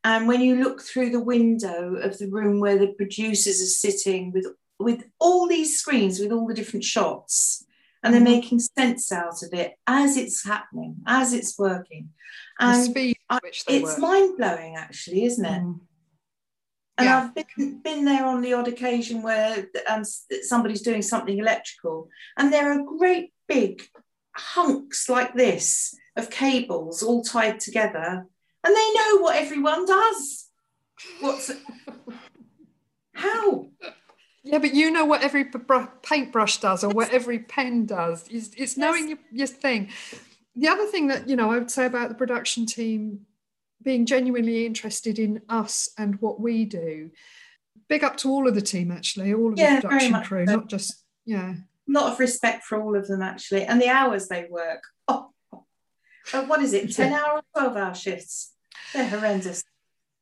and 0.06 0.28
when 0.28 0.40
you 0.40 0.64
look 0.64 0.84
through 0.84 1.10
the 1.10 1.20
window 1.20 1.96
of 1.96 2.20
the 2.20 2.30
room 2.30 2.60
where 2.60 2.78
the 2.78 2.94
producers 2.94 3.60
are 3.60 3.90
sitting 3.90 4.32
with 4.32 4.46
with 4.80 5.04
all 5.20 5.48
these 5.48 5.80
screens 5.80 6.20
with 6.20 6.32
all 6.32 6.48
the 6.48 6.54
different 6.54 6.84
shots, 6.84 7.66
and 8.04 8.14
they're 8.14 8.22
mm-hmm. 8.22 8.32
making 8.32 8.60
sense 8.60 9.12
out 9.12 9.42
of 9.42 9.52
it 9.52 9.74
as 9.88 10.16
it's 10.16 10.46
happening, 10.46 10.98
as 11.08 11.34
it's 11.34 11.58
working, 11.58 12.10
and 12.60 12.82
the 12.82 12.86
speed 12.86 13.18
I, 13.32 13.40
it's 13.68 13.98
mind 13.98 14.38
blowing, 14.38 14.76
actually, 14.76 15.26
isn't 15.26 15.46
it? 15.46 15.62
Mm. 15.62 15.80
And 16.98 17.06
yeah. 17.08 17.18
I've 17.18 17.36
been, 17.36 17.82
been 17.82 18.06
there 18.06 18.26
on 18.26 18.42
the 18.42 18.54
odd 18.54 18.70
occasion 18.70 19.22
where 19.22 19.68
um, 19.90 20.04
somebody's 20.44 20.82
doing 20.82 21.02
something 21.02 21.38
electrical, 21.40 22.10
and 22.38 22.54
there 22.54 22.72
are 22.72 22.98
great 22.98 23.34
big 23.48 23.82
hunks 24.36 25.10
like 25.10 25.34
this 25.34 25.96
of 26.16 26.30
cables 26.30 27.02
all 27.02 27.24
tied 27.24 27.60
together, 27.60 28.28
and 28.66 28.76
they 28.76 28.94
know 28.94 29.18
what 29.22 29.36
everyone 29.36 29.86
does. 29.86 30.48
What's 31.20 31.52
how? 33.14 33.70
Yeah, 34.44 34.60
but 34.60 34.74
you 34.74 34.92
know 34.92 35.06
what 35.06 35.24
every 35.24 35.46
paintbrush 36.04 36.58
does 36.60 36.84
or 36.84 36.90
what 36.90 37.12
every 37.12 37.40
pen 37.40 37.86
does. 37.86 38.26
It's, 38.30 38.50
it's 38.58 38.78
knowing 38.78 39.10
yes. 39.10 39.10
your, 39.10 39.18
your 39.32 39.48
thing. 39.48 39.90
The 40.56 40.68
other 40.68 40.86
thing 40.86 41.08
that, 41.08 41.28
you 41.28 41.36
know, 41.36 41.52
I 41.52 41.58
would 41.58 41.72
say 41.72 41.86
about 41.86 42.10
the 42.10 42.16
production 42.16 42.66
team 42.66 43.22
being 43.82 44.06
genuinely 44.06 44.66
interested 44.66 45.20
in 45.20 45.42
us 45.50 45.90
and 45.98 46.22
what 46.22 46.40
we 46.40 46.66
do. 46.66 47.12
Big 47.88 48.04
up 48.04 48.18
to 48.18 48.30
all 48.30 48.48
of 48.48 48.56
the 48.56 48.62
team, 48.62 48.92
actually, 48.92 49.34
all 49.34 49.54
of 49.54 49.60
yeah, 49.60 49.80
the 49.80 49.88
production 49.88 50.24
crew, 50.24 50.46
so. 50.46 50.56
not 50.56 50.70
just, 50.70 51.04
yeah 51.26 51.56
a 51.88 51.92
lot 51.92 52.12
of 52.12 52.20
respect 52.20 52.64
for 52.64 52.82
all 52.82 52.96
of 52.96 53.08
them 53.08 53.22
actually, 53.22 53.64
and 53.64 53.82
the 53.82 53.90
hours 53.90 54.28
they 54.28 54.46
work. 54.50 54.84
Oh, 55.08 55.30
oh. 55.54 55.66
Uh, 56.34 56.44
what 56.46 56.62
is 56.62 56.74
it? 56.74 56.92
Ten 56.96 57.14
hour, 57.14 57.42
twelve 57.56 57.78
hour 57.78 57.94
shifts. 57.94 58.54
They're 58.94 59.10
horrendous. 59.10 59.64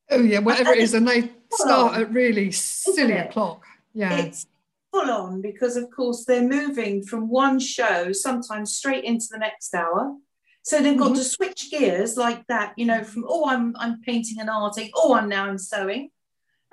Oh 0.10 0.22
yeah, 0.22 0.40
whatever 0.40 0.72
it 0.72 0.80
is, 0.80 0.94
and 0.94 1.08
they 1.08 1.32
start 1.52 1.94
on, 1.94 2.02
at 2.02 2.12
really 2.12 2.52
silly 2.52 3.14
o'clock. 3.14 3.64
Yeah, 3.94 4.18
it's 4.18 4.46
full 4.92 5.10
on 5.10 5.42
because 5.42 5.78
of 5.78 5.90
course 5.92 6.26
they're 6.26 6.48
moving 6.48 7.04
from 7.04 7.30
one 7.30 7.60
show 7.60 8.12
sometimes 8.12 8.76
straight 8.76 9.04
into 9.04 9.26
the 9.32 9.40
next 9.40 9.74
hour. 9.74 10.16
So 10.64 10.82
they've 10.82 10.98
got 10.98 11.08
mm-hmm. 11.12 11.16
to 11.16 11.24
switch 11.24 11.72
gears 11.72 12.16
like 12.16 12.48
that, 12.48 12.74
you 12.78 12.86
know, 12.86 13.04
from 13.04 13.26
oh 13.28 13.50
I'm 13.50 13.76
I'm 13.78 14.02
painting 14.02 14.40
and 14.40 14.50
arting, 14.50 14.92
oh 14.96 15.14
I'm 15.14 15.30
now 15.30 15.46
I'm 15.46 15.58
sewing 15.58 16.10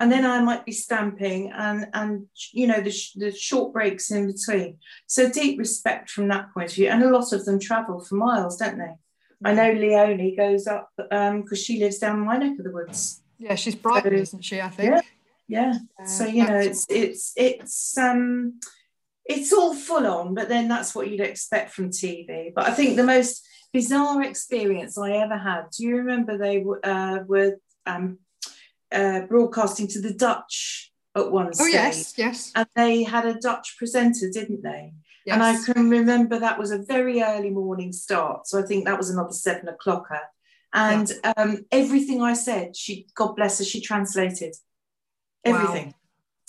and 0.01 0.11
then 0.11 0.25
I 0.25 0.41
might 0.41 0.65
be 0.65 0.71
stamping 0.71 1.51
and 1.51 1.85
and 1.93 2.25
you 2.53 2.65
know 2.65 2.81
the, 2.81 2.89
sh- 2.89 3.13
the 3.13 3.31
short 3.31 3.71
breaks 3.71 4.09
in 4.09 4.25
between. 4.25 4.79
So 5.05 5.29
deep 5.29 5.59
respect 5.59 6.09
from 6.09 6.27
that 6.29 6.51
point 6.55 6.71
of 6.71 6.75
view, 6.75 6.87
and 6.87 7.03
a 7.03 7.11
lot 7.11 7.31
of 7.31 7.45
them 7.45 7.59
travel 7.59 7.99
for 7.99 8.15
miles, 8.15 8.57
don't 8.57 8.79
they? 8.79 8.95
I 9.43 9.53
know 9.53 9.71
Leonie 9.71 10.35
goes 10.35 10.67
up 10.67 10.91
because 10.95 11.11
um, 11.11 11.55
she 11.55 11.79
lives 11.79 11.97
down 11.97 12.25
my 12.25 12.37
neck 12.37 12.57
of 12.59 12.65
the 12.65 12.71
woods. 12.71 13.21
Yeah, 13.37 13.55
she's 13.55 13.75
Brighton, 13.75 14.11
so, 14.11 14.21
isn't 14.21 14.41
she? 14.45 14.61
I 14.61 14.69
think. 14.69 14.91
Yeah, 14.91 15.01
yeah. 15.47 15.73
Uh, 15.99 16.05
so 16.05 16.25
you 16.25 16.47
know, 16.47 16.57
it's 16.57 16.85
it's 16.89 17.33
it's 17.35 17.97
um, 17.97 18.59
it's 19.25 19.51
all 19.51 19.73
full 19.73 20.05
on, 20.05 20.35
but 20.35 20.47
then 20.47 20.67
that's 20.67 20.93
what 20.93 21.09
you'd 21.09 21.21
expect 21.21 21.71
from 21.71 21.89
TV. 21.89 22.53
But 22.53 22.67
I 22.67 22.71
think 22.71 22.95
the 22.95 23.03
most 23.03 23.47
bizarre 23.73 24.21
experience 24.23 24.97
I 24.97 25.13
ever 25.13 25.37
had. 25.37 25.69
Do 25.75 25.85
you 25.85 25.97
remember 25.97 26.37
they 26.37 26.63
uh, 26.83 27.19
were 27.25 27.57
um, 27.85 28.19
uh, 28.91 29.21
broadcasting 29.21 29.87
to 29.87 30.01
the 30.01 30.13
Dutch 30.13 30.91
at 31.15 31.31
one 31.31 31.53
stage. 31.53 31.65
Oh 31.65 31.69
yes, 31.69 32.13
yes. 32.17 32.51
And 32.55 32.67
they 32.75 33.03
had 33.03 33.25
a 33.25 33.35
Dutch 33.35 33.75
presenter, 33.77 34.29
didn't 34.31 34.63
they? 34.63 34.93
Yes. 35.25 35.33
And 35.33 35.43
I 35.43 35.55
can 35.63 35.89
remember 35.89 36.39
that 36.39 36.57
was 36.57 36.71
a 36.71 36.79
very 36.79 37.21
early 37.21 37.51
morning 37.51 37.93
start. 37.93 38.47
So 38.47 38.59
I 38.59 38.63
think 38.63 38.85
that 38.85 38.97
was 38.97 39.09
another 39.09 39.33
seven 39.33 39.69
o'clocker. 39.69 40.19
And 40.73 41.11
yeah. 41.23 41.33
um, 41.37 41.65
everything 41.71 42.21
I 42.21 42.33
said, 42.33 42.75
she, 42.75 43.07
God 43.15 43.35
bless 43.35 43.59
her, 43.59 43.65
she 43.65 43.81
translated 43.81 44.55
everything. 45.43 45.87
Wow. 45.87 45.93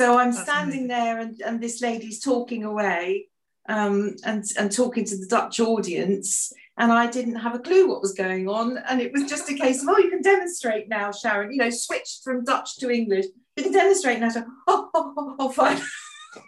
So 0.00 0.18
I'm 0.18 0.32
That's 0.32 0.42
standing 0.42 0.85
amazing. 0.85 0.88
there 0.88 1.18
and, 1.18 1.40
and 1.42 1.61
this 1.61 1.82
lady's 1.82 2.20
talking 2.20 2.64
away 2.64 3.28
um, 3.68 4.16
and, 4.24 4.44
and 4.58 4.72
talking 4.72 5.04
to 5.04 5.16
the 5.16 5.26
Dutch 5.26 5.61
audience 5.61 6.52
and 6.78 6.90
I 6.90 7.06
didn't 7.06 7.37
have 7.37 7.54
a 7.54 7.58
clue 7.58 7.88
what 7.88 8.00
was 8.00 8.14
going 8.14 8.48
on. 8.48 8.78
And 8.88 9.00
it 9.00 9.12
was 9.12 9.24
just 9.24 9.50
a 9.50 9.54
case 9.54 9.82
of, 9.82 9.88
oh, 9.90 9.98
you 9.98 10.08
can 10.08 10.22
demonstrate 10.22 10.88
now, 10.88 11.12
Sharon. 11.12 11.52
You 11.52 11.58
know, 11.58 11.70
switched 11.70 12.24
from 12.24 12.44
Dutch 12.44 12.76
to 12.78 12.90
English. 12.90 13.26
You 13.56 13.64
can 13.64 13.72
demonstrate 13.72 14.20
now. 14.20 14.30
So, 14.30 14.44
oh, 14.66 14.88
oh, 14.94 15.14
oh, 15.16 15.37
oh 15.38 15.48
fine. 15.50 15.80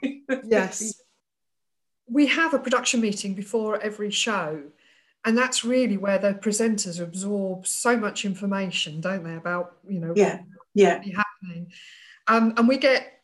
yes. 0.45 0.95
We 2.15 2.29
have 2.29 2.55
a 2.55 2.59
production 2.59 3.01
meeting 3.01 3.35
before 3.35 3.83
every 3.83 4.11
show. 4.11 4.63
And 5.25 5.37
that's 5.37 5.65
really 5.65 5.97
where 5.97 6.19
the 6.19 6.35
presenters 6.35 7.01
absorb 7.01 7.67
so 7.67 7.97
much 7.97 8.25
information, 8.25 9.01
don't 9.01 9.25
they, 9.25 9.35
about, 9.35 9.77
you 9.89 9.99
know, 9.99 10.13
yeah, 10.15 10.43
yeah. 10.75 11.03
happening. 11.17 11.73
Um, 12.29 12.55
and 12.57 12.69
we 12.69 12.79
get 12.79 13.21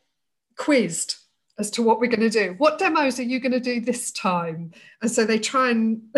quizzed 0.57 1.15
as 1.57 1.71
to 1.71 1.83
what 1.83 1.99
we're 1.99 2.07
going 2.07 2.19
to 2.19 2.29
do. 2.29 2.55
What 2.57 2.79
demos 2.79 3.19
are 3.19 3.23
you 3.23 3.39
going 3.39 3.51
to 3.53 3.59
do 3.59 3.79
this 3.79 4.11
time? 4.11 4.71
And 5.01 5.09
so 5.09 5.25
they 5.25 5.39
try 5.39 5.69
and 5.69 6.01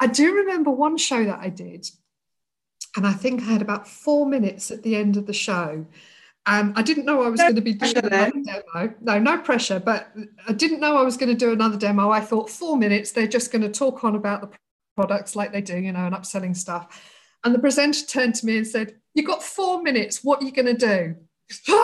I 0.00 0.06
do 0.06 0.34
remember 0.34 0.70
one 0.70 0.96
show 0.96 1.24
that 1.24 1.38
I 1.40 1.48
did, 1.48 1.86
and 2.96 3.06
I 3.06 3.12
think 3.12 3.42
I 3.42 3.44
had 3.44 3.62
about 3.62 3.88
four 3.88 4.26
minutes 4.26 4.70
at 4.70 4.82
the 4.82 4.96
end 4.96 5.16
of 5.16 5.26
the 5.26 5.32
show. 5.32 5.86
Um, 6.46 6.74
I 6.76 6.82
didn't 6.82 7.06
know 7.06 7.22
I 7.22 7.28
was 7.28 7.38
no 7.38 7.44
going 7.44 7.56
to 7.56 7.62
be 7.62 7.72
doing 7.72 7.96
another 7.96 8.32
demo. 8.44 8.94
No, 9.00 9.18
no 9.18 9.38
pressure, 9.38 9.80
but 9.80 10.12
I 10.46 10.52
didn't 10.52 10.80
know 10.80 10.96
I 10.96 11.02
was 11.02 11.16
going 11.16 11.30
to 11.30 11.34
do 11.34 11.52
another 11.52 11.78
demo. 11.78 12.10
I 12.10 12.20
thought 12.20 12.50
four 12.50 12.76
minutes, 12.76 13.12
they're 13.12 13.26
just 13.26 13.50
going 13.50 13.62
to 13.62 13.70
talk 13.70 14.04
on 14.04 14.14
about 14.14 14.42
the 14.42 14.50
products 14.94 15.34
like 15.34 15.52
they 15.52 15.62
do, 15.62 15.78
you 15.78 15.92
know, 15.92 16.06
and 16.06 16.14
upselling 16.14 16.54
stuff. 16.56 17.02
And 17.44 17.54
the 17.54 17.58
presenter 17.58 18.04
turned 18.06 18.34
to 18.36 18.46
me 18.46 18.58
and 18.58 18.66
said, 18.66 18.96
You've 19.14 19.26
got 19.26 19.42
four 19.42 19.82
minutes. 19.82 20.24
What 20.24 20.42
are 20.42 20.44
you 20.44 20.52
going 20.52 20.76
to 20.76 20.86
do? 20.86 21.14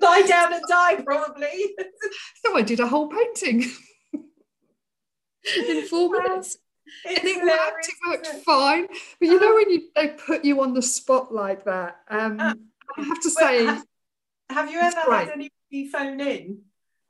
Lie 0.00 0.22
down 0.22 0.52
and 0.52 0.62
die, 0.68 1.02
probably. 1.02 1.74
so 2.44 2.56
I 2.56 2.62
did 2.62 2.80
a 2.80 2.86
whole 2.86 3.08
painting. 3.08 3.64
in 5.56 5.86
four 5.86 6.10
minutes. 6.10 6.58
And 7.06 7.18
it 7.18 7.44
worked, 7.44 7.88
it 7.88 7.94
worked 8.08 8.44
fine. 8.44 8.86
But 9.20 9.28
you 9.28 9.40
know 9.40 9.54
when 9.54 9.70
you 9.70 9.88
they 9.94 10.08
put 10.08 10.44
you 10.44 10.60
on 10.62 10.74
the 10.74 10.82
spot 10.82 11.32
like 11.32 11.64
that, 11.64 12.00
um, 12.08 12.38
uh, 12.40 12.54
I 12.96 13.02
have 13.02 13.20
to 13.20 13.30
say, 13.30 13.64
have, 13.66 13.84
have 14.50 14.70
you 14.70 14.80
ever 14.80 15.00
great. 15.06 15.18
had 15.18 15.28
anybody 15.30 15.88
phone 15.90 16.20
in? 16.20 16.62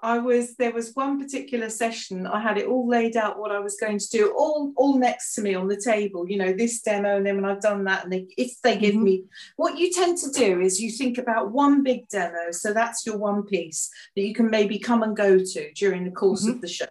I 0.02 0.18
was 0.18 0.56
there 0.56 0.72
was 0.72 0.94
one 0.94 1.22
particular 1.22 1.70
session 1.70 2.26
I 2.26 2.40
had 2.40 2.58
it 2.58 2.66
all 2.66 2.88
laid 2.88 3.16
out 3.16 3.38
what 3.38 3.52
I 3.52 3.60
was 3.60 3.76
going 3.76 3.98
to 3.98 4.08
do 4.08 4.34
all 4.36 4.72
all 4.76 4.98
next 4.98 5.34
to 5.34 5.42
me 5.42 5.54
on 5.54 5.68
the 5.68 5.80
table 5.80 6.28
you 6.28 6.36
know 6.36 6.52
this 6.52 6.82
demo 6.82 7.16
and 7.16 7.24
then 7.24 7.36
when 7.36 7.44
I've 7.44 7.60
done 7.60 7.84
that 7.84 8.02
and 8.02 8.12
they, 8.12 8.26
if 8.36 8.60
they 8.62 8.76
give 8.76 8.94
mm-hmm. 8.94 9.04
me 9.04 9.24
what 9.56 9.78
you 9.78 9.92
tend 9.92 10.18
to 10.18 10.30
do 10.30 10.60
is 10.60 10.80
you 10.80 10.90
think 10.90 11.18
about 11.18 11.52
one 11.52 11.84
big 11.84 12.08
demo 12.08 12.50
so 12.50 12.72
that's 12.72 13.06
your 13.06 13.16
one 13.16 13.44
piece 13.44 13.90
that 14.16 14.22
you 14.22 14.34
can 14.34 14.50
maybe 14.50 14.78
come 14.78 15.04
and 15.04 15.16
go 15.16 15.38
to 15.38 15.72
during 15.74 16.04
the 16.04 16.10
course 16.10 16.42
mm-hmm. 16.42 16.56
of 16.56 16.60
the 16.60 16.68
show 16.68 16.86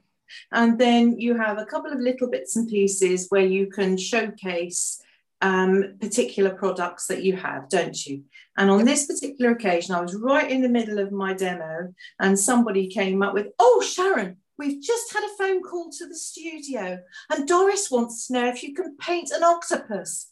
and 0.51 0.79
then 0.79 1.19
you 1.19 1.35
have 1.35 1.57
a 1.57 1.65
couple 1.65 1.91
of 1.91 1.99
little 1.99 2.29
bits 2.29 2.55
and 2.55 2.67
pieces 2.67 3.27
where 3.29 3.45
you 3.45 3.67
can 3.67 3.97
showcase 3.97 5.01
um, 5.41 5.95
particular 5.99 6.51
products 6.51 7.07
that 7.07 7.23
you 7.23 7.35
have, 7.35 7.67
don't 7.69 8.05
you? 8.05 8.23
And 8.57 8.69
on 8.69 8.85
this 8.85 9.07
particular 9.07 9.51
occasion, 9.51 9.95
I 9.95 10.01
was 10.01 10.15
right 10.15 10.49
in 10.49 10.61
the 10.61 10.69
middle 10.69 10.99
of 10.99 11.11
my 11.11 11.33
demo, 11.33 11.93
and 12.19 12.39
somebody 12.39 12.87
came 12.87 13.23
up 13.23 13.33
with, 13.33 13.47
Oh, 13.59 13.81
Sharon, 13.85 14.37
we've 14.57 14.81
just 14.81 15.13
had 15.13 15.23
a 15.23 15.37
phone 15.37 15.63
call 15.63 15.89
to 15.91 16.07
the 16.07 16.15
studio, 16.15 16.99
and 17.29 17.47
Doris 17.47 17.89
wants 17.89 18.27
to 18.27 18.33
know 18.33 18.47
if 18.47 18.61
you 18.63 18.73
can 18.73 18.97
paint 18.97 19.31
an 19.31 19.43
octopus. 19.43 20.31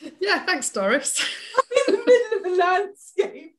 yeah, 0.20 0.44
thanks, 0.44 0.70
Doris. 0.70 1.20
I'm 1.88 1.94
in 1.94 2.00
the 2.00 2.06
middle 2.06 2.38
of 2.38 2.44
the 2.44 2.56
landscape. 2.64 3.56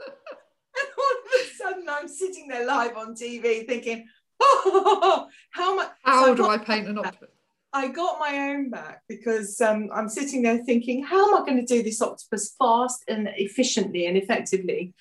And 0.80 0.88
all 0.98 1.04
of 1.04 1.40
a 1.40 1.54
sudden, 1.54 1.88
I'm 1.88 2.08
sitting 2.08 2.48
there 2.48 2.66
live 2.66 2.96
on 2.96 3.14
TV 3.14 3.66
thinking, 3.66 4.06
oh, 4.40 5.28
how 5.50 5.76
much? 5.76 5.90
How 6.02 6.26
so 6.26 6.34
do 6.34 6.46
I, 6.46 6.58
paint 6.58 6.88
an 6.88 6.98
octopus? 6.98 7.28
I 7.72 7.88
got 7.88 8.18
my 8.18 8.50
own 8.50 8.70
back 8.70 9.02
because 9.08 9.60
um, 9.60 9.90
I'm 9.94 10.08
sitting 10.08 10.42
there 10.42 10.58
thinking, 10.58 11.04
how 11.04 11.28
am 11.28 11.42
I 11.42 11.46
going 11.46 11.64
to 11.64 11.74
do 11.74 11.82
this 11.82 12.02
octopus 12.02 12.54
fast 12.58 13.04
and 13.06 13.28
efficiently 13.36 14.06
and 14.06 14.16
effectively? 14.16 14.92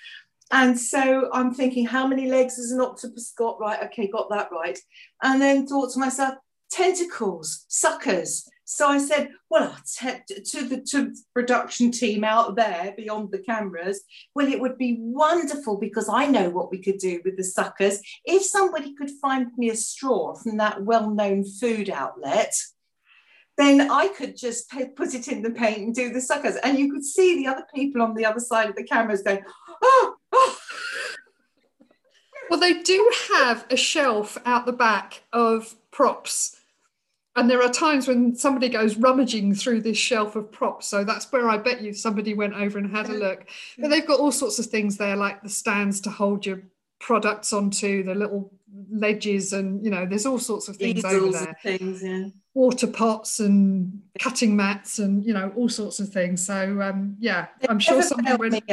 And 0.51 0.79
so 0.79 1.29
I'm 1.31 1.53
thinking, 1.53 1.85
how 1.85 2.07
many 2.07 2.29
legs 2.29 2.57
has 2.57 2.71
an 2.71 2.81
octopus 2.81 3.33
got? 3.37 3.59
Right, 3.59 3.83
okay, 3.85 4.07
got 4.07 4.29
that 4.29 4.49
right. 4.51 4.77
And 5.21 5.41
then 5.41 5.65
thought 5.65 5.93
to 5.93 5.99
myself, 5.99 6.35
tentacles, 6.71 7.65
suckers, 7.67 8.47
so 8.71 8.87
I 8.87 8.99
said, 8.99 9.31
well, 9.49 9.75
to 9.97 10.63
the 10.63 10.79
to 10.91 11.15
production 11.33 11.89
team 11.89 12.23
out 12.23 12.55
there 12.55 12.93
beyond 12.95 13.31
the 13.31 13.39
cameras, 13.39 14.03
well, 14.35 14.47
it 14.47 14.61
would 14.61 14.77
be 14.77 14.95
wonderful 14.99 15.77
because 15.77 16.07
I 16.07 16.27
know 16.27 16.51
what 16.51 16.69
we 16.69 16.77
could 16.77 16.99
do 16.99 17.19
with 17.25 17.35
the 17.35 17.43
suckers. 17.43 17.99
If 18.25 18.43
somebody 18.43 18.93
could 18.93 19.09
find 19.19 19.47
me 19.57 19.71
a 19.71 19.75
straw 19.75 20.35
from 20.35 20.57
that 20.57 20.83
well-known 20.83 21.45
food 21.45 21.89
outlet, 21.89 22.53
then 23.57 23.89
I 23.89 24.09
could 24.09 24.37
just 24.37 24.71
put 24.95 25.15
it 25.15 25.27
in 25.27 25.41
the 25.41 25.49
paint 25.49 25.79
and 25.79 25.95
do 25.95 26.13
the 26.13 26.21
suckers. 26.21 26.55
And 26.57 26.77
you 26.77 26.93
could 26.93 27.03
see 27.03 27.37
the 27.37 27.47
other 27.47 27.65
people 27.73 28.03
on 28.03 28.13
the 28.13 28.25
other 28.25 28.39
side 28.39 28.69
of 28.69 28.75
the 28.75 28.83
cameras 28.83 29.23
going, 29.23 29.43
oh, 29.81 30.15
oh. 30.31 30.57
well, 32.51 32.59
they 32.59 32.83
do 32.83 33.11
have 33.29 33.65
a 33.71 33.75
shelf 33.75 34.37
out 34.45 34.67
the 34.67 34.73
back 34.73 35.23
of 35.33 35.75
props. 35.89 36.58
And 37.39 37.49
there 37.49 37.63
are 37.63 37.69
times 37.69 38.05
when 38.05 38.35
somebody 38.35 38.67
goes 38.67 38.97
rummaging 38.97 39.55
through 39.55 39.81
this 39.81 39.97
shelf 39.97 40.35
of 40.35 40.51
props. 40.51 40.87
So 40.87 41.05
that's 41.05 41.31
where 41.31 41.49
I 41.49 41.57
bet 41.57 41.79
you 41.79 41.93
somebody 41.93 42.33
went 42.33 42.53
over 42.53 42.77
and 42.77 42.93
had 42.93 43.07
a 43.07 43.13
look. 43.13 43.47
But 43.77 43.89
they've 43.89 44.05
got 44.05 44.19
all 44.19 44.33
sorts 44.33 44.59
of 44.59 44.65
things 44.65 44.97
there, 44.97 45.15
like 45.15 45.41
the 45.41 45.47
stands 45.47 46.01
to 46.01 46.09
hold 46.09 46.45
your 46.45 46.63
products 46.99 47.53
onto, 47.53 48.03
the 48.03 48.13
little 48.13 48.51
ledges, 48.91 49.53
and 49.53 49.81
you 49.85 49.89
know, 49.89 50.05
there's 50.05 50.25
all 50.25 50.37
sorts 50.37 50.67
of 50.67 50.75
things 50.75 51.05
over 51.05 51.31
there. 51.31 51.57
Things, 51.63 52.03
yeah. 52.03 52.27
Water 52.53 52.87
pots 52.87 53.39
and 53.39 54.01
cutting 54.19 54.57
mats, 54.57 54.99
and 54.99 55.25
you 55.25 55.33
know, 55.33 55.53
all 55.55 55.69
sorts 55.69 56.01
of 56.01 56.09
things. 56.09 56.45
So 56.45 56.81
um, 56.81 57.15
yeah, 57.21 57.47
I'm 57.69 57.79
sure 57.79 58.01
somebody 58.01 58.35
went. 58.35 58.69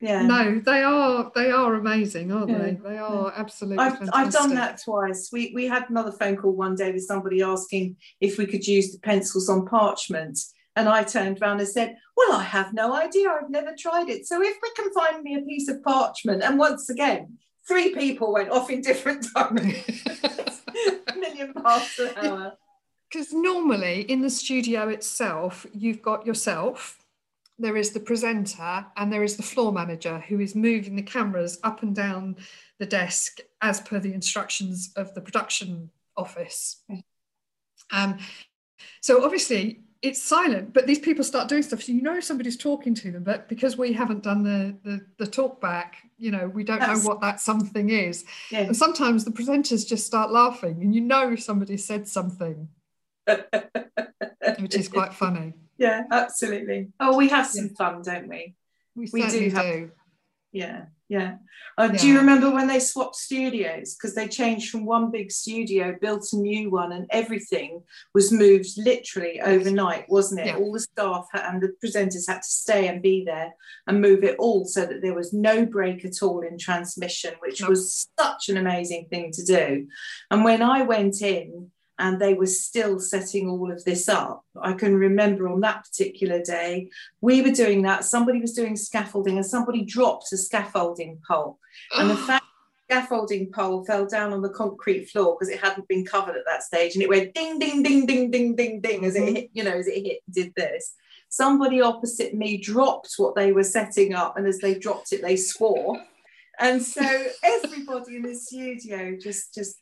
Yeah. 0.00 0.22
No, 0.22 0.60
they 0.60 0.82
are 0.82 1.32
they 1.34 1.50
are 1.50 1.74
amazing, 1.74 2.30
aren't 2.30 2.50
yeah. 2.50 2.58
they? 2.58 2.72
They 2.72 2.98
are 2.98 3.32
absolutely. 3.34 3.82
I've, 3.82 4.08
I've 4.12 4.32
done 4.32 4.54
that 4.54 4.82
twice. 4.82 5.30
We 5.32 5.52
we 5.54 5.66
had 5.66 5.88
another 5.88 6.12
phone 6.12 6.36
call 6.36 6.52
one 6.52 6.74
day 6.74 6.92
with 6.92 7.04
somebody 7.04 7.42
asking 7.42 7.96
if 8.20 8.36
we 8.36 8.46
could 8.46 8.66
use 8.66 8.92
the 8.92 8.98
pencils 8.98 9.48
on 9.48 9.66
parchment, 9.66 10.38
and 10.74 10.86
I 10.86 11.02
turned 11.02 11.40
around 11.40 11.60
and 11.60 11.68
said, 11.68 11.96
"Well, 12.14 12.38
I 12.38 12.42
have 12.42 12.74
no 12.74 12.94
idea. 12.94 13.30
I've 13.30 13.48
never 13.48 13.74
tried 13.78 14.10
it. 14.10 14.26
So 14.26 14.42
if 14.42 14.56
we 14.62 14.70
can 14.76 14.92
find 14.92 15.22
me 15.22 15.36
a 15.36 15.42
piece 15.42 15.68
of 15.68 15.82
parchment, 15.82 16.42
and 16.42 16.58
once 16.58 16.90
again, 16.90 17.38
three 17.66 17.94
people 17.94 18.34
went 18.34 18.50
off 18.50 18.68
in 18.68 18.82
different 18.82 19.26
directions, 19.34 20.62
million 21.16 21.54
miles 21.54 21.94
per 21.96 22.12
hour. 22.16 22.52
Because 23.10 23.32
normally 23.32 24.02
in 24.02 24.20
the 24.20 24.28
studio 24.28 24.88
itself, 24.88 25.66
you've 25.72 26.02
got 26.02 26.26
yourself 26.26 27.05
there 27.58 27.76
is 27.76 27.90
the 27.90 28.00
presenter 28.00 28.86
and 28.96 29.12
there 29.12 29.22
is 29.22 29.36
the 29.36 29.42
floor 29.42 29.72
manager 29.72 30.18
who 30.28 30.40
is 30.40 30.54
moving 30.54 30.96
the 30.96 31.02
cameras 31.02 31.58
up 31.62 31.82
and 31.82 31.94
down 31.94 32.36
the 32.78 32.86
desk 32.86 33.38
as 33.62 33.80
per 33.80 33.98
the 33.98 34.12
instructions 34.12 34.92
of 34.96 35.14
the 35.14 35.20
production 35.20 35.90
office. 36.16 36.82
Um, 37.90 38.18
so 39.00 39.24
obviously 39.24 39.80
it's 40.02 40.22
silent, 40.22 40.74
but 40.74 40.86
these 40.86 40.98
people 40.98 41.24
start 41.24 41.48
doing 41.48 41.62
stuff. 41.62 41.82
So 41.82 41.92
you 41.92 42.02
know 42.02 42.20
somebody's 42.20 42.58
talking 42.58 42.94
to 42.96 43.10
them, 43.10 43.24
but 43.24 43.48
because 43.48 43.78
we 43.78 43.94
haven't 43.94 44.22
done 44.22 44.42
the 44.42 44.76
the, 44.84 45.00
the 45.18 45.26
talk 45.26 45.60
back, 45.60 45.96
you 46.18 46.30
know, 46.30 46.48
we 46.48 46.62
don't 46.62 46.80
That's, 46.80 47.02
know 47.02 47.08
what 47.08 47.22
that 47.22 47.40
something 47.40 47.88
is. 47.88 48.24
Yeah. 48.50 48.60
And 48.60 48.76
sometimes 48.76 49.24
the 49.24 49.30
presenters 49.30 49.86
just 49.86 50.06
start 50.06 50.30
laughing, 50.30 50.82
and 50.82 50.94
you 50.94 51.00
know 51.00 51.34
somebody 51.36 51.78
said 51.78 52.06
something, 52.06 52.68
which 54.58 54.74
is 54.76 54.88
quite 54.88 55.14
funny 55.14 55.54
yeah, 55.78 56.04
absolutely. 56.10 56.88
Oh, 57.00 57.16
we 57.16 57.28
have 57.28 57.46
some 57.46 57.66
yeah. 57.66 57.76
fun, 57.76 58.02
don't 58.02 58.28
we? 58.28 58.54
We, 58.94 59.08
we 59.12 59.26
do, 59.28 59.50
have, 59.50 59.62
do. 59.62 59.90
Yeah, 60.52 60.86
yeah. 61.08 61.36
Uh, 61.76 61.90
yeah. 61.92 61.98
Do 61.98 62.08
you 62.08 62.18
remember 62.18 62.50
when 62.50 62.66
they 62.66 62.80
swapped 62.80 63.16
studios? 63.16 63.94
Because 63.94 64.14
they 64.14 64.26
changed 64.26 64.70
from 64.70 64.86
one 64.86 65.10
big 65.10 65.30
studio, 65.30 65.94
built 66.00 66.32
a 66.32 66.36
new 66.36 66.70
one, 66.70 66.92
and 66.92 67.06
everything 67.10 67.82
was 68.14 68.32
moved 68.32 68.70
literally 68.78 69.40
overnight, 69.42 70.08
wasn't 70.08 70.40
it? 70.40 70.46
Yeah. 70.46 70.56
All 70.56 70.72
the 70.72 70.80
staff 70.80 71.26
and 71.34 71.62
the 71.62 71.74
presenters 71.84 72.26
had 72.26 72.38
to 72.38 72.48
stay 72.48 72.88
and 72.88 73.02
be 73.02 73.24
there 73.24 73.54
and 73.86 74.00
move 74.00 74.24
it 74.24 74.36
all 74.38 74.64
so 74.64 74.86
that 74.86 75.02
there 75.02 75.14
was 75.14 75.34
no 75.34 75.66
break 75.66 76.06
at 76.06 76.22
all 76.22 76.40
in 76.40 76.56
transmission, 76.58 77.34
which 77.40 77.60
nope. 77.60 77.70
was 77.70 78.08
such 78.18 78.48
an 78.48 78.56
amazing 78.56 79.08
thing 79.10 79.30
to 79.32 79.44
do. 79.44 79.86
And 80.30 80.42
when 80.42 80.62
I 80.62 80.82
went 80.82 81.20
in, 81.20 81.70
and 81.98 82.20
they 82.20 82.34
were 82.34 82.46
still 82.46 83.00
setting 83.00 83.48
all 83.48 83.70
of 83.70 83.84
this 83.84 84.08
up. 84.08 84.44
I 84.60 84.74
can 84.74 84.94
remember 84.94 85.48
on 85.48 85.60
that 85.60 85.84
particular 85.84 86.42
day, 86.42 86.90
we 87.20 87.42
were 87.42 87.50
doing 87.50 87.82
that. 87.82 88.04
Somebody 88.04 88.40
was 88.40 88.52
doing 88.52 88.76
scaffolding, 88.76 89.36
and 89.36 89.46
somebody 89.46 89.82
dropped 89.82 90.32
a 90.32 90.36
scaffolding 90.36 91.18
pole. 91.26 91.58
And 91.96 92.10
the 92.10 92.16
fact 92.28 92.44
scaffolding 92.88 93.50
pole 93.52 93.84
fell 93.84 94.06
down 94.06 94.32
on 94.32 94.42
the 94.42 94.50
concrete 94.50 95.06
floor 95.06 95.34
because 95.34 95.52
it 95.52 95.60
hadn't 95.60 95.88
been 95.88 96.04
covered 96.04 96.36
at 96.36 96.44
that 96.46 96.62
stage, 96.62 96.94
and 96.94 97.02
it 97.02 97.08
went 97.08 97.34
ding, 97.34 97.58
ding, 97.58 97.82
ding, 97.82 98.06
ding, 98.06 98.30
ding, 98.30 98.54
ding, 98.54 98.80
ding 98.80 99.04
as 99.04 99.16
it 99.16 99.22
mm-hmm. 99.22 99.34
hit, 99.34 99.50
you 99.52 99.64
know, 99.64 99.72
as 99.72 99.86
it 99.86 100.04
hit, 100.04 100.20
did 100.30 100.52
this. 100.54 100.94
Somebody 101.28 101.80
opposite 101.80 102.34
me 102.34 102.56
dropped 102.56 103.14
what 103.16 103.34
they 103.34 103.52
were 103.52 103.64
setting 103.64 104.14
up, 104.14 104.36
and 104.36 104.46
as 104.46 104.58
they 104.58 104.78
dropped 104.78 105.12
it, 105.12 105.22
they 105.22 105.36
swore. 105.36 105.98
And 106.58 106.82
so 106.82 107.02
everybody 107.42 108.16
in 108.16 108.22
the 108.22 108.34
studio 108.34 109.16
just 109.20 109.54
just 109.54 109.76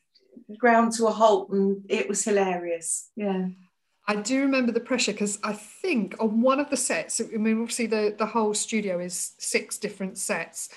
ground 0.59 0.93
to 0.93 1.07
a 1.07 1.11
halt 1.11 1.51
and 1.51 1.85
it 1.89 2.09
was 2.09 2.25
hilarious 2.25 3.11
yeah 3.17 3.47
I 4.07 4.17
do 4.17 4.43
remember 4.43 4.71
the 4.71 4.81
pressure 4.81 5.13
because 5.13 5.39
I 5.43 5.55
think 5.55 6.15
on 6.21 6.43
one 6.43 6.61
of 6.61 6.69
the 6.69 6.77
sets, 6.77 7.21
I 7.21 7.37
mean, 7.39 7.61
obviously 7.61 7.87
the, 7.87 8.15
the 8.17 8.27
whole 8.27 8.53
studio 8.53 9.01
is 9.01 9.33
six 9.39 9.79
different 9.79 10.19
sets. 10.19 10.69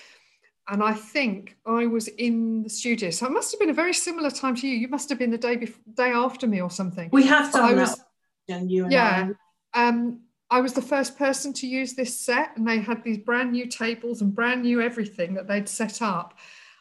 And 0.69 0.81
I 0.83 0.93
think 0.93 1.57
I 1.65 1.87
was 1.87 2.07
in 2.07 2.63
the 2.63 2.69
studio. 2.69 3.09
So 3.09 3.25
it 3.25 3.31
must 3.31 3.51
have 3.51 3.59
been 3.59 3.69
a 3.69 3.73
very 3.73 3.93
similar 3.93 4.29
time 4.29 4.55
to 4.55 4.67
you. 4.67 4.77
You 4.77 4.87
must 4.87 5.09
have 5.09 5.19
been 5.19 5.31
the 5.31 5.37
day 5.37 5.55
before, 5.55 5.81
day 5.93 6.11
after 6.11 6.47
me 6.47 6.61
or 6.61 6.69
something. 6.69 7.09
We 7.11 7.25
have 7.27 7.51
done 7.51 7.63
I 7.65 7.73
was, 7.73 8.01
that. 8.47 8.69
You 8.69 8.87
yeah. 8.89 9.31
I. 9.73 9.87
Um, 9.87 10.21
I 10.49 10.61
was 10.61 10.71
the 10.71 10.81
first 10.81 11.17
person 11.17 11.51
to 11.53 11.67
use 11.67 11.93
this 11.93 12.17
set, 12.17 12.55
and 12.55 12.65
they 12.65 12.79
had 12.79 13.03
these 13.03 13.17
brand 13.17 13.51
new 13.51 13.67
tables 13.67 14.21
and 14.21 14.33
brand 14.33 14.61
new 14.61 14.79
everything 14.81 15.33
that 15.33 15.45
they'd 15.45 15.67
set 15.67 16.01
up 16.01 16.37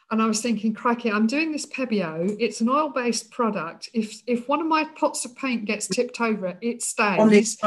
and 0.09 0.21
I 0.21 0.25
was 0.25 0.41
thinking, 0.41 0.73
crikey, 0.73 1.11
I'm 1.11 1.27
doing 1.27 1.51
this 1.51 1.65
Pebeo. 1.65 2.35
It's 2.39 2.61
an 2.61 2.69
oil-based 2.69 3.29
product. 3.29 3.89
If 3.93 4.21
if 4.25 4.47
one 4.47 4.61
of 4.61 4.67
my 4.67 4.85
pots 4.97 5.25
of 5.25 5.35
paint 5.35 5.65
gets 5.65 5.87
tipped 5.87 6.21
over, 6.21 6.57
it 6.61 6.81
stays 6.81 7.19
on 7.19 7.29
this 7.29 7.57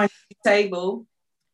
table. 0.45 1.07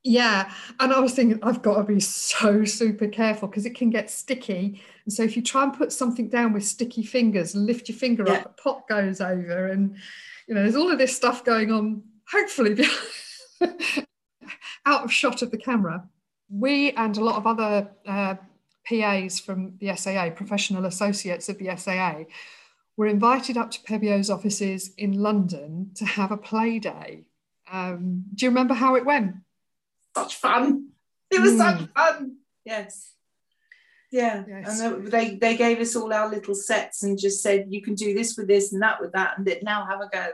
Yeah, 0.05 0.53
and 0.79 0.93
I 0.93 1.01
was 1.01 1.15
thinking, 1.15 1.41
I've 1.43 1.63
got 1.63 1.79
to 1.79 1.83
be 1.83 1.99
so 1.99 2.65
super 2.65 3.09
careful 3.09 3.49
because 3.49 3.67
it 3.67 3.75
can 3.75 3.91
get 3.91 4.09
sticky. 4.09 4.81
And 5.05 5.13
so 5.13 5.25
if 5.25 5.35
you 5.37 5.43
try 5.43 5.65
and 5.65 5.73
put 5.73 5.93
something 5.93 6.29
down 6.29 6.53
with 6.53 6.65
sticky 6.65 7.03
fingers 7.03 7.57
and 7.57 7.67
lift 7.67 7.89
your 7.89 7.99
finger 7.99 8.23
yeah. 8.25 8.35
up, 8.35 8.43
the 8.45 8.63
pot 8.63 8.87
goes 8.89 9.21
over, 9.21 9.67
and 9.67 9.97
you 10.47 10.55
know, 10.55 10.63
there's 10.63 10.77
all 10.77 10.93
of 10.93 10.99
this 10.99 11.17
stuff 11.17 11.45
going 11.45 11.73
on. 11.73 12.05
Hopefully, 12.31 12.77
out 14.87 15.05
of 15.05 15.13
shot 15.13 15.43
of 15.43 15.51
the 15.51 15.59
camera. 15.59 16.09
We 16.49 16.93
and 16.93 17.17
a 17.17 17.25
lot 17.25 17.39
of 17.39 17.47
other 17.49 17.91
uh, 18.07 18.37
PAs 18.89 19.39
from 19.39 19.75
the 19.79 19.95
SAA, 19.95 20.31
professional 20.31 20.87
associates 20.87 21.49
of 21.49 21.59
the 21.59 21.77
SAA, 21.77 22.25
were 22.97 23.07
invited 23.07 23.57
up 23.57 23.71
to 23.73 23.83
Pebeo's 23.83 24.31
offices 24.31 24.93
in 24.97 25.13
London 25.13 25.91
to 25.97 26.05
have 26.05 26.31
a 26.31 26.37
play 26.37 26.79
day. 26.79 27.25
Um, 27.71 28.25
do 28.35 28.47
you 28.47 28.51
remember 28.51 28.75
how 28.75 28.95
it 28.95 29.05
went? 29.05 29.35
Such 30.17 30.37
fun. 30.37 30.91
It 31.31 31.41
was 31.41 31.53
mm. 31.53 31.59
such 31.59 31.91
fun. 31.93 32.37
Yes. 32.65 33.13
Yeah. 34.13 34.45
Yes. 34.49 34.81
And 34.81 35.09
they, 35.09 35.35
they 35.35 35.57
gave 35.57 35.81
us 35.81 35.97
all 35.97 36.13
our 36.13 36.31
little 36.31 36.55
sets 36.55 37.03
and 37.03 37.19
just 37.19 37.43
said, 37.43 37.67
you 37.69 37.83
can 37.83 37.95
do 37.95 38.15
this 38.15 38.37
with 38.37 38.47
this 38.47 38.73
and 38.73 38.81
that 38.83 39.01
with 39.01 39.13
that, 39.13 39.37
and 39.37 39.59
now 39.63 39.85
have 39.85 40.01
a 40.01 40.09
go. 40.11 40.29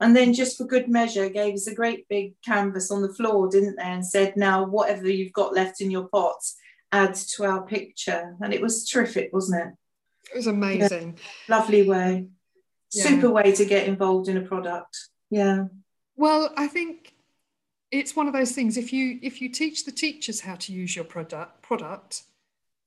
And 0.00 0.14
then, 0.14 0.34
just 0.34 0.58
for 0.58 0.64
good 0.64 0.88
measure, 0.88 1.28
gave 1.30 1.54
us 1.54 1.66
a 1.66 1.74
great 1.74 2.06
big 2.08 2.34
canvas 2.44 2.90
on 2.90 3.00
the 3.00 3.14
floor, 3.14 3.48
didn't 3.48 3.76
they? 3.76 3.84
And 3.84 4.04
said, 4.04 4.36
now, 4.36 4.66
whatever 4.66 5.08
you've 5.08 5.32
got 5.32 5.54
left 5.54 5.80
in 5.80 5.90
your 5.90 6.08
pots, 6.08 6.56
add 6.92 7.14
to 7.14 7.44
our 7.44 7.62
picture. 7.62 8.36
And 8.40 8.54
it 8.54 8.60
was 8.60 8.88
terrific, 8.88 9.30
wasn't 9.32 9.62
it? 9.62 9.74
It 10.32 10.36
was 10.36 10.46
amazing. 10.46 11.18
Yeah. 11.48 11.58
Lovely 11.58 11.88
way. 11.88 12.26
Yeah. 12.92 13.04
Super 13.04 13.30
way 13.30 13.52
to 13.52 13.64
get 13.64 13.88
involved 13.88 14.28
in 14.28 14.36
a 14.36 14.42
product. 14.42 14.96
Yeah. 15.30 15.64
Well, 16.16 16.52
I 16.56 16.68
think 16.68 17.14
it's 17.92 18.16
one 18.16 18.26
of 18.26 18.32
those 18.32 18.52
things 18.52 18.76
if 18.76 18.92
you 18.92 19.18
if 19.22 19.40
you 19.40 19.48
teach 19.48 19.84
the 19.84 19.92
teachers 19.92 20.40
how 20.40 20.56
to 20.56 20.72
use 20.72 20.96
your 20.96 21.04
product 21.04 21.62
product 21.62 22.22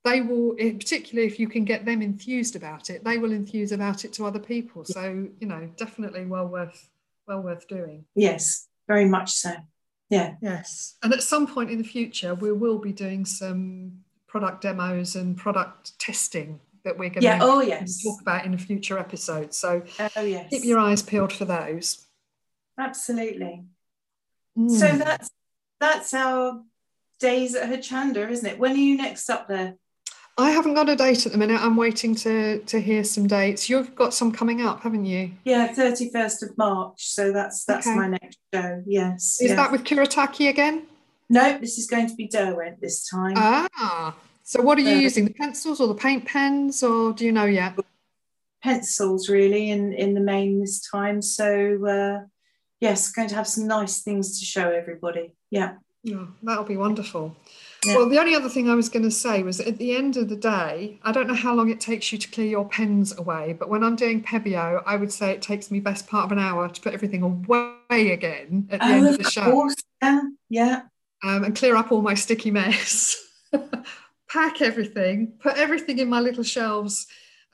they 0.03 0.19
will 0.19 0.55
eh, 0.59 0.73
particularly 0.73 1.27
if 1.27 1.39
you 1.39 1.47
can 1.47 1.63
get 1.63 1.85
them 1.85 2.01
enthused 2.01 2.55
about 2.55 2.89
it 2.89 3.03
they 3.03 3.17
will 3.17 3.31
enthuse 3.31 3.71
about 3.71 4.03
it 4.03 4.11
to 4.11 4.25
other 4.25 4.39
people 4.39 4.83
so 4.83 5.27
you 5.39 5.47
know 5.47 5.69
definitely 5.77 6.25
well 6.25 6.47
worth 6.47 6.89
well 7.27 7.41
worth 7.41 7.67
doing 7.67 8.03
yes 8.15 8.67
very 8.87 9.05
much 9.05 9.31
so 9.31 9.53
yeah. 10.09 10.35
Yes. 10.41 10.95
And 11.03 11.13
at 11.13 11.23
some 11.23 11.47
point 11.47 11.71
in 11.71 11.77
the 11.77 11.83
future, 11.83 12.35
we 12.35 12.51
will 12.51 12.79
be 12.79 12.93
doing 12.93 13.25
some 13.25 13.99
product 14.27 14.61
demos 14.61 15.15
and 15.15 15.37
product 15.37 15.97
testing 15.99 16.59
that 16.83 16.97
we're 16.97 17.09
going 17.09 17.23
yeah. 17.23 17.39
to 17.39 17.45
oh, 17.45 17.61
yes. 17.61 18.03
talk 18.03 18.21
about 18.21 18.45
in 18.45 18.53
a 18.53 18.57
future 18.57 18.99
episode. 18.99 19.53
So 19.53 19.81
oh, 20.15 20.21
yes. 20.21 20.49
keep 20.49 20.63
your 20.63 20.79
eyes 20.79 21.01
peeled 21.01 21.33
for 21.33 21.45
those. 21.45 22.05
Absolutely. 22.79 23.63
Mm. 24.57 24.71
So 24.71 24.97
that's 24.97 25.29
that's 25.79 26.13
our 26.13 26.61
days 27.19 27.55
at 27.55 27.69
Hochanda, 27.69 28.29
isn't 28.29 28.47
it? 28.47 28.59
When 28.59 28.73
are 28.73 28.75
you 28.75 28.97
next 28.97 29.29
up 29.29 29.47
there? 29.47 29.75
I 30.37 30.51
haven't 30.51 30.73
got 30.73 30.89
a 30.89 30.95
date 30.97 31.25
at 31.25 31.31
the 31.31 31.37
minute. 31.37 31.61
I'm 31.61 31.77
waiting 31.77 32.13
to 32.15 32.59
to 32.59 32.79
hear 32.81 33.03
some 33.03 33.25
dates. 33.25 33.69
You've 33.69 33.95
got 33.95 34.13
some 34.13 34.31
coming 34.31 34.61
up, 34.61 34.81
haven't 34.81 35.05
you? 35.05 35.31
Yeah, 35.45 35.73
31st 35.73 36.49
of 36.49 36.57
March. 36.57 37.07
So 37.07 37.31
that's 37.31 37.63
that's 37.63 37.87
okay. 37.87 37.95
my 37.95 38.07
next 38.07 38.37
show. 38.53 38.83
Yes. 38.85 39.39
Is 39.39 39.55
that 39.55 39.71
with 39.71 39.85
Kuretake 39.85 40.49
again? 40.49 40.87
No, 41.29 41.57
this 41.57 41.77
is 41.77 41.87
going 41.87 42.07
to 42.09 42.15
be 42.15 42.27
Derwent 42.27 42.81
this 42.81 43.07
time. 43.07 43.33
Ah. 43.37 44.15
So 44.43 44.61
what 44.61 44.77
are 44.77 44.81
you 44.81 44.95
using? 44.95 45.25
The 45.25 45.33
pencils 45.33 45.79
or 45.79 45.87
the 45.87 45.95
paint 45.95 46.25
pens 46.25 46.83
or 46.83 47.13
do 47.13 47.25
you 47.25 47.31
know 47.31 47.45
yet? 47.45 47.79
Pencils 48.61 49.29
really 49.29 49.71
in 49.71 49.93
in 49.93 50.13
the 50.13 50.19
main 50.19 50.59
this 50.59 50.81
time. 50.81 51.21
So 51.21 51.85
uh 51.85 52.25
yes, 52.81 53.11
going 53.11 53.29
to 53.29 53.35
have 53.35 53.47
some 53.47 53.67
nice 53.67 54.03
things 54.03 54.37
to 54.39 54.45
show 54.45 54.69
everybody. 54.69 55.33
Yeah. 55.49 55.75
Oh, 56.11 56.27
that'll 56.43 56.65
be 56.65 56.77
wonderful. 56.77 57.35
Yeah. 57.85 57.97
Well, 57.97 58.09
the 58.09 58.19
only 58.19 58.35
other 58.35 58.49
thing 58.49 58.69
I 58.69 58.75
was 58.75 58.89
going 58.89 59.03
to 59.03 59.11
say 59.11 59.43
was 59.43 59.59
at 59.59 59.77
the 59.77 59.95
end 59.95 60.17
of 60.17 60.29
the 60.29 60.35
day, 60.35 60.99
I 61.03 61.11
don't 61.11 61.27
know 61.27 61.33
how 61.33 61.53
long 61.53 61.69
it 61.69 61.79
takes 61.79 62.11
you 62.11 62.17
to 62.17 62.27
clear 62.29 62.47
your 62.47 62.67
pens 62.67 63.17
away, 63.17 63.53
but 63.53 63.69
when 63.69 63.83
I'm 63.83 63.95
doing 63.95 64.23
Pebeo, 64.23 64.81
I 64.85 64.95
would 64.95 65.11
say 65.11 65.31
it 65.31 65.41
takes 65.41 65.71
me 65.71 65.79
best 65.79 66.07
part 66.07 66.25
of 66.25 66.31
an 66.31 66.39
hour 66.39 66.67
to 66.69 66.81
put 66.81 66.93
everything 66.93 67.21
away 67.21 68.11
again 68.11 68.67
at 68.71 68.79
the 68.79 68.87
oh, 68.87 68.91
end 68.91 69.07
of 69.07 69.17
the 69.17 69.29
show. 69.29 69.51
Course. 69.51 69.75
Yeah, 70.01 70.21
yeah. 70.49 70.81
Um, 71.23 71.43
and 71.43 71.55
clear 71.55 71.75
up 71.75 71.91
all 71.91 72.01
my 72.01 72.13
sticky 72.13 72.51
mess. 72.51 73.21
Pack 74.29 74.61
everything, 74.61 75.33
put 75.39 75.57
everything 75.57 75.99
in 75.99 76.09
my 76.09 76.19
little 76.19 76.43
shelves, 76.43 77.07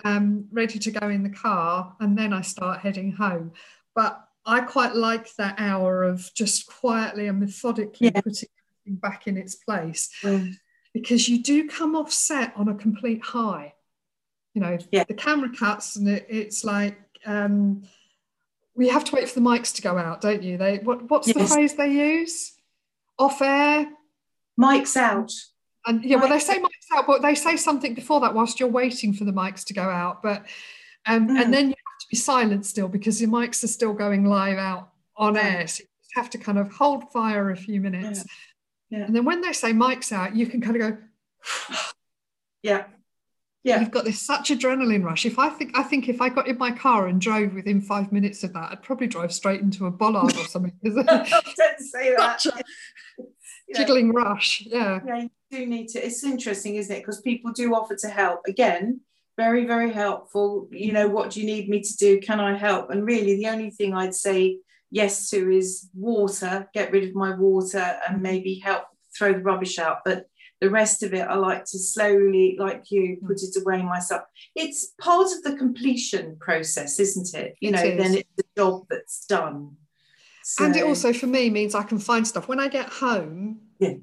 um, 0.03 0.45
ready 0.51 0.79
to 0.79 0.91
go 0.91 1.09
in 1.09 1.23
the 1.23 1.29
car, 1.29 1.95
and 1.99 2.17
then 2.17 2.33
I 2.33 2.41
start 2.41 2.79
heading 2.79 3.11
home. 3.11 3.51
But 3.93 4.25
I 4.45 4.61
quite 4.61 4.95
like 4.95 5.35
that 5.35 5.55
hour 5.59 6.03
of 6.03 6.33
just 6.33 6.67
quietly 6.67 7.27
and 7.27 7.39
methodically 7.39 8.11
yeah. 8.13 8.21
putting 8.21 8.49
back 8.85 9.27
in 9.27 9.37
its 9.37 9.55
place 9.55 10.09
mm. 10.23 10.53
because 10.93 11.27
you 11.29 11.41
do 11.41 11.67
come 11.67 11.95
off 11.95 12.11
set 12.11 12.53
on 12.55 12.67
a 12.67 12.75
complete 12.75 13.23
high. 13.23 13.73
You 14.53 14.61
know, 14.61 14.77
yeah. 14.91 15.05
the 15.05 15.13
camera 15.13 15.49
cuts 15.57 15.95
and 15.95 16.07
it, 16.09 16.25
it's 16.29 16.63
like 16.63 16.97
um, 17.25 17.83
we 18.75 18.89
have 18.89 19.03
to 19.05 19.15
wait 19.15 19.29
for 19.29 19.39
the 19.39 19.45
mics 19.45 19.73
to 19.75 19.81
go 19.81 19.97
out, 19.97 20.21
don't 20.21 20.43
you? 20.43 20.57
They 20.57 20.79
what 20.79 21.09
what's 21.09 21.27
yes. 21.27 21.37
the 21.37 21.47
phrase 21.47 21.75
they 21.75 21.91
use? 21.91 22.53
Off 23.17 23.41
air. 23.41 23.89
Mics 24.59 24.97
out. 24.97 25.31
And 25.85 26.03
yeah, 26.03 26.17
mics 26.17 26.21
well, 26.21 26.29
they 26.29 26.39
say 26.39 26.59
mics 26.59 26.97
out, 26.97 27.07
but 27.07 27.21
they 27.21 27.35
say 27.35 27.55
something 27.55 27.93
before 27.93 28.19
that 28.21 28.33
whilst 28.33 28.59
you're 28.59 28.69
waiting 28.69 29.13
for 29.13 29.23
the 29.23 29.31
mics 29.31 29.63
to 29.65 29.73
go 29.73 29.83
out. 29.83 30.21
But 30.21 30.45
um, 31.05 31.29
mm. 31.29 31.41
and 31.41 31.53
then 31.53 31.69
you 31.69 31.75
have 31.75 31.99
to 32.01 32.07
be 32.09 32.17
silent 32.17 32.65
still 32.65 32.89
because 32.89 33.21
your 33.21 33.29
mics 33.29 33.63
are 33.63 33.67
still 33.67 33.93
going 33.93 34.25
live 34.25 34.57
out 34.57 34.89
on 35.15 35.37
air. 35.37 35.65
So 35.67 35.83
you 35.83 35.87
just 36.03 36.15
have 36.15 36.29
to 36.31 36.37
kind 36.37 36.57
of 36.57 36.71
hold 36.73 37.11
fire 37.11 37.51
a 37.51 37.55
few 37.55 37.79
minutes. 37.79 38.19
Yeah 38.19 38.33
yeah. 38.91 39.05
And 39.05 39.15
then 39.15 39.25
when 39.25 39.41
they 39.41 39.53
say 39.53 39.73
mic's 39.73 40.11
out, 40.11 40.35
you 40.35 40.45
can 40.45 40.61
kind 40.61 40.75
of 40.75 40.81
go, 40.81 40.97
yeah. 42.63 42.83
Yeah. 43.63 43.79
You've 43.79 43.91
got 43.91 44.05
this 44.05 44.19
such 44.19 44.49
adrenaline 44.49 45.03
rush. 45.03 45.25
If 45.25 45.37
I 45.37 45.49
think 45.49 45.77
I 45.77 45.83
think 45.83 46.09
if 46.09 46.19
I 46.19 46.29
got 46.29 46.47
in 46.47 46.57
my 46.57 46.71
car 46.71 47.07
and 47.07 47.21
drove 47.21 47.53
within 47.53 47.79
five 47.79 48.11
minutes 48.11 48.43
of 48.43 48.53
that, 48.53 48.71
I'd 48.71 48.81
probably 48.81 49.07
drive 49.07 49.31
straight 49.31 49.61
into 49.61 49.85
a 49.85 49.91
bollard 49.91 50.35
or 50.35 50.45
something. 50.45 50.73
don't 50.83 51.05
say 51.79 52.15
that. 52.15 52.43
jiggling 53.75 54.11
rush. 54.11 54.63
Yeah. 54.65 54.99
Yeah, 55.05 55.17
you 55.21 55.29
do 55.51 55.65
need 55.67 55.87
to. 55.89 56.05
It's 56.05 56.23
interesting, 56.23 56.75
isn't 56.75 56.93
it? 56.93 56.99
Because 56.99 57.21
people 57.21 57.51
do 57.51 57.73
offer 57.75 57.95
to 57.97 58.09
help. 58.09 58.41
Again, 58.47 59.01
very, 59.37 59.65
very 59.65 59.93
helpful. 59.93 60.67
You 60.71 60.91
know, 60.91 61.07
what 61.07 61.29
do 61.29 61.39
you 61.39 61.45
need 61.45 61.69
me 61.69 61.81
to 61.81 61.97
do? 61.97 62.19
Can 62.19 62.39
I 62.39 62.57
help? 62.57 62.89
And 62.89 63.05
really 63.05 63.35
the 63.35 63.47
only 63.47 63.69
thing 63.69 63.93
I'd 63.93 64.15
say 64.15 64.57
yes 64.91 65.29
to 65.29 65.49
is 65.49 65.89
water, 65.95 66.69
get 66.73 66.91
rid 66.91 67.07
of 67.07 67.15
my 67.15 67.35
water 67.35 67.97
and 68.07 68.21
maybe 68.21 68.55
help 68.55 68.83
throw 69.17 69.33
the 69.33 69.39
rubbish 69.39 69.79
out. 69.79 69.99
But 70.05 70.27
the 70.59 70.69
rest 70.69 71.01
of 71.01 71.13
it, 71.13 71.21
I 71.21 71.35
like 71.35 71.65
to 71.65 71.79
slowly, 71.79 72.55
like 72.59 72.91
you, 72.91 73.17
mm. 73.17 73.27
put 73.27 73.41
it 73.41 73.59
away 73.59 73.81
myself. 73.81 74.21
It's 74.55 74.93
part 74.99 75.27
of 75.31 75.41
the 75.43 75.55
completion 75.55 76.37
process, 76.39 76.99
isn't 76.99 77.33
it? 77.33 77.55
You 77.59 77.69
it 77.69 77.71
know, 77.71 77.83
is. 77.83 77.97
then 77.97 78.13
it's 78.15 78.29
the 78.37 78.43
job 78.55 78.85
that's 78.89 79.25
done. 79.25 79.75
So, 80.43 80.65
and 80.65 80.75
it 80.75 80.83
also, 80.83 81.13
for 81.13 81.27
me, 81.27 81.49
means 81.49 81.73
I 81.73 81.83
can 81.83 81.97
find 81.97 82.27
stuff. 82.27 82.47
When 82.47 82.59
I 82.59 82.67
get 82.67 82.89
home, 82.89 83.61
yeah. 83.79 83.93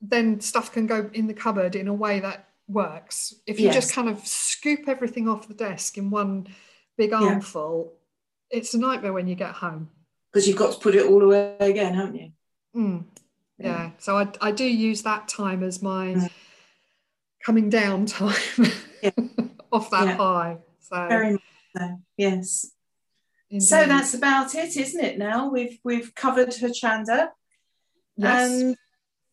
then 0.00 0.40
stuff 0.40 0.72
can 0.72 0.86
go 0.86 1.10
in 1.12 1.26
the 1.26 1.34
cupboard 1.34 1.74
in 1.74 1.88
a 1.88 1.94
way 1.94 2.20
that 2.20 2.48
works. 2.68 3.34
If 3.46 3.58
you 3.58 3.66
yes. 3.66 3.74
just 3.74 3.94
kind 3.94 4.08
of 4.08 4.26
scoop 4.26 4.88
everything 4.88 5.28
off 5.28 5.48
the 5.48 5.54
desk 5.54 5.98
in 5.98 6.10
one 6.10 6.48
big 6.96 7.12
armful, 7.12 7.94
it's 8.52 8.74
a 8.74 8.78
nightmare 8.78 9.12
when 9.12 9.26
you 9.26 9.34
get 9.34 9.52
home 9.52 9.90
because 10.30 10.46
you've 10.46 10.58
got 10.58 10.74
to 10.74 10.78
put 10.78 10.94
it 10.94 11.06
all 11.06 11.22
away 11.22 11.56
again, 11.58 11.94
haven't 11.94 12.16
you? 12.16 12.32
Mm. 12.76 13.04
Yeah. 13.58 13.66
yeah. 13.66 13.90
So 13.98 14.18
I, 14.18 14.28
I 14.40 14.52
do 14.52 14.64
use 14.64 15.02
that 15.02 15.28
time 15.28 15.62
as 15.62 15.82
my 15.82 16.08
mm. 16.08 16.30
coming 17.44 17.70
down 17.70 18.06
time 18.06 18.34
yeah. 19.02 19.10
off 19.72 19.90
that 19.90 20.06
yeah. 20.06 20.16
high. 20.16 20.58
So 20.80 21.08
very 21.08 21.32
much 21.32 21.42
so. 21.76 21.98
Yes. 22.16 22.70
Indeed. 23.50 23.66
So 23.66 23.86
that's 23.86 24.14
about 24.14 24.54
it, 24.54 24.76
isn't 24.76 25.04
it? 25.04 25.18
Now 25.18 25.50
we've 25.50 25.78
we've 25.84 26.14
covered 26.14 26.50
Hochanda. 26.50 27.28
Yes. 28.16 28.50
And 28.50 28.76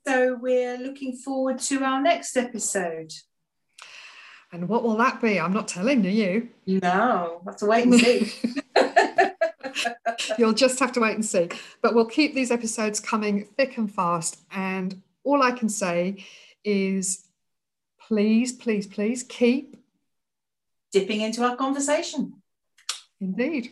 so 0.07 0.37
we're 0.41 0.77
looking 0.77 1.15
forward 1.15 1.59
to 1.59 1.83
our 1.83 2.01
next 2.01 2.35
episode. 2.35 3.11
And 4.51 4.67
what 4.67 4.83
will 4.83 4.97
that 4.97 5.21
be? 5.21 5.39
I'm 5.39 5.53
not 5.53 5.67
telling 5.67 6.03
you. 6.03 6.49
No, 6.65 7.41
have 7.45 7.57
to 7.57 7.65
wait 7.65 7.85
and 7.85 7.99
see. 7.99 8.33
You'll 10.37 10.53
just 10.53 10.79
have 10.79 10.91
to 10.93 10.99
wait 10.99 11.15
and 11.15 11.25
see. 11.25 11.49
But 11.81 11.93
we'll 11.93 12.05
keep 12.05 12.33
these 12.33 12.51
episodes 12.51 12.99
coming 12.99 13.45
thick 13.57 13.77
and 13.77 13.91
fast. 13.91 14.39
And 14.51 15.01
all 15.23 15.41
I 15.43 15.51
can 15.51 15.69
say 15.69 16.25
is 16.63 17.25
please, 18.07 18.51
please, 18.51 18.87
please 18.87 19.23
keep 19.23 19.77
dipping 20.91 21.21
into 21.21 21.43
our 21.43 21.55
conversation. 21.55 22.41
Indeed. 23.21 23.71